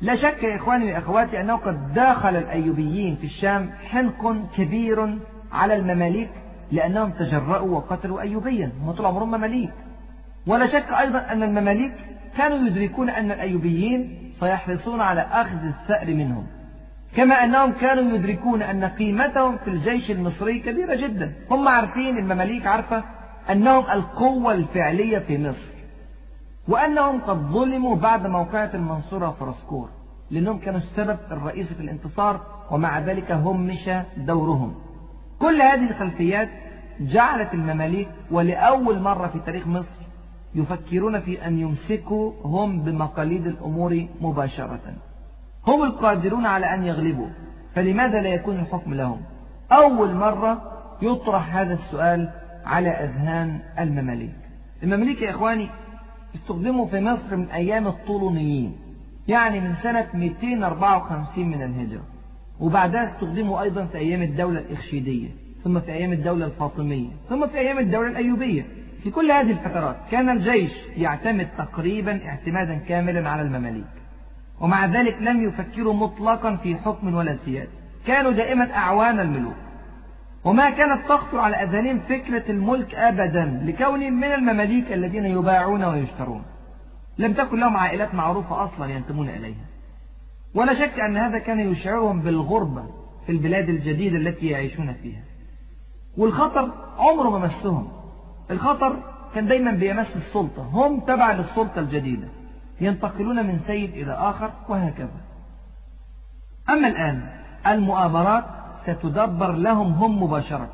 لا 0.00 0.16
شك 0.16 0.42
يا 0.42 0.56
إخواني 0.56 0.92
وأخواتي 0.92 1.40
أنه 1.40 1.56
قد 1.56 1.94
داخل 1.94 2.36
الأيوبيين 2.36 3.16
في 3.16 3.24
الشام 3.24 3.70
حنق 3.90 4.36
كبير 4.56 5.18
على 5.52 5.76
المماليك 5.76 6.30
لأنهم 6.72 7.10
تجرؤوا 7.10 7.76
وقتلوا 7.76 8.20
أيوبيا. 8.20 8.72
هم 8.82 8.92
طول 8.92 9.06
عمرهم 9.06 9.30
مماليك. 9.30 9.72
ولا 10.46 10.66
شك 10.66 10.92
أيضا 10.92 11.18
أن 11.18 11.42
المماليك 11.42 11.94
كانوا 12.36 12.66
يدركون 12.66 13.10
أن 13.10 13.30
الأيوبيين 13.30 14.23
سيحرصون 14.44 15.00
على 15.00 15.20
أخذ 15.20 15.64
الثأر 15.64 16.14
منهم. 16.14 16.46
كما 17.16 17.34
أنهم 17.34 17.72
كانوا 17.72 18.16
يدركون 18.16 18.62
أن 18.62 18.84
قيمتهم 18.84 19.56
في 19.58 19.70
الجيش 19.70 20.10
المصري 20.10 20.58
كبيرة 20.58 20.94
جدا. 20.94 21.32
هم 21.50 21.68
عارفين 21.68 22.18
المماليك 22.18 22.66
عارفة 22.66 23.04
أنهم 23.50 23.84
القوة 23.90 24.52
الفعلية 24.52 25.18
في 25.18 25.38
مصر. 25.38 25.74
وأنهم 26.68 27.20
قد 27.20 27.36
ظلموا 27.36 27.96
بعد 27.96 28.26
موقعة 28.26 28.70
المنصورة 28.74 29.28
وفرسكور 29.28 29.88
لأنهم 30.30 30.58
كانوا 30.58 30.80
السبب 30.80 31.18
الرئيسي 31.30 31.74
في 31.74 31.80
الانتصار 31.80 32.40
ومع 32.70 32.98
ذلك 32.98 33.32
همش 33.32 33.90
دورهم. 34.16 34.74
كل 35.38 35.62
هذه 35.62 35.90
الخلفيات 35.90 36.48
جعلت 37.00 37.54
المماليك 37.54 38.08
ولأول 38.30 39.00
مرة 39.00 39.28
في 39.28 39.40
تاريخ 39.46 39.66
مصر 39.66 39.93
يفكرون 40.54 41.20
في 41.20 41.46
أن 41.46 41.58
يمسكوا 41.58 42.32
هم 42.44 42.82
بمقاليد 42.82 43.46
الأمور 43.46 44.06
مباشرة. 44.20 44.94
هم 45.66 45.82
القادرون 45.82 46.46
على 46.46 46.74
أن 46.74 46.84
يغلبوا 46.84 47.28
فلماذا 47.74 48.22
لا 48.22 48.28
يكون 48.28 48.56
الحكم 48.60 48.94
لهم؟ 48.94 49.20
أول 49.72 50.14
مرة 50.14 50.62
يطرح 51.02 51.56
هذا 51.56 51.74
السؤال 51.74 52.30
على 52.64 52.88
أذهان 52.88 53.60
المماليك. 53.78 54.34
المماليك 54.82 55.22
يا 55.22 55.30
إخواني 55.30 55.68
استخدموا 56.34 56.86
في 56.86 57.00
مصر 57.00 57.36
من 57.36 57.50
أيام 57.50 57.86
الطولونيين 57.86 58.76
يعني 59.28 59.60
من 59.60 59.74
سنة 59.74 60.06
254 60.14 61.48
من 61.48 61.62
الهجرة. 61.62 62.04
وبعدها 62.60 63.14
استخدموا 63.14 63.62
أيضا 63.62 63.84
في 63.84 63.98
أيام 63.98 64.22
الدولة 64.22 64.60
الإخشيدية 64.60 65.28
ثم 65.64 65.80
في 65.80 65.92
أيام 65.92 66.12
الدولة 66.12 66.46
الفاطمية 66.46 67.08
ثم 67.28 67.46
في 67.46 67.58
أيام 67.58 67.78
الدولة 67.78 68.08
الأيوبية. 68.08 68.66
في 69.04 69.10
كل 69.10 69.30
هذه 69.30 69.50
الفترات 69.50 69.96
كان 70.10 70.28
الجيش 70.28 70.72
يعتمد 70.96 71.48
تقريبا 71.58 72.28
اعتمادا 72.28 72.74
كاملا 72.74 73.30
على 73.30 73.42
المماليك 73.42 73.84
ومع 74.60 74.86
ذلك 74.86 75.16
لم 75.20 75.48
يفكروا 75.48 75.94
مطلقا 75.94 76.56
في 76.56 76.76
حكم 76.76 77.14
ولا 77.14 77.36
سيادة. 77.44 77.70
كانوا 78.06 78.32
دائما 78.32 78.74
أعوان 78.74 79.20
الملوك. 79.20 79.54
وما 80.44 80.70
كانت 80.70 81.08
تخطر 81.08 81.38
على 81.38 81.56
أذهانهم 81.56 81.98
فكرة 81.98 82.50
الملك 82.50 82.94
أبدا 82.94 83.60
لكونهم 83.64 84.12
من 84.12 84.32
المماليك 84.32 84.92
الذين 84.92 85.24
يباعون 85.24 85.84
ويشترون. 85.84 86.42
لم 87.18 87.32
تكن 87.32 87.60
لهم 87.60 87.76
عائلات 87.76 88.14
معروفة 88.14 88.64
أصلا 88.64 88.86
ينتمون 88.86 89.28
إليها. 89.28 89.66
ولا 90.54 90.74
شك 90.74 91.00
أن 91.00 91.16
هذا 91.16 91.38
كان 91.38 91.60
يشعرهم 91.60 92.20
بالغربة 92.20 92.84
في 93.26 93.32
البلاد 93.32 93.68
الجديدة 93.68 94.16
التي 94.16 94.46
يعيشون 94.46 94.92
فيها. 94.92 95.22
والخطر 96.16 96.70
عمره 96.98 97.30
ما 97.30 97.38
مسهم. 97.38 98.03
الخطر 98.50 99.02
كان 99.34 99.46
دايما 99.46 99.70
بيمس 99.70 100.16
السلطة 100.16 100.62
هم 100.62 101.00
تبع 101.00 101.32
للسلطة 101.32 101.78
الجديدة 101.78 102.28
ينتقلون 102.80 103.46
من 103.46 103.58
سيد 103.66 103.90
إلى 103.90 104.12
آخر 104.12 104.52
وهكذا. 104.68 105.20
أما 106.70 106.88
الآن 106.88 107.28
المؤامرات 107.66 108.44
ستدبر 108.82 109.52
لهم 109.52 109.92
هم 109.92 110.22
مباشرة. 110.22 110.70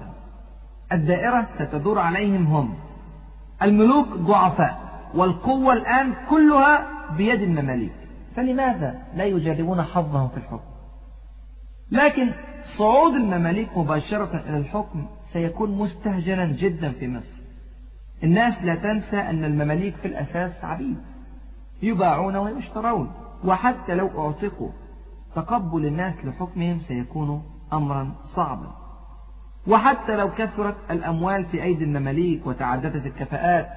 الدائرة 0.93 1.47
ستدور 1.59 1.99
عليهم 1.99 2.47
هم. 2.47 2.75
الملوك 3.63 4.09
ضعفاء 4.09 4.81
والقوة 5.15 5.73
الآن 5.73 6.15
كلها 6.31 6.87
بيد 7.17 7.43
المماليك. 7.43 7.93
فلماذا 8.37 9.03
لا 9.15 9.25
يجربون 9.25 9.83
حظهم 9.83 10.29
في 10.29 10.37
الحكم؟ 10.37 10.71
لكن 11.91 12.31
صعود 12.79 13.15
المماليك 13.15 13.79
مباشرة 13.79 14.43
إلى 14.49 14.57
الحكم 14.59 15.07
سيكون 15.33 15.71
مستهجنا 15.71 16.45
جدا 16.45 16.93
في 16.93 17.09
مصر. 17.09 17.40
الناس 18.25 18.63
لا 18.63 18.75
تنسى 18.75 19.17
أن 19.17 19.45
المماليك 19.45 19.97
في 19.97 20.09
الأساس 20.09 20.65
عبيد 20.65 20.97
يباعون 21.83 22.37
ويشترون 22.37 23.13
وحتى 23.45 23.95
لو 23.95 24.27
أعتقوا 24.27 24.71
تقبل 25.35 25.87
الناس 25.87 26.25
لحكمهم 26.25 26.81
سيكون 26.81 27.43
أمرا 27.73 28.13
صعبا. 28.23 28.71
وحتى 29.67 30.17
لو 30.17 30.31
كثرت 30.35 30.77
الأموال 30.91 31.45
في 31.45 31.63
أيدي 31.63 31.85
المماليك 31.85 32.47
وتعددت 32.47 33.07
الكفاءات 33.07 33.69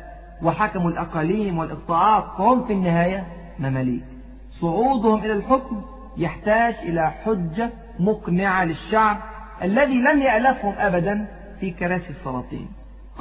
وحكموا 0.44 0.91
الأقاليم 0.91 1.58
والإقطاعات 1.58 2.24
فهم 2.38 2.64
في 2.68 2.74
النهاية 2.74 3.28
مماليك. 3.60 4.04
صعودهم 4.50 5.20
إلى 5.20 5.34
الحكم 5.34 5.82
يحتاج 6.18 6.74
إلى 6.74 7.12
حجة 7.12 7.70
مقنعة 8.00 8.66
للشعب 8.66 9.18
الذي 9.62 10.02
لم 10.02 10.20
يألفهم 10.20 10.74
أبدا 10.78 11.26
في 11.60 11.72
كراسي 11.72 12.10
السلاطين. 12.10 12.68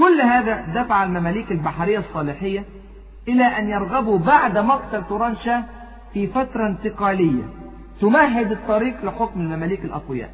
كل 0.02 0.20
هذا 0.20 0.60
دفع 0.82 1.04
المماليك 1.04 1.50
البحرية 1.50 1.98
الصالحية 1.98 2.64
إلى 3.28 3.44
أن 3.44 3.68
يرغبوا 3.68 4.18
بعد 4.18 4.58
مقتل 4.58 5.04
تورانشاه 5.04 5.64
في 6.12 6.26
فترة 6.26 6.66
انتقالية 6.66 7.42
تمهد 8.00 8.52
الطريق 8.52 9.04
لحكم 9.04 9.40
المماليك 9.40 9.84
الأقوياء. 9.84 10.30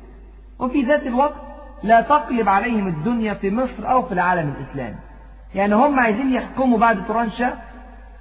وفي 0.58 0.82
ذات 0.82 1.06
الوقت 1.06 1.34
لا 1.82 2.00
تقلب 2.00 2.48
عليهم 2.48 2.88
الدنيا 2.88 3.34
في 3.34 3.50
مصر 3.50 3.90
أو 3.90 4.02
في 4.02 4.12
العالم 4.12 4.54
الإسلامي. 4.58 4.96
يعني 5.54 5.74
هم 5.74 6.00
عايزين 6.00 6.32
يحكموا 6.32 6.78
بعد 6.78 7.06
تورانشاه 7.06 7.52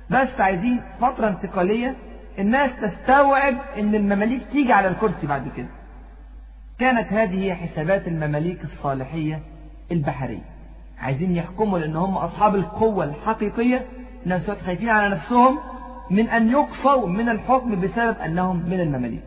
بس 0.09 0.41
عايزين 0.41 0.81
فترة 1.01 1.27
انتقالية 1.27 1.95
الناس 2.39 2.75
تستوعب 2.75 3.57
إن 3.77 3.95
المماليك 3.95 4.41
تيجي 4.51 4.73
على 4.73 4.87
الكرسي 4.87 5.27
بعد 5.27 5.47
كده. 5.57 5.69
كانت 6.79 7.13
هذه 7.13 7.53
حسابات 7.53 8.07
المماليك 8.07 8.63
الصالحية 8.63 9.41
البحرية. 9.91 10.56
عايزين 10.99 11.31
يحكموا 11.31 11.79
لأن 11.79 11.95
هم 11.95 12.17
أصحاب 12.17 12.55
القوة 12.55 13.05
الحقيقية 13.05 13.85
ناس 14.25 14.51
خايفين 14.51 14.89
على 14.89 15.15
نفسهم 15.15 15.59
من 16.11 16.27
أن 16.27 16.49
يقصوا 16.49 17.07
من 17.07 17.29
الحكم 17.29 17.81
بسبب 17.81 18.17
أنهم 18.17 18.55
من 18.69 18.79
المماليك. 18.79 19.23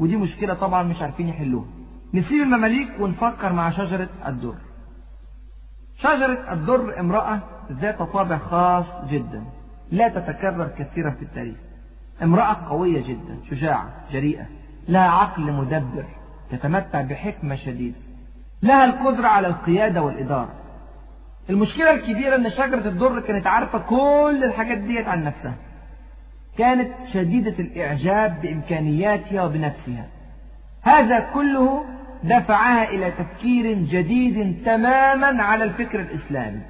ودي 0.00 0.16
مشكلة 0.16 0.54
طبعا 0.54 0.82
مش 0.82 1.02
عارفين 1.02 1.28
يحلوها. 1.28 1.66
نسيب 2.14 2.42
المماليك 2.42 2.88
ونفكر 3.00 3.52
مع 3.52 3.70
شجرة 3.70 4.08
الدر. 4.26 4.54
شجرة 5.98 6.52
الدر 6.52 7.00
امرأة 7.00 7.40
ذات 7.72 8.02
طابع 8.02 8.38
خاص 8.38 8.86
جدا 9.10 9.44
لا 9.90 10.08
تتكرر 10.08 10.68
كثيرا 10.78 11.10
في 11.10 11.22
التاريخ. 11.22 11.56
امرأة 12.22 12.68
قوية 12.68 13.02
جدا 13.08 13.38
شجاعة 13.50 13.90
جريئة 14.12 14.46
لها 14.88 15.08
عقل 15.08 15.52
مدبر 15.52 16.04
تتمتع 16.50 17.02
بحكمة 17.02 17.54
شديدة 17.54 17.96
لها 18.62 18.84
القدرة 18.84 19.26
على 19.28 19.46
القيادة 19.48 20.02
والإدارة. 20.02 20.59
المشكلة 21.50 21.94
الكبيرة 21.94 22.36
أن 22.36 22.50
شجرة 22.50 22.88
الدر 22.88 23.20
كانت 23.20 23.46
عارفة 23.46 23.78
كل 23.78 24.44
الحاجات 24.44 24.78
ديت 24.78 25.08
عن 25.08 25.24
نفسها. 25.24 25.54
كانت 26.58 26.90
شديدة 27.12 27.54
الإعجاب 27.58 28.40
بإمكانياتها 28.40 29.44
وبنفسها. 29.44 30.06
هذا 30.82 31.20
كله 31.20 31.84
دفعها 32.24 32.88
إلى 32.88 33.10
تفكير 33.10 33.72
جديد 33.72 34.64
تماما 34.64 35.42
على 35.42 35.64
الفكر 35.64 36.00
الإسلامي 36.00 36.60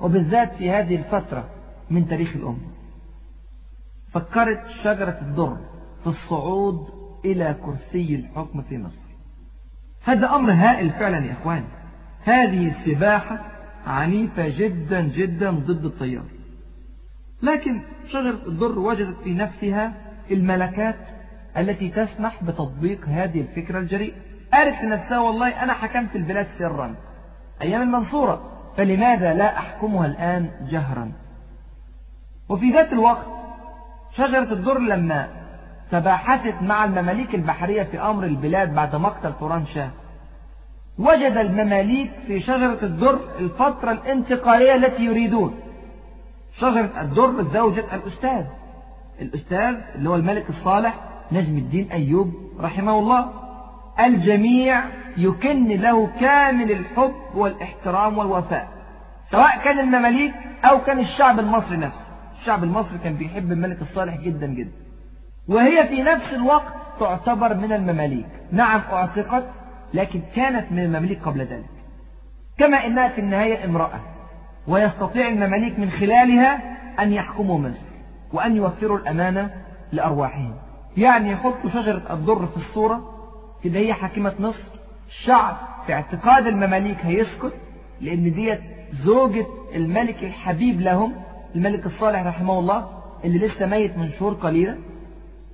وبالذات 0.00 0.54
في 0.54 0.70
هذه 0.70 0.96
الفترة 0.96 1.48
من 1.90 2.08
تاريخ 2.08 2.36
الأمة. 2.36 2.70
فكرت 4.12 4.68
شجرة 4.68 5.18
الدر 5.22 5.56
في 6.00 6.06
الصعود 6.06 6.86
إلى 7.24 7.56
كرسي 7.64 8.14
الحكم 8.14 8.62
في 8.62 8.78
مصر. 8.78 9.10
هذا 10.04 10.34
أمر 10.34 10.52
هائل 10.52 10.90
فعلا 10.90 11.18
يا 11.18 11.32
إخواني 11.32 11.66
هذه 12.24 12.72
سباحة 12.84 13.59
عنيفة 13.86 14.48
جدا 14.48 15.00
جدا 15.00 15.50
ضد 15.50 15.84
التيار 15.84 16.24
لكن 17.42 17.80
شجرة 18.08 18.40
الدر 18.46 18.78
وجدت 18.78 19.16
في 19.24 19.34
نفسها 19.34 19.92
الملكات 20.30 20.96
التي 21.56 21.88
تسمح 21.88 22.44
بتطبيق 22.44 23.08
هذه 23.08 23.40
الفكرة 23.40 23.78
الجريئة. 23.78 24.14
قالت 24.52 24.82
لنفسها 24.82 25.18
والله 25.18 25.62
أنا 25.62 25.72
حكمت 25.72 26.16
البلاد 26.16 26.46
سرا 26.58 26.94
أيام 27.62 27.82
المنصورة 27.82 28.52
فلماذا 28.76 29.34
لا 29.34 29.58
أحكمها 29.58 30.06
الآن 30.06 30.50
جهرا؟ 30.70 31.12
وفي 32.48 32.70
ذات 32.70 32.92
الوقت 32.92 33.26
شجرة 34.16 34.52
الدر 34.52 34.78
لما 34.78 35.28
تباحثت 35.90 36.62
مع 36.62 36.84
المماليك 36.84 37.34
البحرية 37.34 37.82
في 37.82 38.00
أمر 38.00 38.24
البلاد 38.24 38.74
بعد 38.74 38.96
مقتل 38.96 39.32
تورانشاه 39.38 39.90
وجد 41.00 41.36
المماليك 41.36 42.10
في 42.26 42.40
شجرة 42.40 42.78
الدر 42.82 43.20
الفترة 43.38 43.92
الانتقالية 43.92 44.74
التي 44.74 45.04
يريدون. 45.04 45.54
شجرة 46.56 46.90
الدر 47.00 47.42
زوجة 47.42 47.84
الأستاذ. 47.94 48.44
الأستاذ 49.20 49.76
اللي 49.94 50.08
هو 50.08 50.14
الملك 50.14 50.48
الصالح 50.48 50.94
نجم 51.32 51.58
الدين 51.58 51.90
أيوب 51.92 52.34
رحمه 52.60 52.98
الله. 52.98 53.30
الجميع 54.00 54.84
يكن 55.16 55.68
له 55.68 56.06
كامل 56.20 56.70
الحب 56.70 57.14
والإحترام 57.34 58.18
والوفاء. 58.18 58.68
سواء 59.30 59.58
كان 59.64 59.78
المماليك 59.78 60.34
أو 60.64 60.80
كان 60.80 60.98
الشعب 60.98 61.38
المصري 61.38 61.76
نفسه. 61.76 62.04
الشعب 62.40 62.64
المصري 62.64 62.98
كان 62.98 63.14
بيحب 63.14 63.52
الملك 63.52 63.82
الصالح 63.82 64.16
جدا 64.16 64.46
جدا. 64.46 64.72
وهي 65.48 65.88
في 65.88 66.02
نفس 66.02 66.34
الوقت 66.34 66.74
تعتبر 67.00 67.54
من 67.54 67.72
المماليك. 67.72 68.26
نعم 68.52 68.80
اعتقت 68.92 69.44
لكن 69.94 70.20
كانت 70.36 70.72
من 70.72 70.78
المماليك 70.78 71.22
قبل 71.22 71.40
ذلك. 71.40 71.70
كما 72.58 72.86
إنها 72.86 73.08
في 73.08 73.20
النهاية 73.20 73.64
امرأة 73.64 74.00
ويستطيع 74.68 75.28
المماليك 75.28 75.78
من 75.78 75.90
خلالها 75.90 76.60
أن 77.02 77.12
يحكموا 77.12 77.58
مصر 77.58 77.82
وأن 78.32 78.56
يوفروا 78.56 78.98
الأمانة 78.98 79.50
لأرواحهم. 79.92 80.54
يعني 80.96 81.30
يحطوا 81.30 81.70
شجرة 81.70 82.02
الضر 82.10 82.46
في 82.46 82.56
الصورة 82.56 83.10
كده 83.64 83.78
هي 83.78 83.94
حاكمة 83.94 84.34
مصر. 84.38 84.64
الشعب 85.08 85.56
في 85.86 85.92
اعتقاد 85.92 86.46
المماليك 86.46 86.98
هيسكت 87.06 87.52
لأن 88.00 88.32
ديت 88.32 88.60
زوجة 88.92 89.46
الملك 89.74 90.24
الحبيب 90.24 90.80
لهم 90.80 91.12
الملك 91.56 91.86
الصالح 91.86 92.20
رحمه 92.26 92.58
الله 92.58 92.88
اللي 93.24 93.38
لسه 93.38 93.66
ميت 93.66 93.98
من 93.98 94.10
شهور 94.10 94.34
قليلة. 94.34 94.78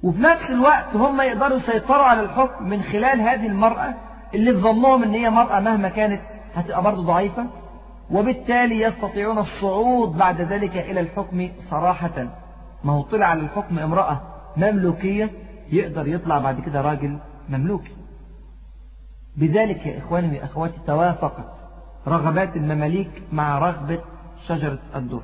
وفي 0.03 0.23
نفس 0.23 0.51
الوقت 0.51 0.97
هم 0.97 1.21
يقدروا 1.21 1.57
يسيطروا 1.57 2.05
على 2.05 2.21
الحكم 2.21 2.69
من 2.69 2.83
خلال 2.83 3.21
هذه 3.21 3.47
المرأة 3.47 3.95
اللي 4.35 4.53
في 4.53 4.59
ظنهم 4.61 5.03
إن 5.03 5.11
هي 5.15 5.31
مرأة 5.31 5.61
مهما 5.61 5.89
كانت 5.89 6.21
هتبقى 6.55 6.83
برضه 6.83 7.03
ضعيفة 7.03 7.47
وبالتالي 8.11 8.81
يستطيعون 8.81 9.39
الصعود 9.39 10.17
بعد 10.19 10.41
ذلك 10.41 10.77
إلى 10.77 11.01
الحكم 11.01 11.49
صراحة. 11.71 12.27
ما 12.85 12.93
هو 12.93 13.03
طلع 13.03 13.27
على 13.27 13.41
الحكم 13.41 13.79
امرأة 13.79 14.21
مملوكية 14.57 15.31
يقدر 15.73 16.07
يطلع 16.09 16.39
بعد 16.39 16.61
كده 16.61 16.81
راجل 16.81 17.19
مملوكي. 17.49 17.93
بذلك 19.37 19.87
يا 19.87 19.99
إخواني 19.99 20.39
وأخواتي 20.41 20.79
توافقت 20.87 21.53
رغبات 22.09 22.57
المماليك 22.57 23.23
مع 23.33 23.59
رغبة 23.59 24.01
شجرة 24.47 24.79
الدر 24.97 25.23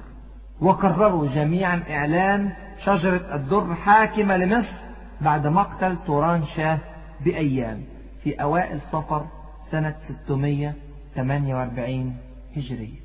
وقرروا 0.60 1.26
جميعا 1.26 1.82
إعلان 1.90 2.52
شجرة 2.78 3.34
الدر 3.34 3.74
حاكمة 3.74 4.36
لمصر 4.36 4.72
بعد 5.20 5.46
مقتل 5.46 5.96
توران 6.06 6.42
شاه 6.44 6.78
بأيام. 7.20 7.84
في 8.22 8.34
أوائل 8.42 8.80
صفر 8.92 9.26
سنة 9.70 9.94
648 10.26 12.16
هجرية. 12.56 13.00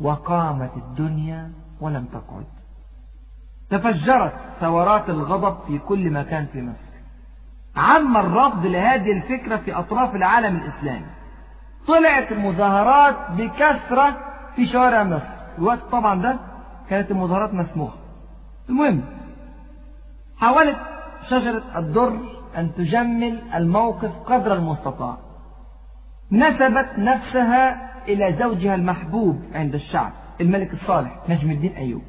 وقامت 0.00 0.76
الدنيا 0.76 1.52
ولم 1.80 2.04
تقعد. 2.04 2.46
تفجرت 3.70 4.32
ثورات 4.60 5.10
الغضب 5.10 5.56
في 5.66 5.78
كل 5.78 6.10
مكان 6.10 6.46
في 6.46 6.62
مصر. 6.62 6.92
عم 7.76 8.16
الرفض 8.16 8.66
لهذه 8.66 9.12
الفكرة 9.12 9.56
في 9.56 9.72
أطراف 9.74 10.14
العالم 10.14 10.56
الإسلامي. 10.56 11.06
طلعت 11.86 12.32
المظاهرات 12.32 13.30
بكثرة 13.30 14.16
في 14.56 14.66
شوارع 14.66 15.02
مصر. 15.04 15.32
الوقت 15.58 15.78
طبعا 15.92 16.22
ده 16.22 16.36
كانت 16.88 17.10
المظاهرات 17.10 17.54
مسموحة. 17.54 17.96
المهم 18.68 19.02
حاولت 20.36 20.76
شجرة 21.30 21.62
الدر 21.78 22.41
أن 22.56 22.74
تجمل 22.74 23.42
الموقف 23.54 24.10
قدر 24.26 24.54
المستطاع. 24.54 25.18
نسبت 26.32 26.90
نفسها 26.98 27.92
إلى 28.08 28.32
زوجها 28.32 28.74
المحبوب 28.74 29.42
عند 29.54 29.74
الشعب 29.74 30.12
الملك 30.40 30.72
الصالح 30.72 31.18
نجم 31.28 31.50
الدين 31.50 31.72
أيوب. 31.72 32.02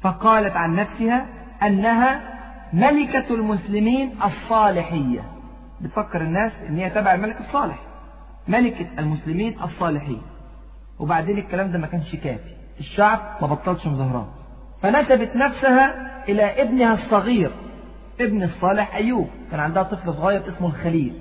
فقالت 0.00 0.56
عن 0.56 0.76
نفسها 0.76 1.26
أنها 1.62 2.20
ملكة 2.72 3.34
المسلمين 3.34 4.14
الصالحية. 4.24 5.20
بتفكر 5.80 6.20
الناس 6.20 6.52
أن 6.68 6.76
هي 6.76 6.90
تبع 6.90 7.14
الملك 7.14 7.40
الصالح 7.40 7.78
ملكة 8.48 8.86
المسلمين 8.98 9.54
الصالحية. 9.62 10.22
وبعدين 10.98 11.38
الكلام 11.38 11.70
ده 11.70 11.78
ما 11.78 11.86
كانش 11.86 12.16
كافي. 12.16 12.56
الشعب 12.80 13.20
ما 13.42 13.46
بطلش 13.46 13.86
مظاهرات. 13.86 14.32
فنسبت 14.82 15.30
نفسها 15.36 15.94
إلى 16.28 16.42
ابنها 16.62 16.92
الصغير 16.92 17.50
ابن 18.20 18.42
الصالح 18.42 18.94
أيوب. 18.96 19.28
كان 19.50 19.60
عندها 19.60 19.82
طفل 19.82 20.14
صغير 20.14 20.48
اسمه 20.48 20.68
الخليل. 20.68 21.12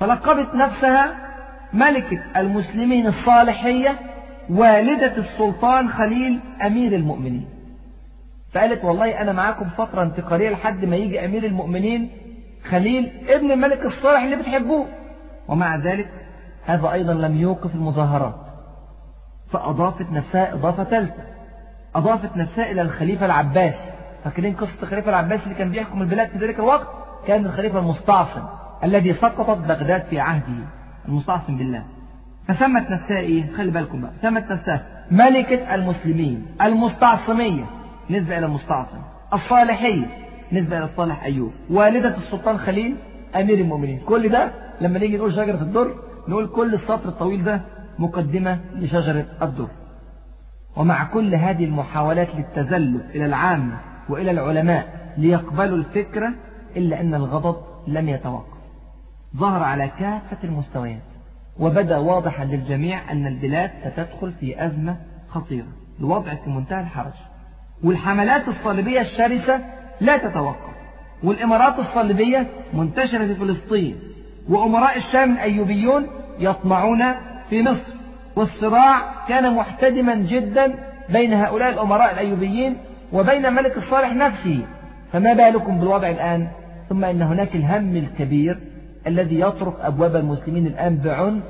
فلقبت 0.00 0.54
نفسها 0.54 1.28
ملكة 1.72 2.22
المسلمين 2.36 3.06
الصالحية 3.06 3.98
والدة 4.50 5.16
السلطان 5.16 5.88
خليل 5.88 6.40
أمير 6.66 6.94
المؤمنين. 6.94 7.48
فقالت 8.52 8.84
والله 8.84 9.20
أنا 9.20 9.32
معاكم 9.32 9.68
فترة 9.68 10.02
انتقالية 10.02 10.50
لحد 10.50 10.84
ما 10.84 10.96
يجي 10.96 11.24
أمير 11.24 11.44
المؤمنين 11.44 12.10
خليل 12.68 13.10
ابن 13.28 13.50
الملك 13.50 13.84
الصالح 13.84 14.22
اللي 14.22 14.36
بتحبوه. 14.36 14.86
ومع 15.48 15.76
ذلك 15.76 16.08
هذا 16.64 16.92
أيضا 16.92 17.12
لم 17.14 17.36
يوقف 17.36 17.74
المظاهرات. 17.74 18.40
فأضافت 19.50 20.12
نفسها 20.12 20.54
إضافة 20.54 20.84
ثالثة. 20.84 21.22
أضافت 21.94 22.36
نفسها 22.36 22.70
إلى 22.70 22.82
الخليفة 22.82 23.26
العباسي. 23.26 23.97
فاكرين 24.28 24.54
قصة 24.54 24.82
الخليفة 24.82 25.08
العباسي 25.10 25.44
اللي 25.44 25.54
كان 25.54 25.70
بيحكم 25.70 26.02
البلاد 26.02 26.28
في 26.28 26.38
ذلك 26.38 26.58
الوقت؟ 26.58 26.88
كان 27.26 27.46
الخليفة 27.46 27.78
المستعصم 27.78 28.42
الذي 28.84 29.12
سقطت 29.12 29.58
بغداد 29.58 30.02
في 30.02 30.20
عهده 30.20 30.64
المستعصم 31.08 31.56
بالله. 31.56 31.84
فسمت 32.48 32.90
نفسها 32.90 33.18
إيه؟ 33.18 33.52
خلي 33.56 33.70
بالكم 33.70 34.00
بقى. 34.00 34.10
سمت 34.22 34.52
نفسها 34.52 34.86
ملكة 35.10 35.74
المسلمين 35.74 36.46
المستعصمية 36.62 37.64
نسبة 38.10 38.38
إلى 38.38 38.46
المستعصم 38.46 38.98
الصالحية 39.32 40.06
نسبة 40.52 40.76
إلى 40.78 40.84
الصالح 40.84 41.24
أيوب. 41.24 41.52
والدة 41.70 42.16
السلطان 42.16 42.58
خليل 42.58 42.96
أمير 43.36 43.58
المؤمنين. 43.58 44.00
كل 44.06 44.28
ده 44.28 44.52
لما 44.80 44.98
نيجي 44.98 45.16
نقول 45.16 45.32
شجرة 45.34 45.62
الدر 45.62 45.94
نقول 46.28 46.46
كل 46.46 46.74
السطر 46.74 47.08
الطويل 47.08 47.44
ده 47.44 47.60
مقدمة 47.98 48.60
لشجرة 48.74 49.26
الدر. 49.42 49.68
ومع 50.76 51.04
كل 51.04 51.34
هذه 51.34 51.64
المحاولات 51.64 52.28
للتزلف 52.36 53.02
إلى 53.14 53.26
العامة 53.26 53.78
وإلى 54.08 54.30
العلماء 54.30 55.12
ليقبلوا 55.16 55.78
الفكرة 55.78 56.34
إلا 56.76 57.00
أن 57.00 57.14
الغضب 57.14 57.56
لم 57.86 58.08
يتوقف. 58.08 58.58
ظهر 59.36 59.62
على 59.62 59.88
كافة 59.88 60.36
المستويات 60.44 61.02
وبدأ 61.58 61.98
واضحا 61.98 62.44
للجميع 62.44 63.12
أن 63.12 63.26
البلاد 63.26 63.70
ستدخل 63.80 64.32
في 64.32 64.66
أزمة 64.66 64.96
خطيرة. 65.28 65.66
الوضع 66.00 66.34
في 66.34 66.50
منتهى 66.50 66.80
الحرج. 66.80 67.12
والحملات 67.84 68.48
الصليبية 68.48 69.00
الشرسة 69.00 69.60
لا 70.00 70.16
تتوقف 70.16 70.74
والإمارات 71.22 71.78
الصليبية 71.78 72.46
منتشرة 72.72 73.26
في 73.26 73.34
فلسطين 73.34 73.96
وأمراء 74.48 74.98
الشام 74.98 75.32
الأيوبيون 75.32 76.06
يطمعون 76.38 77.04
في 77.50 77.62
مصر. 77.62 77.92
والصراع 78.36 79.26
كان 79.28 79.54
محتدما 79.54 80.14
جدا 80.14 80.74
بين 81.08 81.32
هؤلاء 81.32 81.68
الأمراء 81.68 82.12
الأيوبيين 82.12 82.78
وبين 83.12 83.52
ملك 83.52 83.76
الصالح 83.76 84.12
نفسه. 84.12 84.66
فما 85.12 85.32
بالكم 85.32 85.78
بالوضع 85.78 86.10
الآن؟ 86.10 86.48
ثم 86.88 87.04
إن 87.04 87.22
هناك 87.22 87.54
الهم 87.54 87.96
الكبير 87.96 88.58
الذي 89.06 89.40
يطرق 89.40 89.84
أبواب 89.84 90.16
المسلمين 90.16 90.66
الآن 90.66 90.96
بعنف 90.96 91.42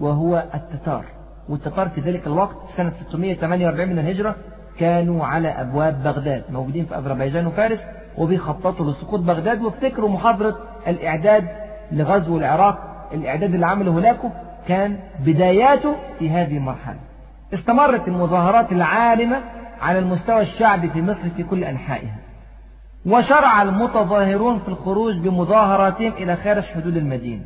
وهو 0.00 0.44
التتار. 0.54 1.04
والتتار 1.48 1.88
في 1.88 2.00
ذلك 2.00 2.26
الوقت 2.26 2.56
سنة 2.76 2.92
648 3.08 3.88
من 3.88 3.98
الهجرة 3.98 4.34
كانوا 4.78 5.26
على 5.26 5.48
أبواب 5.48 6.02
بغداد 6.02 6.42
موجودين 6.50 6.84
في 6.84 6.98
أذربيجان 6.98 7.46
وفارس 7.46 7.80
وبيخططوا 8.18 8.90
لسقوط 8.90 9.20
بغداد. 9.20 9.62
وافتكروا 9.62 10.10
محاضرة 10.10 10.56
الإعداد 10.86 11.48
لغزو 11.92 12.38
العراق 12.38 13.08
الإعداد 13.14 13.54
اللي 13.54 13.66
عمله 13.66 13.90
هولاكو 13.92 14.28
كان 14.68 14.98
بداياته 15.26 15.96
في 16.18 16.30
هذه 16.30 16.56
المرحلة. 16.56 16.98
استمرت 17.54 18.08
المظاهرات 18.08 18.72
العالمة 18.72 19.40
على 19.80 19.98
المستوى 19.98 20.42
الشعبي 20.42 20.88
في 20.90 21.02
مصر 21.02 21.30
في 21.36 21.42
كل 21.42 21.64
أنحائها. 21.64 22.16
وشرع 23.06 23.62
المتظاهرون 23.62 24.58
في 24.58 24.68
الخروج 24.68 25.16
بمظاهراتهم 25.16 26.12
إلى 26.12 26.36
خارج 26.36 26.62
حدود 26.62 26.96
المدينة. 26.96 27.42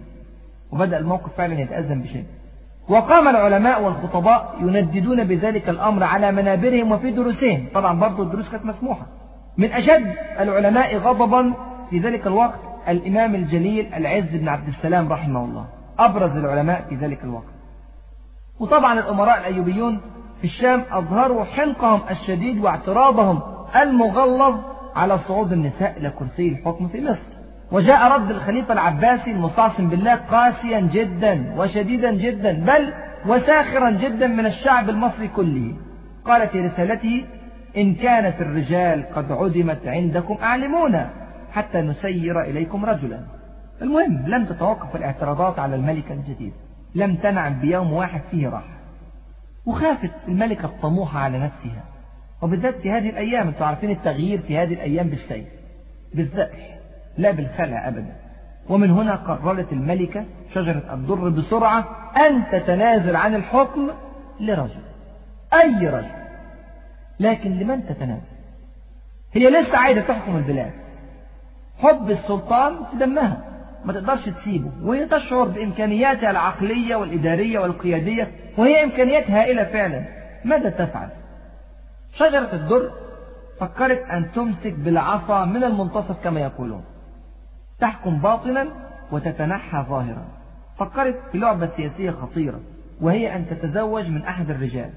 وبدأ 0.73 0.99
الموقف 0.99 1.37
فعلا 1.37 1.55
يتأزم 1.55 2.03
بشدة 2.03 2.27
وقام 2.89 3.29
العلماء 3.29 3.83
والخطباء 3.83 4.57
ينددون 4.61 5.25
بذلك 5.25 5.69
الأمر 5.69 6.05
على 6.05 6.33
منابرهم 6.33 6.93
وفي 6.93 7.11
دروسهم. 7.11 7.67
طبعا 7.75 8.01
برضو 8.01 8.23
الدروس 8.23 8.51
كانت 8.51 8.65
مسموحة. 8.65 9.07
من 9.59 9.73
أشد 9.73 10.15
العلماء 10.41 10.97
غضبا 10.97 11.53
في 11.91 11.99
ذلك 11.99 12.27
الوقت 12.27 12.59
الإمام 12.89 13.35
الجليل 13.35 13.95
العز 13.95 14.37
بن 14.37 14.49
عبد 14.49 14.69
السلام 14.69 15.13
رحمه 15.13 15.45
الله. 15.45 15.67
أبرز 15.99 16.37
العلماء 16.37 16.85
في 16.89 16.95
ذلك 16.95 17.25
الوقت. 17.25 17.55
وطبعا 18.61 18.99
الأمراء 18.99 19.39
الأيوبيون 19.39 20.01
في 20.41 20.45
الشام 20.45 20.85
أظهروا 20.91 21.45
حنقهم 21.45 22.01
الشديد 22.11 22.59
واعتراضهم 22.59 23.41
المغلظ 23.83 24.55
على 24.97 25.19
صعود 25.19 25.53
النساء 25.53 25.99
إلى 25.99 26.11
كرسي 26.11 26.49
الحكم 26.49 26.89
في 26.89 27.01
مصر. 27.01 27.33
وجاء 27.73 28.13
رد 28.13 28.31
الخليفة 28.31 28.73
العباسي 28.73 29.31
المستعصم 29.31 29.89
بالله 29.89 30.15
قاسيا 30.15 30.81
جدا 30.81 31.55
وشديدا 31.57 32.13
جدا 32.13 32.53
بل 32.53 32.93
وساخرا 33.27 33.91
جدا 33.91 34.27
من 34.27 34.47
الشعب 34.47 34.91
المصري 34.91 35.29
كله. 35.29 35.75
قال 36.25 36.49
في 36.49 36.61
رسالته 36.61 37.25
إن 37.77 37.95
كانت 37.95 38.41
الرجال 38.41 39.05
قد 39.15 39.33
عدمت 39.33 39.87
عندكم 39.87 40.39
أعلمونا 40.43 41.11
حتى 41.53 41.81
نسير 41.81 42.41
إليكم 42.41 42.85
رجلا. 42.85 43.21
المهم 43.83 44.27
لم 44.27 44.45
تتوقف 44.45 44.97
الاعتراضات 44.97 45.59
على 45.59 45.77
الملكة 45.77 46.13
الجديدة 46.13 46.57
لم 46.95 47.17
تنعم 47.17 47.61
بيوم 47.61 47.93
واحد 47.93 48.21
فيه 48.31 48.49
راحة. 48.49 48.80
وخافت 49.67 50.11
الملكة 50.29 50.65
الطموحة 50.65 51.19
على 51.19 51.39
نفسها. 51.39 51.85
وبالذات 52.43 52.75
في 52.75 52.91
هذه 52.91 53.11
الأيام 53.11 53.49
أنتم 53.49 53.65
عارفين 53.65 53.91
التغيير 53.91 54.41
في 54.41 54.59
هذه 54.59 54.75
الأيام 54.75 55.09
بالسيف 55.09 55.47
بالذبح 56.15 56.79
لا 57.19 57.31
بالخلع 57.31 57.89
أبدا. 57.89 58.17
ومن 58.69 58.91
هنا 58.91 59.15
قررت 59.15 59.73
الملكة 59.73 60.25
شجرة 60.55 60.95
الضر 60.95 61.29
بسرعة 61.29 62.13
أن 62.17 62.45
تتنازل 62.53 63.17
عن 63.17 63.35
الحكم 63.35 63.91
لرجل 64.41 64.83
أي 65.55 65.89
رجل. 65.89 66.21
لكن 67.21 67.59
لمن 67.59 67.87
تتنازل؟ 67.87 68.37
هي 69.33 69.51
لسه 69.51 69.79
عايزة 69.79 70.01
تحكم 70.01 70.37
البلاد. 70.37 70.73
حب 71.79 72.11
السلطان 72.11 72.85
في 72.91 72.97
دمها. 72.97 73.50
ما 73.85 73.93
تقدرش 73.93 74.25
تسيبه 74.29 74.71
وهي 74.83 75.07
تشعر 75.07 75.45
بإمكانياتها 75.45 76.31
العقلية 76.31 76.97
والإدارية 76.97 77.59
والقيادية 77.59 78.31
وهي 78.59 78.85
إمكانيات 78.85 79.31
هائلة 79.31 79.65
فعلا. 79.65 80.05
ماذا 80.45 80.71
تفعل؟ 80.71 81.09
شجرة 82.13 82.53
الدر 82.53 82.91
فكرت 83.61 84.03
أن 84.03 84.33
تمسك 84.33 84.73
بالعصا 84.73 85.45
من 85.45 85.65
المنتصف 85.65 86.25
كما 86.25 86.41
يقولون. 86.41 86.85
تحكم 87.81 88.19
باطنا 88.19 88.67
وتتنحى 89.13 89.85
ظاهرا. 89.89 90.25
فكرت 90.79 91.19
في 91.33 91.39
لعبة 91.39 91.67
سياسية 91.67 92.11
خطيرة 92.11 92.61
وهي 93.01 93.37
أن 93.37 93.47
تتزوج 93.49 94.09
من 94.09 94.23
أحد 94.23 94.51
الرجال. 94.51 94.91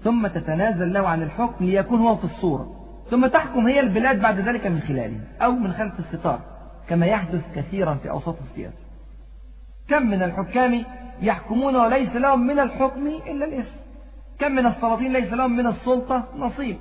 ثم 0.00 0.26
تتنازل 0.26 0.92
له 0.92 1.08
عن 1.08 1.22
الحكم 1.22 1.64
ليكون 1.64 2.00
هو 2.00 2.16
في 2.16 2.24
الصورة. 2.24 2.72
ثم 3.10 3.26
تحكم 3.26 3.66
هي 3.66 3.80
البلاد 3.80 4.20
بعد 4.20 4.40
ذلك 4.40 4.66
من 4.66 4.80
خلاله 4.80 5.20
أو 5.42 5.52
من 5.52 5.72
خلف 5.72 5.98
الستار. 5.98 6.55
كما 6.88 7.06
يحدث 7.06 7.44
كثيرا 7.54 7.94
في 7.94 8.10
أوساط 8.10 8.38
السياسة. 8.38 8.84
كم 9.88 10.02
من 10.06 10.22
الحكام 10.22 10.84
يحكمون 11.22 11.76
وليس 11.76 12.16
لهم 12.16 12.46
من 12.46 12.58
الحكم 12.58 13.06
إلا 13.06 13.44
الاسم 13.44 13.80
كم 14.38 14.52
من 14.52 14.66
السلاطين 14.66 15.12
ليس 15.12 15.32
لهم 15.32 15.56
من 15.56 15.66
السلطة 15.66 16.28
نصيب. 16.36 16.76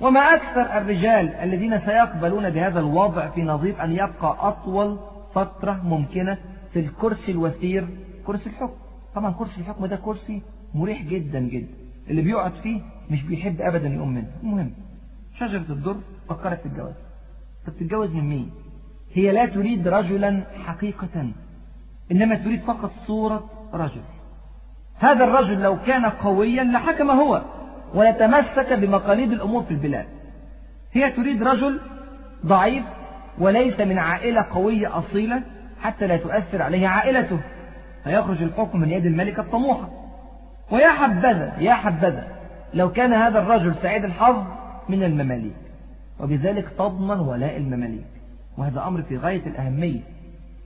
وما 0.00 0.20
أكثر 0.20 0.78
الرجال 0.78 1.34
الذين 1.34 1.78
سيقبلون 1.78 2.50
بهذا 2.50 2.80
الوضع 2.80 3.28
في 3.30 3.42
نظير 3.42 3.84
أن 3.84 3.92
يبقى 3.92 4.36
أطول 4.40 4.98
فترة 5.34 5.72
ممكنة 5.84 6.38
في 6.72 6.80
الكرسي 6.80 7.32
الوثير 7.32 7.88
كرسي 8.26 8.50
الحكم. 8.50 8.74
طبعا 9.14 9.32
كرسي 9.32 9.60
الحكم 9.60 9.86
ده 9.86 9.96
كرسي 9.96 10.42
مريح 10.74 11.02
جدا 11.02 11.40
جدا. 11.40 11.74
اللي 12.10 12.22
بيقعد 12.22 12.52
فيه 12.62 12.80
مش 13.10 13.22
بيحب 13.22 13.60
أبدا 13.60 13.88
يقوم 13.88 14.14
منه. 14.14 14.30
المهم 14.42 14.70
شجرة 15.38 15.72
الدر 15.72 15.96
فكرت 16.28 16.60
في 16.60 16.66
الجواز. 16.66 17.06
طب 17.66 17.72
تتجوز 17.72 18.10
من 18.10 18.24
مين؟ 18.28 18.50
هي 19.14 19.32
لا 19.32 19.46
تريد 19.46 19.88
رجلا 19.88 20.42
حقيقة 20.66 21.32
إنما 22.12 22.34
تريد 22.34 22.60
فقط 22.60 22.90
صورة 23.06 23.50
رجل. 23.74 24.02
هذا 24.98 25.24
الرجل 25.24 25.62
لو 25.62 25.78
كان 25.82 26.06
قويا 26.06 26.64
لحكم 26.64 27.10
هو 27.10 27.42
ولتمسك 27.94 28.72
بمقاليد 28.72 29.32
الأمور 29.32 29.62
في 29.62 29.70
البلاد. 29.70 30.06
هي 30.92 31.10
تريد 31.10 31.42
رجل 31.42 31.80
ضعيف 32.46 32.84
وليس 33.38 33.80
من 33.80 33.98
عائلة 33.98 34.46
قوية 34.50 34.98
أصيلة 34.98 35.42
حتى 35.80 36.06
لا 36.06 36.16
تؤثر 36.16 36.62
عليه 36.62 36.88
عائلته. 36.88 37.40
فيخرج 38.04 38.42
الحكم 38.42 38.80
من 38.80 38.90
يد 38.90 39.06
الملكة 39.06 39.40
الطموحة. 39.40 39.88
ويا 40.70 40.88
حبذا 40.88 41.52
يا 41.58 41.74
حبذا 41.74 42.26
لو 42.74 42.92
كان 42.92 43.12
هذا 43.12 43.38
الرجل 43.38 43.74
سعيد 43.74 44.04
الحظ 44.04 44.44
من 44.88 45.02
المماليك. 45.02 45.56
وبذلك 46.20 46.68
تضمن 46.78 47.20
ولاء 47.20 47.56
المماليك. 47.56 48.15
وهذا 48.58 48.86
أمر 48.86 49.02
في 49.02 49.16
غاية 49.16 49.46
الأهمية. 49.46 50.00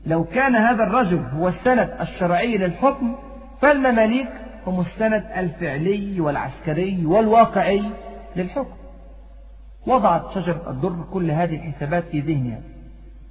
لو 0.07 0.25
كان 0.25 0.55
هذا 0.55 0.85
الرجل 0.85 1.19
هو 1.19 1.49
السند 1.49 1.97
الشرعي 2.01 2.59
للحكم 2.59 3.17
فالمماليك 3.61 4.29
هم 4.67 4.81
السند 4.81 5.25
الفعلي 5.37 6.21
والعسكري 6.21 7.07
والواقعي 7.07 7.83
للحكم. 8.37 8.77
وضعت 9.87 10.31
شجرة 10.35 10.71
الدر 10.71 11.05
كل 11.13 11.31
هذه 11.31 11.57
الحسابات 11.57 12.05
في 12.05 12.21
ذهنها. 12.21 12.61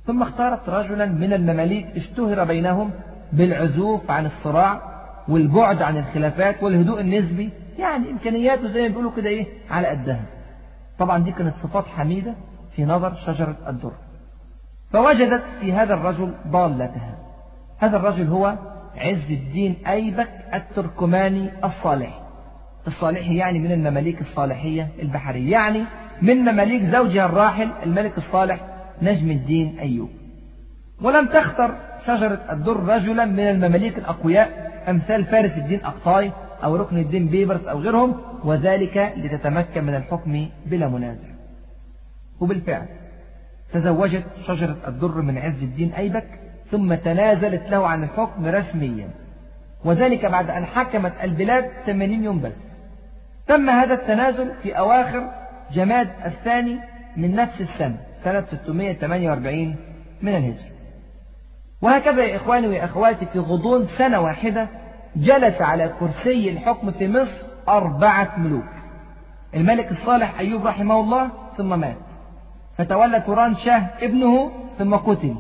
ثم 0.04 0.22
اختارت 0.22 0.70
رجلا 0.70 1.06
من 1.06 1.34
المماليك 1.34 1.86
اشتهر 1.96 2.44
بينهم 2.44 2.92
بالعزوف 3.34 4.12
عن 4.12 4.26
الصراع 4.26 4.82
والبعد 5.28 5.82
عن 5.82 5.98
الخلافات 5.98 6.64
والهدوء 6.64 7.02
النسبي. 7.02 7.50
يعني 7.78 8.12
إمكانياته 8.12 8.68
زي 8.68 8.82
ما 8.82 8.88
بيقولوا 8.88 9.12
كده 9.18 9.30
إيه؟ 9.30 9.46
على 9.70 9.88
قدها. 9.88 10.22
طبعا 11.00 11.24
دي 11.24 11.32
كانت 11.32 11.56
صفات 11.64 11.86
حميدة 11.86 12.36
في 12.76 12.86
نظر 12.86 13.16
شجرة 13.16 13.56
الدر. 13.68 13.92
فوجدت 14.92 15.44
في 15.62 15.74
هذا 15.74 15.94
الرجل 15.94 16.34
ضالتها. 16.48 17.16
هذا 17.78 17.98
الرجل 17.98 18.28
هو 18.28 18.58
عز 18.98 19.32
الدين 19.32 19.76
أيبك 19.88 20.30
التركماني 20.54 21.50
الصالح. 21.64 22.22
الصالحي 22.88 23.36
يعني 23.36 23.60
من 23.60 23.72
المماليك 23.72 24.22
الصالحية 24.22 24.88
البحرية 25.02 25.52
يعني 25.52 25.84
من 26.22 26.38
مماليك 26.38 26.84
زوجها 26.84 27.26
الراحل 27.26 27.70
الملك 27.86 28.18
الصالح 28.18 28.60
نجم 29.02 29.32
الدين 29.32 29.80
أيوب. 29.80 30.10
ولم 31.02 31.26
تختر 31.26 31.72
شجرة 32.08 32.42
الدر 32.52 32.84
رجلا 32.84 33.26
من 33.26 33.40
المماليك 33.40 33.98
الأقوياء 33.98 34.72
أمثال 34.90 35.26
فارس 35.26 35.58
الدين 35.58 35.80
أقطاي 35.86 36.32
أو 36.64 36.76
ركن 36.76 36.98
الدين 36.98 37.28
بيبرس 37.28 37.66
أو 37.66 37.80
غيرهم 37.80 38.16
وذلك 38.44 39.14
لتتمكن 39.18 39.84
من 39.84 39.96
الحكم 39.96 40.46
بلا 40.66 40.88
منازع. 40.88 41.30
وبالفعل 42.40 42.99
تزوجت 43.74 44.26
شجرة 44.48 44.78
الدر 44.88 45.22
من 45.22 45.38
عز 45.38 45.64
الدين 45.64 45.94
أيبك 45.94 46.40
ثم 46.72 46.96
تنازلت 46.96 47.70
له 47.70 47.88
عن 47.88 48.04
الحكم 48.04 48.46
رسميا. 48.46 49.10
وذلك 49.86 50.26
بعد 50.26 50.50
أن 50.50 50.66
حكمت 50.66 51.14
البلاد 51.24 51.70
80 51.86 52.24
يوم 52.24 52.42
بس. 52.42 52.76
تم 53.48 53.70
هذا 53.70 53.94
التنازل 53.94 54.52
في 54.64 54.78
أواخر 54.78 55.32
جماد 55.74 56.10
الثاني 56.26 56.80
من 57.18 57.36
نفس 57.36 57.62
السنة 57.62 57.98
سنة 58.24 58.42
648 58.42 59.76
من 60.22 60.36
الهجرة. 60.36 60.70
وهكذا 61.82 62.24
يا 62.24 62.36
إخواني 62.36 62.68
وأخواتي 62.68 63.26
في 63.26 63.40
غضون 63.40 63.86
سنة 63.86 64.20
واحدة 64.20 64.68
جلس 65.16 65.62
على 65.62 65.94
كرسي 66.00 66.50
الحكم 66.50 66.92
في 66.92 67.08
مصر 67.08 67.38
أربعة 67.68 68.40
ملوك. 68.40 68.70
الملك 69.56 69.92
الصالح 69.92 70.40
أيوب 70.40 70.68
رحمه 70.68 71.00
الله 71.00 71.30
ثم 71.58 71.80
مات. 71.80 72.09
فتولى 72.80 73.20
توران 73.20 73.56
شاه 73.56 73.88
ابنه 74.02 74.52
ثم 74.78 74.96
قتل. 74.96 75.36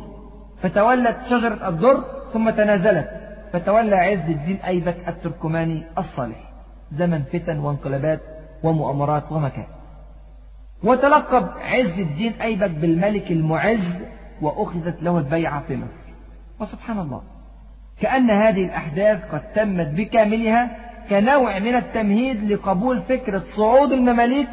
فتولت 0.61 1.17
شجرة 1.29 1.69
الدر 1.69 2.03
ثم 2.33 2.49
تنازلت. 2.49 3.09
فتولى 3.53 3.95
عز 3.95 4.29
الدين 4.29 4.57
أيبك 4.57 4.97
التركماني 5.07 5.83
الصالح. 5.97 6.51
زمن 6.91 7.23
فتن 7.23 7.59
وانقلابات 7.59 8.19
ومؤامرات 8.63 9.31
ومكان. 9.31 9.65
وتلقب 10.83 11.49
عز 11.57 11.99
الدين 11.99 12.33
أيبك 12.41 12.71
بالملك 12.71 13.31
المعز 13.31 13.95
وأخذت 14.41 15.03
له 15.03 15.17
البيعة 15.17 15.61
في 15.67 15.75
مصر. 15.77 16.09
وسبحان 16.59 16.99
الله. 16.99 17.21
كأن 18.01 18.29
هذه 18.29 18.65
الأحداث 18.65 19.31
قد 19.31 19.53
تمت 19.53 19.87
بكاملها 19.87 20.77
كنوع 21.09 21.59
من 21.59 21.75
التمهيد 21.75 22.51
لقبول 22.51 23.01
فكرة 23.01 23.43
صعود 23.57 23.91
المماليك 23.91 24.49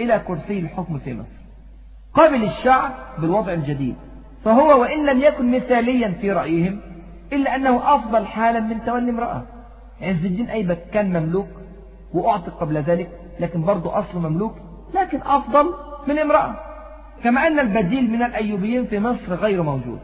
إلى 0.00 0.18
كرسي 0.18 0.58
الحكم 0.58 0.98
في 0.98 1.14
مصر. 1.14 1.39
قبل 2.14 2.44
الشعب 2.44 2.92
بالوضع 3.18 3.52
الجديد. 3.52 3.96
فهو 4.44 4.80
وإن 4.80 5.06
لم 5.06 5.20
يكن 5.20 5.50
مثاليا 5.50 6.10
في 6.20 6.32
رأيهم 6.32 6.80
إلا 7.32 7.56
أنه 7.56 7.94
أفضل 7.94 8.26
حالا 8.26 8.60
من 8.60 8.84
تولي 8.84 9.10
امرأة. 9.10 9.42
عز 10.02 10.24
الدين 10.24 10.50
أيبك 10.50 10.78
كان 10.92 11.22
مملوك 11.22 11.48
وأعتق 12.12 12.60
قبل 12.60 12.76
ذلك 12.76 13.10
لكن 13.40 13.62
برضه 13.62 13.98
أصله 13.98 14.20
مملوك 14.20 14.54
لكن 14.94 15.20
أفضل 15.22 15.74
من 16.08 16.18
امرأة. 16.18 16.54
كما 17.24 17.46
أن 17.46 17.58
البديل 17.58 18.10
من 18.10 18.22
الأيوبيين 18.22 18.84
في 18.84 19.00
مصر 19.00 19.34
غير 19.34 19.62
موجود. 19.62 19.98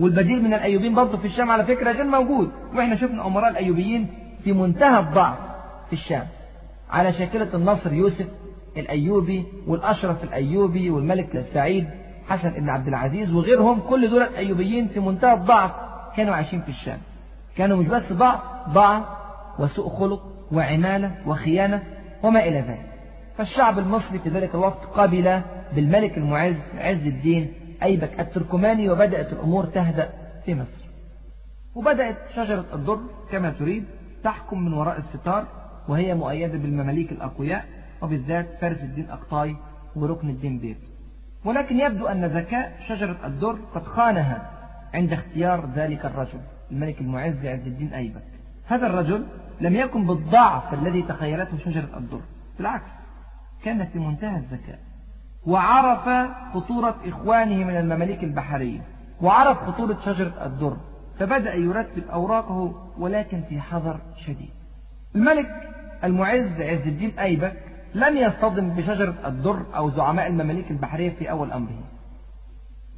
والبديل 0.00 0.42
من 0.42 0.54
الأيوبيين 0.54 0.94
برضه 0.94 1.18
في 1.18 1.24
الشام 1.24 1.50
على 1.50 1.64
فكرة 1.64 1.92
غير 1.92 2.04
موجود. 2.04 2.50
وإحنا 2.74 2.96
شفنا 2.96 3.26
أمراء 3.26 3.50
الأيوبيين 3.50 4.06
في 4.44 4.52
منتهى 4.52 5.00
الضعف 5.00 5.38
في 5.86 5.92
الشام. 5.92 6.26
على 6.90 7.12
شاكلة 7.12 7.48
النصر 7.54 7.92
يوسف 7.92 8.28
الأيوبي 8.76 9.44
والأشرف 9.66 10.24
الأيوبي 10.24 10.90
والملك 10.90 11.36
السعيد 11.36 11.88
حسن 12.28 12.50
بن 12.50 12.68
عبد 12.68 12.88
العزيز 12.88 13.32
وغيرهم 13.32 13.80
كل 13.80 14.10
دول 14.10 14.22
أيوبيين 14.22 14.88
في 14.88 15.00
منتهى 15.00 15.34
الضعف 15.34 15.72
كانوا 16.16 16.34
عايشين 16.34 16.60
في 16.60 16.68
الشام. 16.68 16.98
كانوا 17.56 17.76
مش 17.76 17.86
بس 17.86 18.12
ضعف 18.12 18.40
ضعف 18.68 19.04
وسوء 19.58 19.88
خلق 19.88 20.22
وعمالة 20.52 21.16
وخيانة 21.26 21.82
وما 22.22 22.48
إلى 22.48 22.60
ذلك. 22.60 22.92
فالشعب 23.38 23.78
المصري 23.78 24.18
في 24.18 24.28
ذلك 24.28 24.54
الوقت 24.54 24.84
قبل 24.84 25.40
بالملك 25.74 26.18
المعز 26.18 26.56
عز 26.78 27.06
الدين 27.06 27.52
أيبك 27.82 28.20
التركماني 28.20 28.90
وبدأت 28.90 29.32
الأمور 29.32 29.64
تهدأ 29.64 30.10
في 30.44 30.54
مصر. 30.54 30.82
وبدأت 31.74 32.16
شجرة 32.34 32.64
الدر 32.74 33.00
كما 33.30 33.50
تريد 33.50 33.84
تحكم 34.24 34.64
من 34.64 34.72
وراء 34.72 34.98
الستار 34.98 35.46
وهي 35.88 36.14
مؤيدة 36.14 36.58
بالمماليك 36.58 37.12
الأقوياء 37.12 37.64
وبالذات 38.02 38.46
فارس 38.60 38.80
الدين 38.80 39.10
أقطاي 39.10 39.56
وركن 39.96 40.30
الدين 40.30 40.58
بير 40.58 40.76
ولكن 41.44 41.80
يبدو 41.80 42.06
أن 42.06 42.24
ذكاء 42.24 42.72
شجرة 42.88 43.26
الدر 43.26 43.58
قد 43.74 43.84
خانها 43.84 44.50
عند 44.94 45.12
اختيار 45.12 45.68
ذلك 45.74 46.04
الرجل 46.04 46.40
الملك 46.70 47.00
المعز 47.00 47.46
عز 47.46 47.66
الدين 47.66 47.92
أيبك. 47.94 48.22
هذا 48.66 48.86
الرجل 48.86 49.26
لم 49.60 49.76
يكن 49.76 50.06
بالضعف 50.06 50.74
الذي 50.74 51.02
تخيلته 51.02 51.58
شجرة 51.58 51.98
الدر 51.98 52.20
بالعكس 52.58 52.90
كان 53.64 53.86
في 53.86 53.98
منتهى 53.98 54.36
الذكاء 54.36 54.78
وعرف 55.46 56.30
خطورة 56.54 56.96
إخوانه 57.04 57.64
من 57.64 57.76
المماليك 57.76 58.24
البحرية 58.24 58.80
وعرف 59.20 59.58
خطورة 59.58 59.98
شجرة 60.04 60.46
الدر 60.46 60.76
فبدأ 61.18 61.54
يرتب 61.54 62.08
أوراقه 62.12 62.88
ولكن 62.98 63.42
في 63.48 63.60
حذر 63.60 64.00
شديد. 64.26 64.50
الملك 65.14 65.50
المعز 66.04 66.60
عز 66.60 66.86
الدين 66.86 67.18
أيبك 67.18 67.71
لم 67.94 68.16
يصطدم 68.16 68.68
بشجرة 68.68 69.14
الدر 69.26 69.62
أو 69.76 69.90
زعماء 69.90 70.26
المماليك 70.26 70.70
البحرية 70.70 71.10
في 71.10 71.30
أول 71.30 71.52
أمره. 71.52 71.82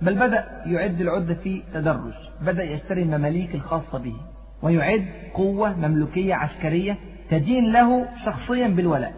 بل 0.03 0.15
بدأ 0.15 0.63
يعد 0.67 1.01
العدة 1.01 1.35
في 1.35 1.63
تدرج 1.75 2.13
بدأ 2.41 2.65
يشتري 2.65 3.03
المماليك 3.03 3.55
الخاصة 3.55 3.99
به 3.99 4.15
ويعد 4.63 5.07
قوة 5.35 5.77
مملوكية 5.77 6.35
عسكرية 6.35 6.99
تدين 7.31 7.73
له 7.73 8.09
شخصيا 8.25 8.69
بالولاء. 8.69 9.15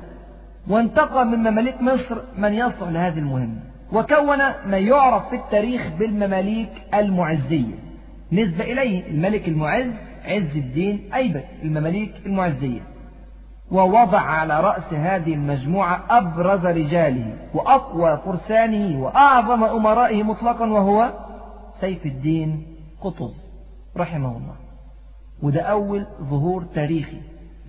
وانتقى 0.68 1.24
من 1.26 1.38
مماليك 1.38 1.82
مصر 1.82 2.18
من 2.38 2.52
يصلح 2.52 2.88
لهذه 2.88 3.18
المهمة. 3.18 3.60
وكون 3.92 4.38
ما 4.66 4.78
يعرف 4.78 5.28
في 5.28 5.36
التاريخ 5.36 5.82
بالمماليك 5.98 6.70
المعزية. 6.94 7.74
نسبة 8.32 8.64
إليه 8.64 9.10
الملك 9.10 9.48
المعز 9.48 9.92
عز 10.24 10.56
الدين 10.56 11.14
أيبك 11.14 11.46
المماليك 11.62 12.12
المعزية. 12.26 12.80
ووضع 13.70 14.20
على 14.20 14.60
رأس 14.60 14.92
هذه 14.92 15.34
المجموعة 15.34 16.04
أبرز 16.10 16.66
رجاله 16.66 17.36
وأقوى 17.54 18.16
فرسانه 18.24 19.02
وأعظم 19.02 19.64
أمرائه 19.64 20.22
مطلقا 20.22 20.66
وهو 20.66 21.12
سيف 21.80 22.06
الدين 22.06 22.66
قطز 23.00 23.34
رحمه 23.96 24.36
الله. 24.36 24.54
وده 25.42 25.60
أول 25.62 26.06
ظهور 26.22 26.64
تاريخي 26.64 27.20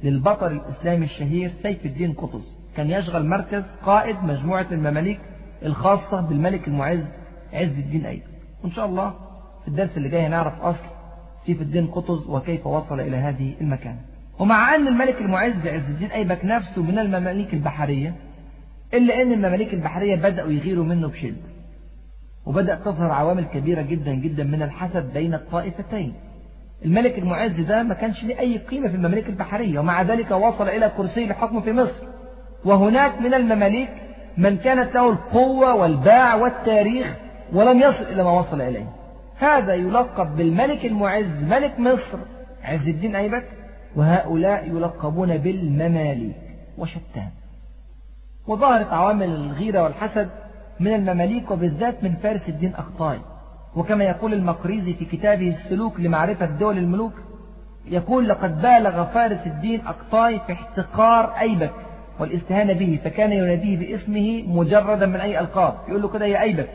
للبطل 0.03 0.51
الإسلامي 0.51 1.05
الشهير 1.05 1.51
سيف 1.61 1.85
الدين 1.85 2.13
قطز. 2.13 2.57
كان 2.75 2.89
يشغل 2.89 3.25
مركز 3.25 3.63
قائد 3.85 4.23
مجموعة 4.23 4.67
المماليك 4.71 5.19
الخاصة 5.65 6.21
بالملك 6.21 6.67
المعز 6.67 7.05
عز 7.53 7.77
الدين 7.77 8.05
أيضا. 8.05 8.27
وإن 8.63 8.71
شاء 8.71 8.85
الله 8.85 9.13
في 9.61 9.67
الدرس 9.67 9.97
اللي 9.97 10.09
جاي 10.09 10.27
نعرف 10.27 10.61
أصل 10.61 10.85
سيف 11.45 11.61
الدين 11.61 11.87
قطز 11.87 12.27
وكيف 12.29 12.67
وصل 12.67 12.99
إلى 12.99 13.17
هذه 13.17 13.53
المكان 13.61 13.97
ومع 14.39 14.75
أن 14.75 14.87
الملك 14.87 15.21
المعز 15.21 15.67
عز 15.67 15.89
الدين 15.89 16.11
أيبك 16.11 16.45
نفسه 16.45 16.83
من 16.83 16.99
المماليك 16.99 17.53
البحرية 17.53 18.15
إلا 18.93 19.21
أن 19.21 19.31
المماليك 19.31 19.73
البحرية 19.73 20.15
بدأوا 20.15 20.51
يغيروا 20.51 20.85
منه 20.85 21.07
بشدة 21.07 21.57
وبدأ 22.45 22.75
تظهر 22.75 23.11
عوامل 23.11 23.45
كبيرة 23.45 23.81
جدا 23.81 24.13
جدا 24.13 24.43
من 24.43 24.61
الحسد 24.61 25.13
بين 25.13 25.33
الطائفتين. 25.33 26.13
الملك 26.85 27.19
المعز 27.19 27.59
ده 27.61 27.83
ما 27.83 27.93
كانش 27.93 28.23
له 28.23 28.39
أي 28.39 28.57
قيمة 28.57 28.87
في 28.89 28.95
المماليك 28.95 29.29
البحرية 29.29 29.79
ومع 29.79 30.01
ذلك 30.01 30.31
وصل 30.31 30.67
إلى 30.67 30.91
كرسي 30.97 31.23
الحكم 31.23 31.61
في 31.61 31.73
مصر. 31.73 32.03
وهناك 32.65 33.21
من 33.21 33.33
المماليك 33.33 33.89
من 34.37 34.57
كانت 34.57 34.95
له 34.95 35.09
القوة 35.09 35.75
والباع 35.75 36.35
والتاريخ 36.35 37.15
ولم 37.53 37.79
يصل 37.79 38.03
إلى 38.03 38.23
ما 38.23 38.31
وصل 38.31 38.61
إليه. 38.61 38.89
هذا 39.39 39.73
يلقب 39.73 40.35
بالملك 40.35 40.85
المعز 40.85 41.43
ملك 41.43 41.79
مصر. 41.79 42.17
عز 42.63 42.87
الدين 42.87 43.15
أيبك؟ 43.15 43.45
وهؤلاء 43.97 44.67
يلقبون 44.67 45.37
بالمماليك 45.37 46.35
وشتان. 46.77 47.29
وظهرت 48.47 48.93
عوامل 48.93 49.29
الغيرة 49.29 49.83
والحسد 49.83 50.29
من 50.79 50.93
المماليك 50.93 51.51
وبالذات 51.51 52.03
من 52.03 52.15
فارس 52.15 52.49
الدين 52.49 52.73
أخطاي. 52.75 53.19
وكما 53.75 54.03
يقول 54.03 54.33
المقريزي 54.33 54.93
في 54.93 55.05
كتابه 55.05 55.47
السلوك 55.47 55.99
لمعرفة 55.99 56.45
دول 56.45 56.77
الملوك 56.77 57.13
يقول 57.85 58.29
لقد 58.29 58.61
بالغ 58.61 59.05
فارس 59.05 59.47
الدين 59.47 59.87
أقطاي 59.87 60.39
في 60.39 60.53
احتقار 60.53 61.33
أيبك 61.39 61.73
والاستهانة 62.19 62.73
به 62.73 62.99
فكان 63.03 63.31
يناديه 63.31 63.77
باسمه 63.77 64.43
مجردا 64.47 65.05
من 65.05 65.15
أي 65.15 65.39
ألقاب. 65.39 65.73
يقول 65.87 66.01
له 66.01 66.09
كده 66.09 66.25
يا 66.25 66.41
أيبك. 66.41 66.69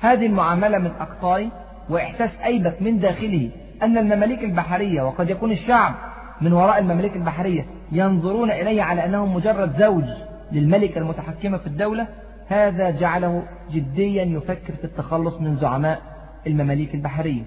هذه 0.00 0.26
المعاملة 0.26 0.78
من 0.78 0.90
أقطاي 1.00 1.50
وإحساس 1.90 2.30
أيبك 2.44 2.82
من 2.82 2.98
داخله 2.98 3.50
أن 3.82 3.98
المماليك 3.98 4.44
البحرية 4.44 5.02
وقد 5.02 5.30
يكون 5.30 5.50
الشعب 5.50 5.94
من 6.40 6.52
وراء 6.52 6.78
المماليك 6.78 7.16
البحرية 7.16 7.66
ينظرون 7.92 8.50
إليه 8.50 8.82
على 8.82 9.04
أنه 9.04 9.26
مجرد 9.26 9.78
زوج 9.78 10.04
للملكة 10.52 10.98
المتحكمة 10.98 11.58
في 11.58 11.66
الدولة 11.66 12.06
هذا 12.48 12.90
جعله 12.90 13.42
جديا 13.70 14.22
يفكر 14.24 14.74
في 14.74 14.84
التخلص 14.84 15.34
من 15.40 15.56
زعماء 15.56 16.02
المماليك 16.46 16.94
البحرية 16.94 17.42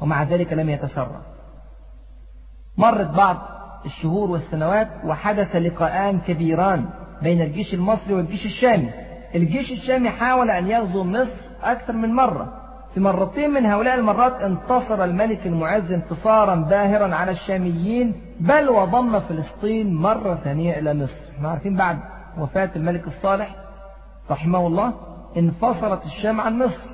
ومع 0.00 0.22
ذلك 0.22 0.52
لم 0.52 0.68
يتسرع. 0.68 1.20
مرت 2.76 3.10
بعض 3.10 3.36
الشهور 3.84 4.30
والسنوات 4.30 4.88
وحدث 5.04 5.56
لقاءان 5.56 6.20
كبيران 6.20 6.88
بين 7.22 7.42
الجيش 7.42 7.74
المصري 7.74 8.14
والجيش 8.14 8.46
الشامي. 8.46 8.90
الجيش 9.34 9.72
الشامي 9.72 10.10
حاول 10.10 10.50
أن 10.50 10.66
يغزو 10.66 11.04
مصر 11.04 11.32
أكثر 11.62 11.92
من 11.92 12.12
مرة 12.12 12.67
في 12.94 13.00
مرتين 13.00 13.50
من 13.50 13.66
هؤلاء 13.66 13.94
المرات 13.94 14.32
انتصر 14.42 15.04
الملك 15.04 15.46
المعز 15.46 15.92
انتصارا 15.92 16.54
باهرا 16.54 17.14
على 17.14 17.30
الشاميين 17.30 18.14
بل 18.40 18.68
وضم 18.68 19.20
فلسطين 19.20 19.94
مرة 19.94 20.34
ثانية 20.34 20.78
إلى 20.78 20.94
مصر. 20.94 21.20
إحنا 21.36 21.48
عارفين 21.48 21.76
بعد 21.76 21.98
وفاة 22.38 22.70
الملك 22.76 23.06
الصالح 23.06 23.56
رحمه 24.30 24.66
الله 24.66 24.94
انفصلت 25.36 26.04
الشام 26.04 26.40
عن 26.40 26.58
مصر. 26.58 26.88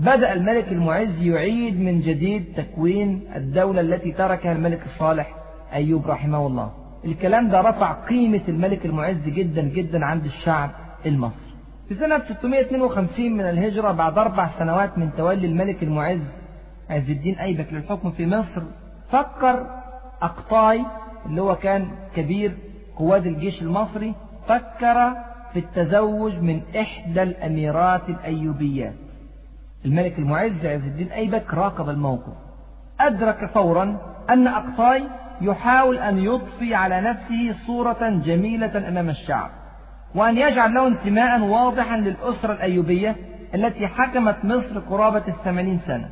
بدأ 0.00 0.32
الملك 0.32 0.68
المعز 0.72 1.22
يعيد 1.22 1.80
من 1.80 2.00
جديد 2.00 2.44
تكوين 2.56 3.28
الدولة 3.36 3.80
التي 3.80 4.12
تركها 4.12 4.52
الملك 4.52 4.82
الصالح 4.84 5.34
أيوب 5.72 6.06
رحمه 6.06 6.46
الله. 6.46 6.70
الكلام 7.04 7.48
ده 7.48 7.60
رفع 7.60 7.92
قيمة 7.92 8.40
الملك 8.48 8.86
المعز 8.86 9.28
جدا 9.28 9.62
جدا 9.62 10.04
عند 10.04 10.24
الشعب 10.24 10.70
المصري. 11.06 11.41
في 11.88 11.94
سنة 11.94 12.18
652 12.24 13.32
من 13.32 13.40
الهجرة 13.44 13.92
بعد 13.92 14.18
أربع 14.18 14.50
سنوات 14.58 14.98
من 14.98 15.10
تولي 15.16 15.46
الملك 15.46 15.82
المعز 15.82 16.32
عز 16.90 17.10
الدين 17.10 17.38
أيبك 17.38 17.72
للحكم 17.72 18.10
في 18.10 18.26
مصر 18.26 18.62
فكر 19.10 19.66
أقطاي 20.22 20.84
اللي 21.26 21.42
هو 21.42 21.56
كان 21.56 21.88
كبير 22.16 22.56
قواد 22.96 23.26
الجيش 23.26 23.62
المصري 23.62 24.14
فكر 24.48 25.14
في 25.52 25.58
التزوج 25.58 26.34
من 26.38 26.62
إحدى 26.80 27.22
الأميرات 27.22 28.08
الأيوبيات. 28.08 28.94
الملك 29.84 30.18
المعز 30.18 30.66
عز 30.66 30.84
الدين 30.86 31.12
أيبك 31.12 31.54
راقب 31.54 31.88
الموقف. 31.88 32.32
أدرك 33.00 33.50
فورا 33.54 34.14
أن 34.30 34.46
أقطاي 34.46 35.04
يحاول 35.40 35.98
أن 35.98 36.18
يضفي 36.18 36.74
على 36.74 37.00
نفسه 37.00 37.52
صورة 37.66 38.08
جميلة 38.24 38.88
أمام 38.88 39.08
الشعب. 39.08 39.50
وأن 40.14 40.36
يجعل 40.36 40.74
له 40.74 40.86
انتماء 40.86 41.40
واضحا 41.40 41.96
للأسرة 41.96 42.52
الأيوبية 42.52 43.16
التي 43.54 43.86
حكمت 43.86 44.36
مصر 44.44 44.78
قرابة 44.78 45.22
الثمانين 45.28 45.78
سنة. 45.78 46.08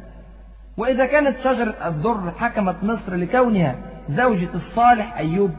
وإذا 0.77 1.07
كانت 1.07 1.41
شجرة 1.41 1.75
الدر 1.87 2.31
حكمت 2.31 2.77
مصر 2.83 3.15
لكونها 3.15 3.75
زوجة 4.11 4.49
الصالح 4.55 5.17
أيوب 5.17 5.51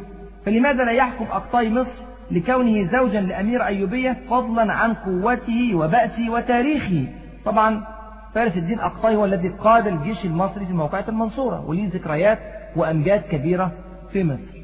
فلماذا 0.46 0.84
لا 0.84 0.92
يحكم 0.92 1.26
أقطاي 1.26 1.70
مصر 1.70 2.02
لكونه 2.32 2.92
زوجا 2.92 3.22
لأمير 3.22 3.66
أيوبية 3.66 4.18
فضلا 4.30 4.74
عن 4.74 4.94
قوته 4.94 5.76
وبأسه 5.76 6.30
وتاريخه؟ 6.30 7.08
طبعا 7.46 7.88
فارس 8.36 8.58
الدين 8.58 8.80
أقطاي 8.80 9.16
هو 9.16 9.26
الذي 9.26 9.50
قاد 9.50 9.88
الجيش 9.88 10.26
المصري 10.26 10.66
في 10.66 10.74
موقعة 10.74 11.06
المنصورة 11.10 11.66
وليه 11.66 11.89
ذكريات 11.89 12.39
وأمجاد 12.76 13.22
كبيرة 13.22 13.72
في 14.12 14.24
مصر. 14.24 14.58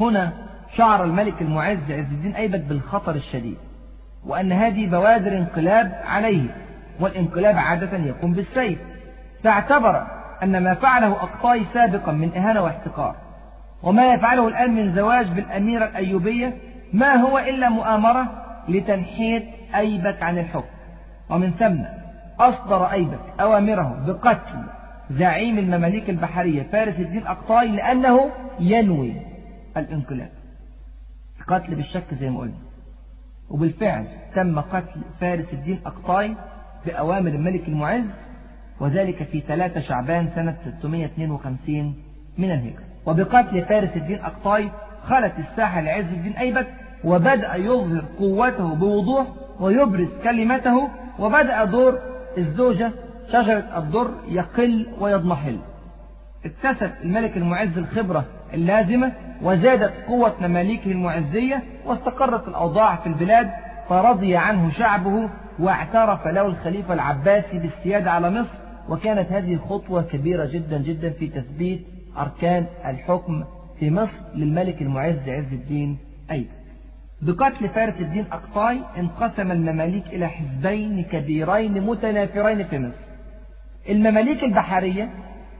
هنا 0.00 0.32
شعر 0.76 1.04
الملك 1.04 1.42
المعز 1.42 1.90
عز 1.90 2.12
الدين 2.12 2.34
أيبك 2.34 2.60
بالخطر 2.60 3.14
الشديد 3.14 3.56
وأن 4.26 4.52
هذه 4.52 4.86
بوادر 4.86 5.36
انقلاب 5.36 6.00
عليه 6.04 6.46
والانقلاب 7.00 7.58
عادة 7.58 7.96
يكون 7.98 8.32
بالسيف. 8.32 8.78
فاعتبر 9.44 10.06
أن 10.42 10.64
ما 10.64 10.74
فعله 10.74 11.12
أقطاي 11.12 11.64
سابقا 11.64 12.12
من 12.12 12.34
إهانة 12.36 12.62
واحتقار 12.62 13.16
وما 13.82 14.12
يفعله 14.12 14.48
الآن 14.48 14.74
من 14.74 14.94
زواج 14.94 15.26
بالأميرة 15.26 15.84
الأيوبية 15.84 16.56
ما 16.92 17.14
هو 17.14 17.38
إلا 17.38 17.68
مؤامرة 17.68 18.26
لتنحية 18.68 19.42
أيبك 19.76 20.22
عن 20.22 20.38
الحكم. 20.38 20.74
ومن 21.30 21.50
ثم 21.50 21.84
أصدر 22.40 22.84
أيبك 22.84 23.20
أوامره 23.40 24.04
بقتل 24.06 24.62
زعيم 25.10 25.58
المماليك 25.58 26.10
البحرية 26.10 26.62
فارس 26.62 27.00
الدين 27.00 27.26
أقطاي 27.26 27.68
لأنه 27.68 28.30
ينوي 28.60 29.12
الانقلاب. 29.76 30.41
قتل 31.52 31.74
بالشك 31.74 32.14
زي 32.14 32.30
ما 32.30 32.40
قلنا. 32.40 32.54
وبالفعل 33.50 34.06
تم 34.34 34.60
قتل 34.60 35.00
فارس 35.20 35.52
الدين 35.52 35.80
أقطاي 35.86 36.36
بأوامر 36.86 37.30
الملك 37.30 37.68
المعز 37.68 38.10
وذلك 38.80 39.22
في 39.22 39.40
3 39.40 39.80
شعبان 39.80 40.30
سنة 40.34 40.56
652 40.78 41.94
من 42.38 42.50
الهجرة. 42.50 42.82
وبقتل 43.06 43.64
فارس 43.64 43.96
الدين 43.96 44.18
أقطاي 44.18 44.70
خلت 45.02 45.32
الساحة 45.38 45.80
لعز 45.80 46.04
الدين 46.04 46.32
أيبك 46.32 46.66
وبدأ 47.04 47.54
يظهر 47.54 48.04
قوته 48.18 48.74
بوضوح 48.74 49.26
ويبرز 49.60 50.08
كلمته 50.22 50.88
وبدأ 51.18 51.64
دور 51.64 51.98
الزوجة 52.38 52.92
شجرة 53.28 53.78
الضر 53.78 54.14
يقل 54.28 54.86
ويضمحل. 55.00 55.58
اكتسب 56.44 56.90
الملك 57.04 57.36
المعز 57.36 57.78
الخبرة 57.78 58.24
اللازمة 58.54 59.12
وزادت 59.42 59.92
قوة 60.06 60.34
مماليكه 60.40 60.92
المعزية 60.92 61.62
واستقرت 61.86 62.48
الأوضاع 62.48 62.96
في 62.96 63.06
البلاد 63.06 63.50
فرضي 63.88 64.36
عنه 64.36 64.70
شعبه 64.70 65.30
واعترف 65.58 66.26
له 66.26 66.46
الخليفة 66.46 66.94
العباسي 66.94 67.58
بالسيادة 67.58 68.10
على 68.10 68.30
مصر. 68.30 68.58
وكانت 68.88 69.32
هذه 69.32 69.56
خطوة 69.56 70.02
كبيرة 70.02 70.44
جدا 70.44 70.78
جدا 70.78 71.10
في 71.10 71.26
تثبيت 71.26 71.86
أركان 72.18 72.66
الحكم 72.86 73.44
في 73.78 73.90
مصر 73.90 74.18
للملك 74.34 74.82
المعز 74.82 75.28
عز 75.28 75.52
الدين 75.52 75.98
أيضا. 76.30 76.50
بقتل 77.22 77.68
فارس 77.68 78.00
الدين 78.00 78.24
أقطاي 78.32 78.80
انقسم 78.98 79.52
المماليك 79.52 80.06
إلى 80.06 80.28
حزبين 80.28 81.02
كبيرين 81.02 81.82
متنافرين 81.82 82.64
في 82.64 82.78
مصر. 82.78 83.04
المماليك 83.88 84.44
البحرية 84.44 85.10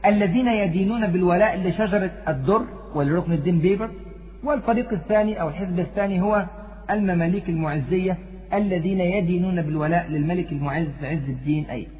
الذين 0.05 0.47
يدينون 0.47 1.07
بالولاء 1.07 1.67
لشجرة 1.67 2.11
الدر 2.27 2.65
والركن 2.95 3.31
الدين 3.31 3.59
بيبر 3.59 3.89
والفريق 4.43 4.91
الثاني 4.93 5.41
أو 5.41 5.49
الحزب 5.49 5.79
الثاني 5.79 6.21
هو 6.21 6.45
المماليك 6.89 7.49
المعزية 7.49 8.17
الذين 8.53 8.99
يدينون 8.99 9.61
بالولاء 9.61 10.07
للملك 10.09 10.51
المعز 10.51 11.03
عز 11.03 11.29
الدين 11.29 11.65
أيضا. 11.65 11.91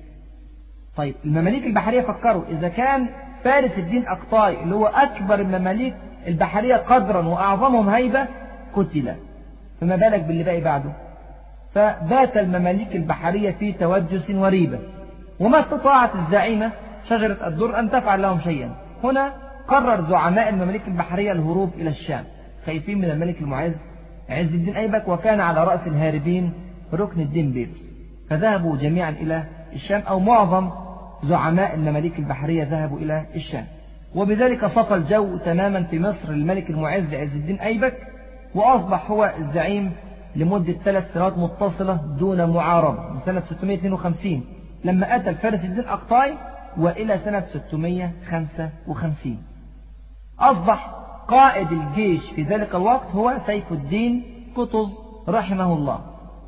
طيب 0.98 1.16
المماليك 1.26 1.66
البحرية 1.66 2.02
فكروا 2.02 2.44
إذا 2.50 2.68
كان 2.68 3.08
فارس 3.44 3.78
الدين 3.78 4.08
أقطاي 4.08 4.64
اللي 4.64 4.76
هو 4.76 4.86
أكبر 4.86 5.42
المماليك 5.42 5.94
البحرية 6.28 6.76
قدرا 6.76 7.28
وأعظمهم 7.28 7.90
هيبة 7.90 8.28
قتل. 8.74 9.14
فما 9.82 9.96
بالك 9.96 10.24
باللي 10.24 10.44
باقي 10.44 10.62
بعده؟ 10.62 10.92
فبات 11.74 12.38
المماليك 12.38 12.96
البحرية 12.96 13.52
في 13.52 13.72
توجس 13.72 14.30
وريبة. 14.30 14.80
وما 15.40 15.60
استطاعت 15.60 16.16
الزعيمة 16.16 16.72
شجرة 17.10 17.48
الدر 17.48 17.80
أن 17.80 17.92
تفعل 17.92 18.22
لهم 18.22 18.40
شيئا. 18.40 18.76
هنا 19.04 19.34
قرر 19.68 20.02
زعماء 20.02 20.50
المماليك 20.50 20.88
البحرية 20.88 21.32
الهروب 21.32 21.74
إلى 21.74 21.90
الشام. 21.90 22.24
خايفين 22.66 22.98
من 22.98 23.10
الملك 23.10 23.42
المعز 23.42 23.74
عز 24.30 24.54
الدين 24.54 24.76
أيبك 24.76 25.08
وكان 25.08 25.40
على 25.40 25.64
رأس 25.64 25.88
الهاربين 25.88 26.54
ركن 26.94 27.22
الدين 27.22 27.52
بيبرس 27.52 27.90
فذهبوا 28.30 28.78
جميعا 28.78 29.10
إلى 29.10 29.44
الشام 29.74 30.02
أو 30.02 30.20
معظم 30.20 30.70
زعماء 31.24 31.76
المماليك 31.76 32.20
البحرية 32.20 32.64
ذهبوا 32.64 32.98
إلى 32.98 33.26
الشام. 33.36 33.66
وبذلك 34.16 34.66
صفى 34.66 34.96
الجو 34.96 35.38
تماما 35.38 35.84
في 35.84 36.00
مصر 36.00 36.32
للملك 36.32 36.70
المعز 36.70 37.14
عز 37.14 37.36
الدين 37.36 37.60
أيبك 37.60 37.98
وأصبح 38.56 39.12
هو 39.12 39.34
الزعيم 39.38 39.92
لمدة 40.36 40.74
ثلاث 40.74 41.14
سنوات 41.14 41.38
متصلة 41.38 41.96
دون 42.20 42.50
معارضة 42.50 43.14
من 43.14 43.20
سنة 43.26 43.44
652 43.50 44.44
لما 44.84 45.16
أتى 45.16 45.30
الفارس 45.30 45.66
الدين 45.66 45.86
أقطاي 45.86 46.34
وإلى 46.78 47.18
سنة 47.26 47.46
655 47.48 49.38
أصبح 50.52 50.90
قائد 51.28 51.72
الجيش 51.72 52.22
في 52.36 52.44
ذلك 52.44 52.76
الوقت 52.76 53.08
هو 53.16 53.38
سيف 53.46 53.72
الدين 53.72 54.24
قطز 54.56 54.90
رحمه 55.30 55.74
الله. 55.74 56.00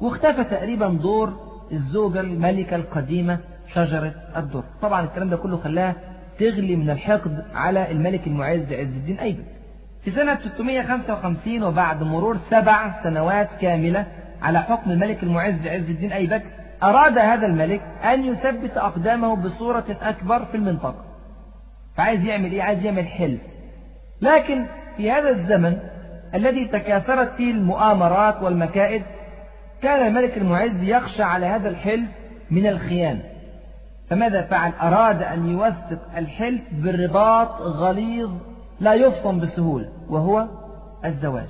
واختفى 0.01 0.43
تقريبا 0.43 0.89
دور 0.89 1.33
الزوجة 1.71 2.19
الملكة 2.19 2.75
القديمة 2.75 3.39
شجرة 3.73 4.13
الدر. 4.37 4.63
طبعا 4.81 5.01
الكلام 5.03 5.29
ده 5.29 5.37
كله 5.37 5.57
خلاها 5.57 5.95
تغلي 6.39 6.75
من 6.75 6.89
الحقد 6.89 7.45
على 7.53 7.91
الملك 7.91 8.27
المعز 8.27 8.73
عز 8.73 8.79
الدين 8.87 9.19
أيبك 9.19 9.45
في 10.03 10.11
سنة 10.11 10.39
655 10.39 11.63
وبعد 11.63 12.03
مرور 12.03 12.37
سبع 12.49 13.03
سنوات 13.03 13.49
كاملة 13.61 14.05
على 14.41 14.59
حكم 14.59 14.91
الملك 14.91 15.23
المعز 15.23 15.67
عز 15.67 15.89
الدين 15.89 16.11
أيبك 16.11 16.43
أراد 16.83 17.17
هذا 17.17 17.45
الملك 17.45 17.81
أن 18.03 18.25
يثبت 18.25 18.77
أقدامه 18.77 19.35
بصورة 19.35 19.85
أكبر 20.01 20.45
في 20.45 20.57
المنطقة. 20.57 21.05
فعايز 21.95 22.25
يعمل 22.25 22.51
إيه؟ 22.51 22.63
عايز 22.63 22.85
يعمل 22.85 23.07
حلف. 23.07 23.41
لكن 24.21 24.65
في 24.97 25.11
هذا 25.11 25.29
الزمن 25.29 25.77
الذي 26.35 26.65
تكاثرت 26.65 27.33
فيه 27.37 27.51
المؤامرات 27.51 28.41
والمكائد 28.41 29.03
كان 29.81 30.07
الملك 30.07 30.37
المعز 30.37 30.83
يخشى 30.83 31.23
على 31.23 31.45
هذا 31.45 31.69
الحلف 31.69 32.09
من 32.51 32.67
الخيانة 32.67 33.23
فماذا 34.09 34.41
فعل؟ 34.41 34.71
أراد 34.81 35.23
أن 35.23 35.47
يوثق 35.47 35.99
الحلف 36.17 36.61
بالرباط 36.71 37.61
غليظ 37.61 38.31
لا 38.79 38.93
يفصم 38.93 39.39
بسهولة 39.39 39.89
وهو 40.09 40.47
الزواج 41.05 41.49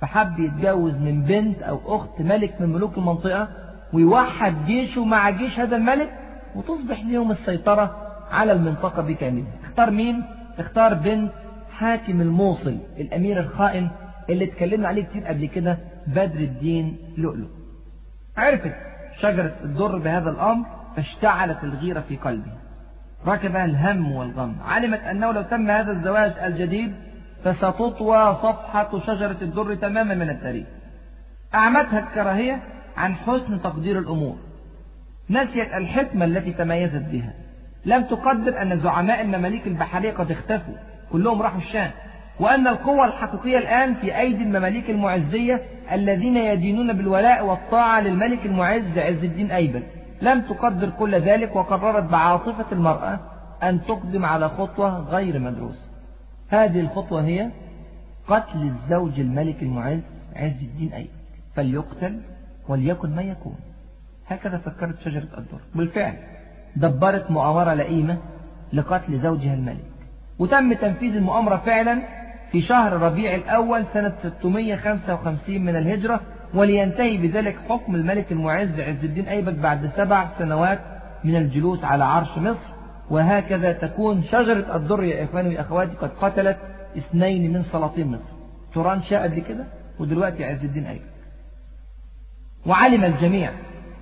فحب 0.00 0.38
يتجوز 0.38 0.94
من 0.94 1.22
بنت 1.22 1.62
أو 1.62 1.96
أخت 1.96 2.20
ملك 2.20 2.60
من 2.60 2.68
ملوك 2.68 2.98
المنطقة 2.98 3.48
ويوحد 3.92 4.66
جيشه 4.66 5.04
مع 5.04 5.30
جيش 5.30 5.60
هذا 5.60 5.76
الملك 5.76 6.12
وتصبح 6.56 7.04
لهم 7.04 7.30
السيطرة 7.30 7.96
على 8.30 8.52
المنطقة 8.52 9.02
بكاملها 9.02 9.52
اختار 9.64 9.90
مين؟ 9.90 10.24
اختار 10.58 10.94
بنت 10.94 11.32
حاكم 11.70 12.20
الموصل 12.20 12.78
الأمير 12.98 13.40
الخائن 13.40 13.90
اللي 14.30 14.44
اتكلمنا 14.44 14.88
عليه 14.88 15.04
كتير 15.04 15.24
قبل 15.24 15.46
كده 15.46 15.78
بدر 16.06 16.40
الدين 16.40 16.96
لؤلؤ. 17.18 17.48
عرفت 18.36 18.74
شجرة 19.18 19.52
الدر 19.64 19.98
بهذا 19.98 20.30
الأمر 20.30 20.66
فاشتعلت 20.96 21.64
الغيرة 21.64 22.00
في 22.00 22.16
قلبها. 22.16 22.58
ركبها 23.26 23.64
الهم 23.64 24.12
والغم. 24.12 24.56
علمت 24.64 25.00
أنه 25.00 25.32
لو 25.32 25.42
تم 25.42 25.70
هذا 25.70 25.92
الزواج 25.92 26.32
الجديد 26.44 26.94
فستطوى 27.44 28.34
صفحة 28.34 28.98
شجرة 28.98 29.36
الدر 29.42 29.74
تماما 29.74 30.14
من 30.14 30.30
التاريخ. 30.30 30.66
أعمتها 31.54 31.98
الكراهية 31.98 32.62
عن 32.96 33.14
حسن 33.14 33.62
تقدير 33.62 33.98
الأمور. 33.98 34.36
نسيت 35.30 35.72
الحكمة 35.72 36.24
التي 36.24 36.52
تميزت 36.52 37.02
بها. 37.02 37.32
لم 37.84 38.02
تقدر 38.02 38.62
أن 38.62 38.80
زعماء 38.80 39.22
المماليك 39.22 39.66
البحرية 39.66 40.12
قد 40.12 40.30
اختفوا. 40.30 40.74
كلهم 41.12 41.42
راحوا 41.42 41.58
الشام. 41.58 41.90
وأن 42.40 42.66
القوة 42.66 43.06
الحقيقية 43.06 43.58
الآن 43.58 43.94
في 43.94 44.18
أيدي 44.18 44.42
المماليك 44.42 44.90
المعزية 44.90 45.62
الذين 45.92 46.36
يدينون 46.36 46.92
بالولاء 46.92 47.46
والطاعة 47.46 48.00
للملك 48.00 48.46
المعز 48.46 48.98
عز 48.98 49.24
الدين 49.24 49.50
أيبك 49.50 49.86
لم 50.22 50.40
تقدر 50.40 50.90
كل 50.90 51.14
ذلك 51.14 51.56
وقررت 51.56 52.04
بعاطفة 52.04 52.66
المرأة 52.72 53.20
أن 53.62 53.84
تقدم 53.84 54.24
على 54.24 54.48
خطوة 54.48 54.98
غير 54.98 55.38
مدروسة. 55.38 55.88
هذه 56.48 56.80
الخطوة 56.80 57.24
هي 57.24 57.50
قتل 58.28 58.62
الزوج 58.62 59.20
الملك 59.20 59.62
المعز 59.62 60.04
عز 60.36 60.62
الدين 60.62 60.92
أيبك 60.92 61.10
فليقتل 61.54 62.20
وليكن 62.68 63.14
ما 63.14 63.22
يكون. 63.22 63.56
هكذا 64.26 64.58
فكرت 64.58 65.00
شجرة 65.00 65.28
الدر. 65.38 65.60
بالفعل. 65.74 66.14
دبرت 66.76 67.30
مؤامرة 67.30 67.74
لئيمة 67.74 68.18
لقتل 68.72 69.18
زوجها 69.18 69.54
الملك. 69.54 69.84
وتم 70.38 70.72
تنفيذ 70.72 71.16
المؤامرة 71.16 71.56
فعلا 71.56 72.02
في 72.52 72.62
شهر 72.62 72.92
ربيع 72.92 73.34
الأول 73.34 73.86
سنة 73.86 74.14
655 74.22 75.60
من 75.60 75.76
الهجرة 75.76 76.20
ولينتهي 76.54 77.16
بذلك 77.16 77.56
حكم 77.68 77.94
الملك 77.94 78.32
المعز 78.32 78.80
عز 78.80 79.04
الدين 79.04 79.28
أيبك 79.28 79.54
بعد 79.54 79.86
سبع 79.86 80.28
سنوات 80.38 80.80
من 81.24 81.36
الجلوس 81.36 81.84
على 81.84 82.04
عرش 82.04 82.38
مصر. 82.38 82.72
وهكذا 83.10 83.72
تكون 83.72 84.22
شجرة 84.22 84.76
الدر 84.76 85.02
يا 85.02 85.24
إخواني 85.24 85.56
وأخواتي 85.56 85.96
قد 85.96 86.10
قتلت 86.20 86.58
اثنين 86.98 87.52
من 87.52 87.62
سلاطين 87.62 88.06
مصر. 88.06 88.32
توران 88.74 89.02
شاء 89.02 89.22
قبل 89.22 89.40
كده؟ 89.40 89.64
ودلوقتي 90.00 90.44
عز 90.44 90.64
الدين 90.64 90.86
أيبك. 90.86 91.02
وعلم 92.66 93.04
الجميع 93.04 93.50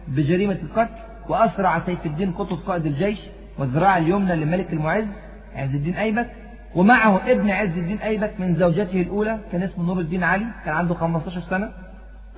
بجريمة 0.08 0.58
القتل 0.62 1.09
وأسرع 1.30 1.78
سيف 1.78 2.06
الدين 2.06 2.32
قطز 2.32 2.58
قائد 2.58 2.86
الجيش 2.86 3.18
والذراع 3.58 3.98
اليمنى 3.98 4.36
للملك 4.36 4.72
المعز 4.72 5.08
عز 5.56 5.74
الدين 5.74 5.94
أيبك 5.94 6.30
ومعه 6.74 7.30
ابن 7.30 7.50
عز 7.50 7.78
الدين 7.78 7.98
أيبك 7.98 8.40
من 8.40 8.54
زوجته 8.54 9.02
الأولى 9.02 9.38
كان 9.52 9.62
اسمه 9.62 9.84
نور 9.84 9.98
الدين 10.00 10.24
علي 10.24 10.46
كان 10.64 10.74
عنده 10.74 10.94
15 10.94 11.40
سنة. 11.40 11.70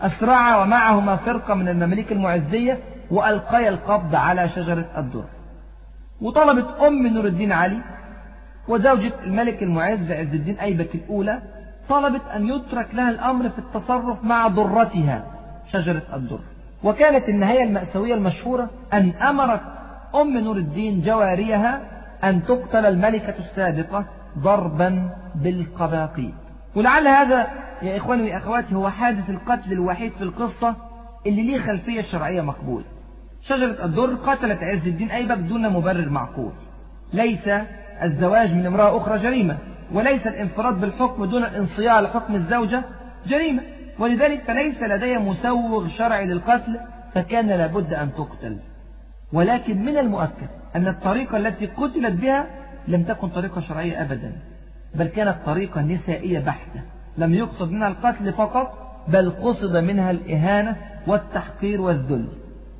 أسرع 0.00 0.62
ومعهما 0.62 1.16
فرقة 1.16 1.54
من 1.54 1.68
المماليك 1.68 2.12
المعزية 2.12 2.78
وألقيا 3.10 3.68
القبض 3.68 4.14
على 4.14 4.48
شجرة 4.48 4.86
الدر. 4.96 5.24
وطلبت 6.20 6.66
أم 6.80 7.06
نور 7.06 7.26
الدين 7.26 7.52
علي 7.52 7.78
وزوجة 8.68 9.12
الملك 9.24 9.62
المعز 9.62 10.10
عز 10.10 10.34
الدين 10.34 10.58
أيبك 10.58 10.94
الأولى 10.94 11.42
طلبت 11.88 12.22
أن 12.36 12.48
يترك 12.48 12.94
لها 12.94 13.10
الأمر 13.10 13.48
في 13.48 13.58
التصرف 13.58 14.24
مع 14.24 14.48
ضرتها 14.48 15.24
شجرة 15.72 16.02
الدر. 16.14 16.40
وكانت 16.84 17.28
النهاية 17.28 17.62
المأساوية 17.62 18.14
المشهورة 18.14 18.70
أن 18.92 19.10
أمرت 19.10 19.60
أم 20.14 20.38
نور 20.38 20.56
الدين 20.56 21.00
جواريها 21.00 21.80
أن 22.24 22.44
تقتل 22.44 22.86
الملكة 22.86 23.34
السابقة 23.38 24.04
ضربا 24.38 25.10
بالقباقيب. 25.34 26.34
ولعل 26.76 27.08
هذا 27.08 27.48
يا 27.82 27.96
إخواني 27.96 28.34
وأخواتي 28.34 28.74
هو 28.74 28.90
حادث 28.90 29.30
القتل 29.30 29.72
الوحيد 29.72 30.12
في 30.12 30.22
القصة 30.22 30.74
اللي 31.26 31.42
ليه 31.42 31.58
خلفية 31.58 32.02
شرعية 32.02 32.42
مقبولة. 32.42 32.84
شجرة 33.42 33.84
الدر 33.84 34.14
قتلت 34.14 34.62
عز 34.62 34.86
الدين 34.86 35.10
أيبك 35.10 35.38
دون 35.38 35.68
مبرر 35.72 36.08
معقول. 36.08 36.52
ليس 37.12 37.48
الزواج 38.02 38.54
من 38.54 38.66
امرأة 38.66 38.96
أخرى 38.96 39.18
جريمة 39.18 39.56
وليس 39.92 40.26
الانفراد 40.26 40.80
بالحكم 40.80 41.24
دون 41.24 41.44
الانصياع 41.44 42.00
لحكم 42.00 42.34
الزوجة 42.34 42.82
جريمة. 43.26 43.62
ولذلك 43.98 44.40
فليس 44.40 44.82
لدي 44.82 45.18
مسوغ 45.18 45.88
شرعي 45.88 46.26
للقتل 46.26 46.80
فكان 47.14 47.46
لابد 47.46 47.94
أن 47.94 48.14
تقتل. 48.14 48.56
ولكن 49.32 49.84
من 49.84 49.98
المؤكد 49.98 50.48
أن 50.76 50.88
الطريقة 50.88 51.36
التي 51.36 51.66
قتلت 51.66 52.20
بها 52.20 52.46
لم 52.88 53.02
تكن 53.02 53.28
طريقة 53.28 53.60
شرعية 53.60 54.02
أبدا 54.02 54.32
بل 54.94 55.06
كانت 55.06 55.36
طريقة 55.46 55.82
نسائية 55.82 56.40
بحتة. 56.40 56.80
لم 57.18 57.34
يقصد 57.34 57.70
منها 57.70 57.88
القتل 57.88 58.32
فقط 58.32 58.78
بل 59.08 59.30
قصد 59.30 59.76
منها 59.76 60.10
الإهانة 60.10 60.76
والتحقير 61.06 61.80
والذل. 61.80 62.28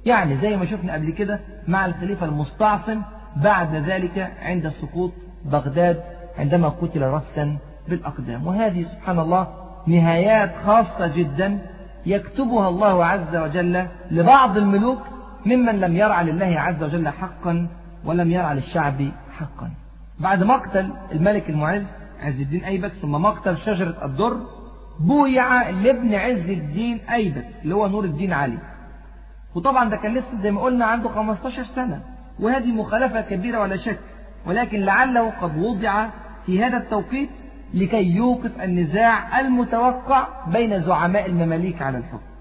يعني 0.07 0.37
زي 0.37 0.57
ما 0.57 0.67
شفنا 0.67 0.93
قبل 0.93 1.11
كده 1.11 1.41
مع 1.69 1.87
الخليفة 1.87 2.27
المستعصم 2.27 3.03
بعد 3.37 3.75
ذلك 3.75 4.33
عند 4.43 4.69
سقوط 4.69 5.13
بغداد 5.45 6.03
عندما 6.39 6.69
قتل 6.69 7.03
رفسا 7.03 7.57
بالأقدام. 7.89 8.47
وهذه 8.47 8.83
سبحان 8.83 9.19
الله 9.19 9.62
نهايات 9.87 10.51
خاصة 10.67 11.07
جدا 11.07 11.59
يكتبها 12.07 12.69
الله 12.69 13.05
عز 13.05 13.37
وجل 13.37 13.87
لبعض 14.11 14.57
الملوك 14.57 14.99
ممن 15.47 15.81
لم 15.81 15.97
يرعى 15.97 16.25
لله 16.25 16.61
عز 16.61 16.83
وجل 16.83 17.09
حقا 17.09 17.69
ولم 18.05 18.31
يرعى 18.31 18.55
للشعب 18.55 19.09
حقا. 19.39 19.71
بعد 20.21 20.43
مقتل 20.43 20.91
الملك 21.13 21.51
المعز 21.51 21.87
عز 22.21 22.41
الدين 22.41 22.65
أيبك 22.65 22.93
ثم 22.93 23.13
مقتل 23.13 23.59
شجرة 23.59 24.05
الدر 24.05 24.41
بويع 25.01 25.71
لابن 25.71 26.15
عز 26.15 26.51
الدين 26.51 26.99
أيبك 27.11 27.47
اللي 27.63 27.75
هو 27.75 27.89
نور 27.89 28.05
الدين 28.05 28.33
علي. 28.33 28.59
وطبعا 29.55 29.89
ده 29.91 29.97
كان 29.97 30.15
لسه 30.15 30.43
زي 30.43 30.51
ما 30.51 30.61
قلنا 30.61 30.85
عنده 30.85 31.09
15 31.09 31.63
سنة. 31.63 32.01
وهذه 32.41 32.73
مخالفة 32.73 33.21
كبيرة 33.21 33.61
ولا 33.61 33.77
شك 33.77 34.01
ولكن 34.47 34.81
لعله 34.81 35.31
قد 35.31 35.59
وضع 35.59 36.09
في 36.47 36.65
هذا 36.65 36.77
التوقيت 36.77 37.31
لكي 37.75 38.05
يوقف 38.05 38.61
النزاع 38.61 39.41
المتوقع 39.41 40.29
بين 40.47 40.81
زعماء 40.81 41.27
المماليك 41.27 41.83
على 41.83 41.99
الحكم. 41.99 42.33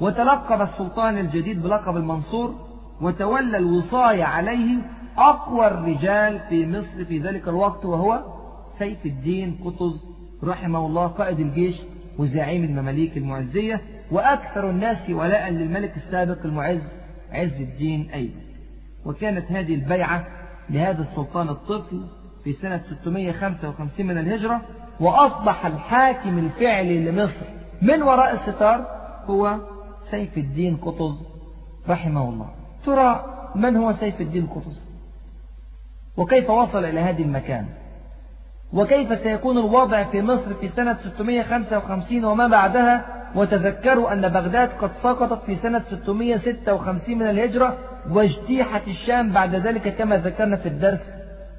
وتلقب 0.00 0.60
السلطان 0.60 1.18
الجديد 1.18 1.62
بلقب 1.62 1.96
المنصور 1.96 2.54
وتولى 3.00 3.56
الوصاية 3.58 4.24
عليه 4.24 4.78
أقوى 5.18 5.66
الرجال 5.66 6.40
في 6.48 6.66
مصر 6.66 7.04
في 7.04 7.18
ذلك 7.18 7.48
الوقت 7.48 7.84
وهو 7.84 8.24
سيف 8.78 9.06
الدين 9.06 9.58
قطز 9.64 10.04
رحمه 10.44 10.86
الله 10.86 11.06
قائد 11.06 11.40
الجيش 11.40 11.80
وزعيم 12.18 12.64
المماليك 12.64 13.16
المعزية 13.16 13.80
وأكثر 14.10 14.70
الناس 14.70 15.10
ولاء 15.10 15.50
للملك 15.50 15.96
السابق 15.96 16.38
المعز 16.44 16.88
عز 17.32 17.60
الدين 17.60 18.10
أيبك 18.14 18.34
وكانت 19.06 19.52
هذه 19.52 19.74
البيعة 19.74 20.26
لهذا 20.70 21.02
السلطان 21.02 21.48
الطفل 21.48 22.04
في 22.44 22.52
سنة 22.52 22.80
655 23.02 24.06
من 24.06 24.18
الهجرة 24.18 24.60
وأصبح 25.00 25.66
الحاكم 25.66 26.38
الفعلي 26.38 27.10
لمصر. 27.10 27.46
من 27.82 28.02
وراء 28.02 28.34
الستار؟ 28.34 28.86
هو 29.24 29.56
سيف 30.10 30.38
الدين 30.38 30.76
قطز 30.76 31.26
رحمه 31.88 32.28
الله. 32.28 32.50
ترى 32.86 33.24
من 33.54 33.76
هو 33.76 33.92
سيف 33.92 34.20
الدين 34.20 34.46
قطز؟ 34.46 34.90
وكيف 36.16 36.50
وصل 36.50 36.84
إلى 36.84 37.00
هذه 37.00 37.22
المكان؟ 37.22 37.66
وكيف 38.72 39.18
سيكون 39.18 39.58
الوضع 39.58 40.04
في 40.04 40.22
مصر 40.22 40.54
في 40.54 40.68
سنة 40.68 40.96
655 40.96 42.24
وما 42.24 42.46
بعدها؟ 42.46 43.22
وتذكروا 43.34 44.12
أن 44.12 44.28
بغداد 44.28 44.68
قد 44.68 44.90
سقطت 45.02 45.44
في 45.46 45.56
سنة 45.56 45.82
656 45.88 47.18
من 47.18 47.26
الهجرة 47.26 47.78
واجتيحت 48.10 48.88
الشام 48.88 49.32
بعد 49.32 49.54
ذلك 49.54 49.96
كما 49.96 50.16
ذكرنا 50.16 50.56
في 50.56 50.68
الدرس 50.68 51.14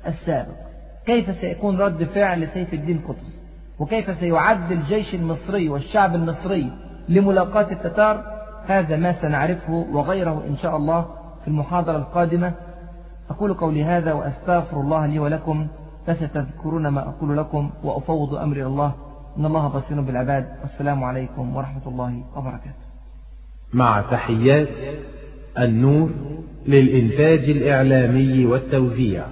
السابق. 0.08 0.73
كيف 1.06 1.36
سيكون 1.36 1.78
رد 1.78 2.04
فعل 2.04 2.48
سيف 2.54 2.74
الدين 2.74 3.02
قطز 3.08 3.34
وكيف 3.80 4.20
سيعد 4.20 4.72
الجيش 4.72 5.16
المصري 5.16 5.70
والشعب 5.70 6.16
المصري 6.16 6.72
لملاقاة 7.10 7.72
التتار؟ 7.72 8.24
هذا 8.66 8.98
ما 8.98 9.22
سنعرفه 9.22 9.74
وغيره 9.74 10.44
إن 10.48 10.58
شاء 10.58 10.78
الله 10.78 11.06
في 11.42 11.48
المحاضرة 11.48 11.98
القادمة. 11.98 12.54
أقول 13.30 13.54
قولي 13.54 13.84
هذا 13.84 14.14
وأستغفر 14.14 14.82
الله 14.82 15.06
لي 15.06 15.20
ولكم 15.20 15.68
فستذكرون 16.08 16.88
ما 16.88 17.10
أقول 17.10 17.38
لكم 17.38 17.70
وأفوض 17.84 18.36
أمري 18.36 18.62
إلى 18.62 18.68
الله. 18.68 18.94
إن 19.38 19.46
الله 19.46 19.68
بصير 19.68 20.02
بالعباد. 20.02 20.48
والسلام 20.62 21.04
عليكم 21.04 21.56
ورحمة 21.56 21.88
الله 21.88 22.24
وبركاته. 22.36 22.84
مع 23.74 24.02
تحيات 24.12 24.68
النور 25.60 26.12
للإنتاج 26.68 27.50
الإعلامي 27.50 28.46
والتوزيع. 28.46 29.26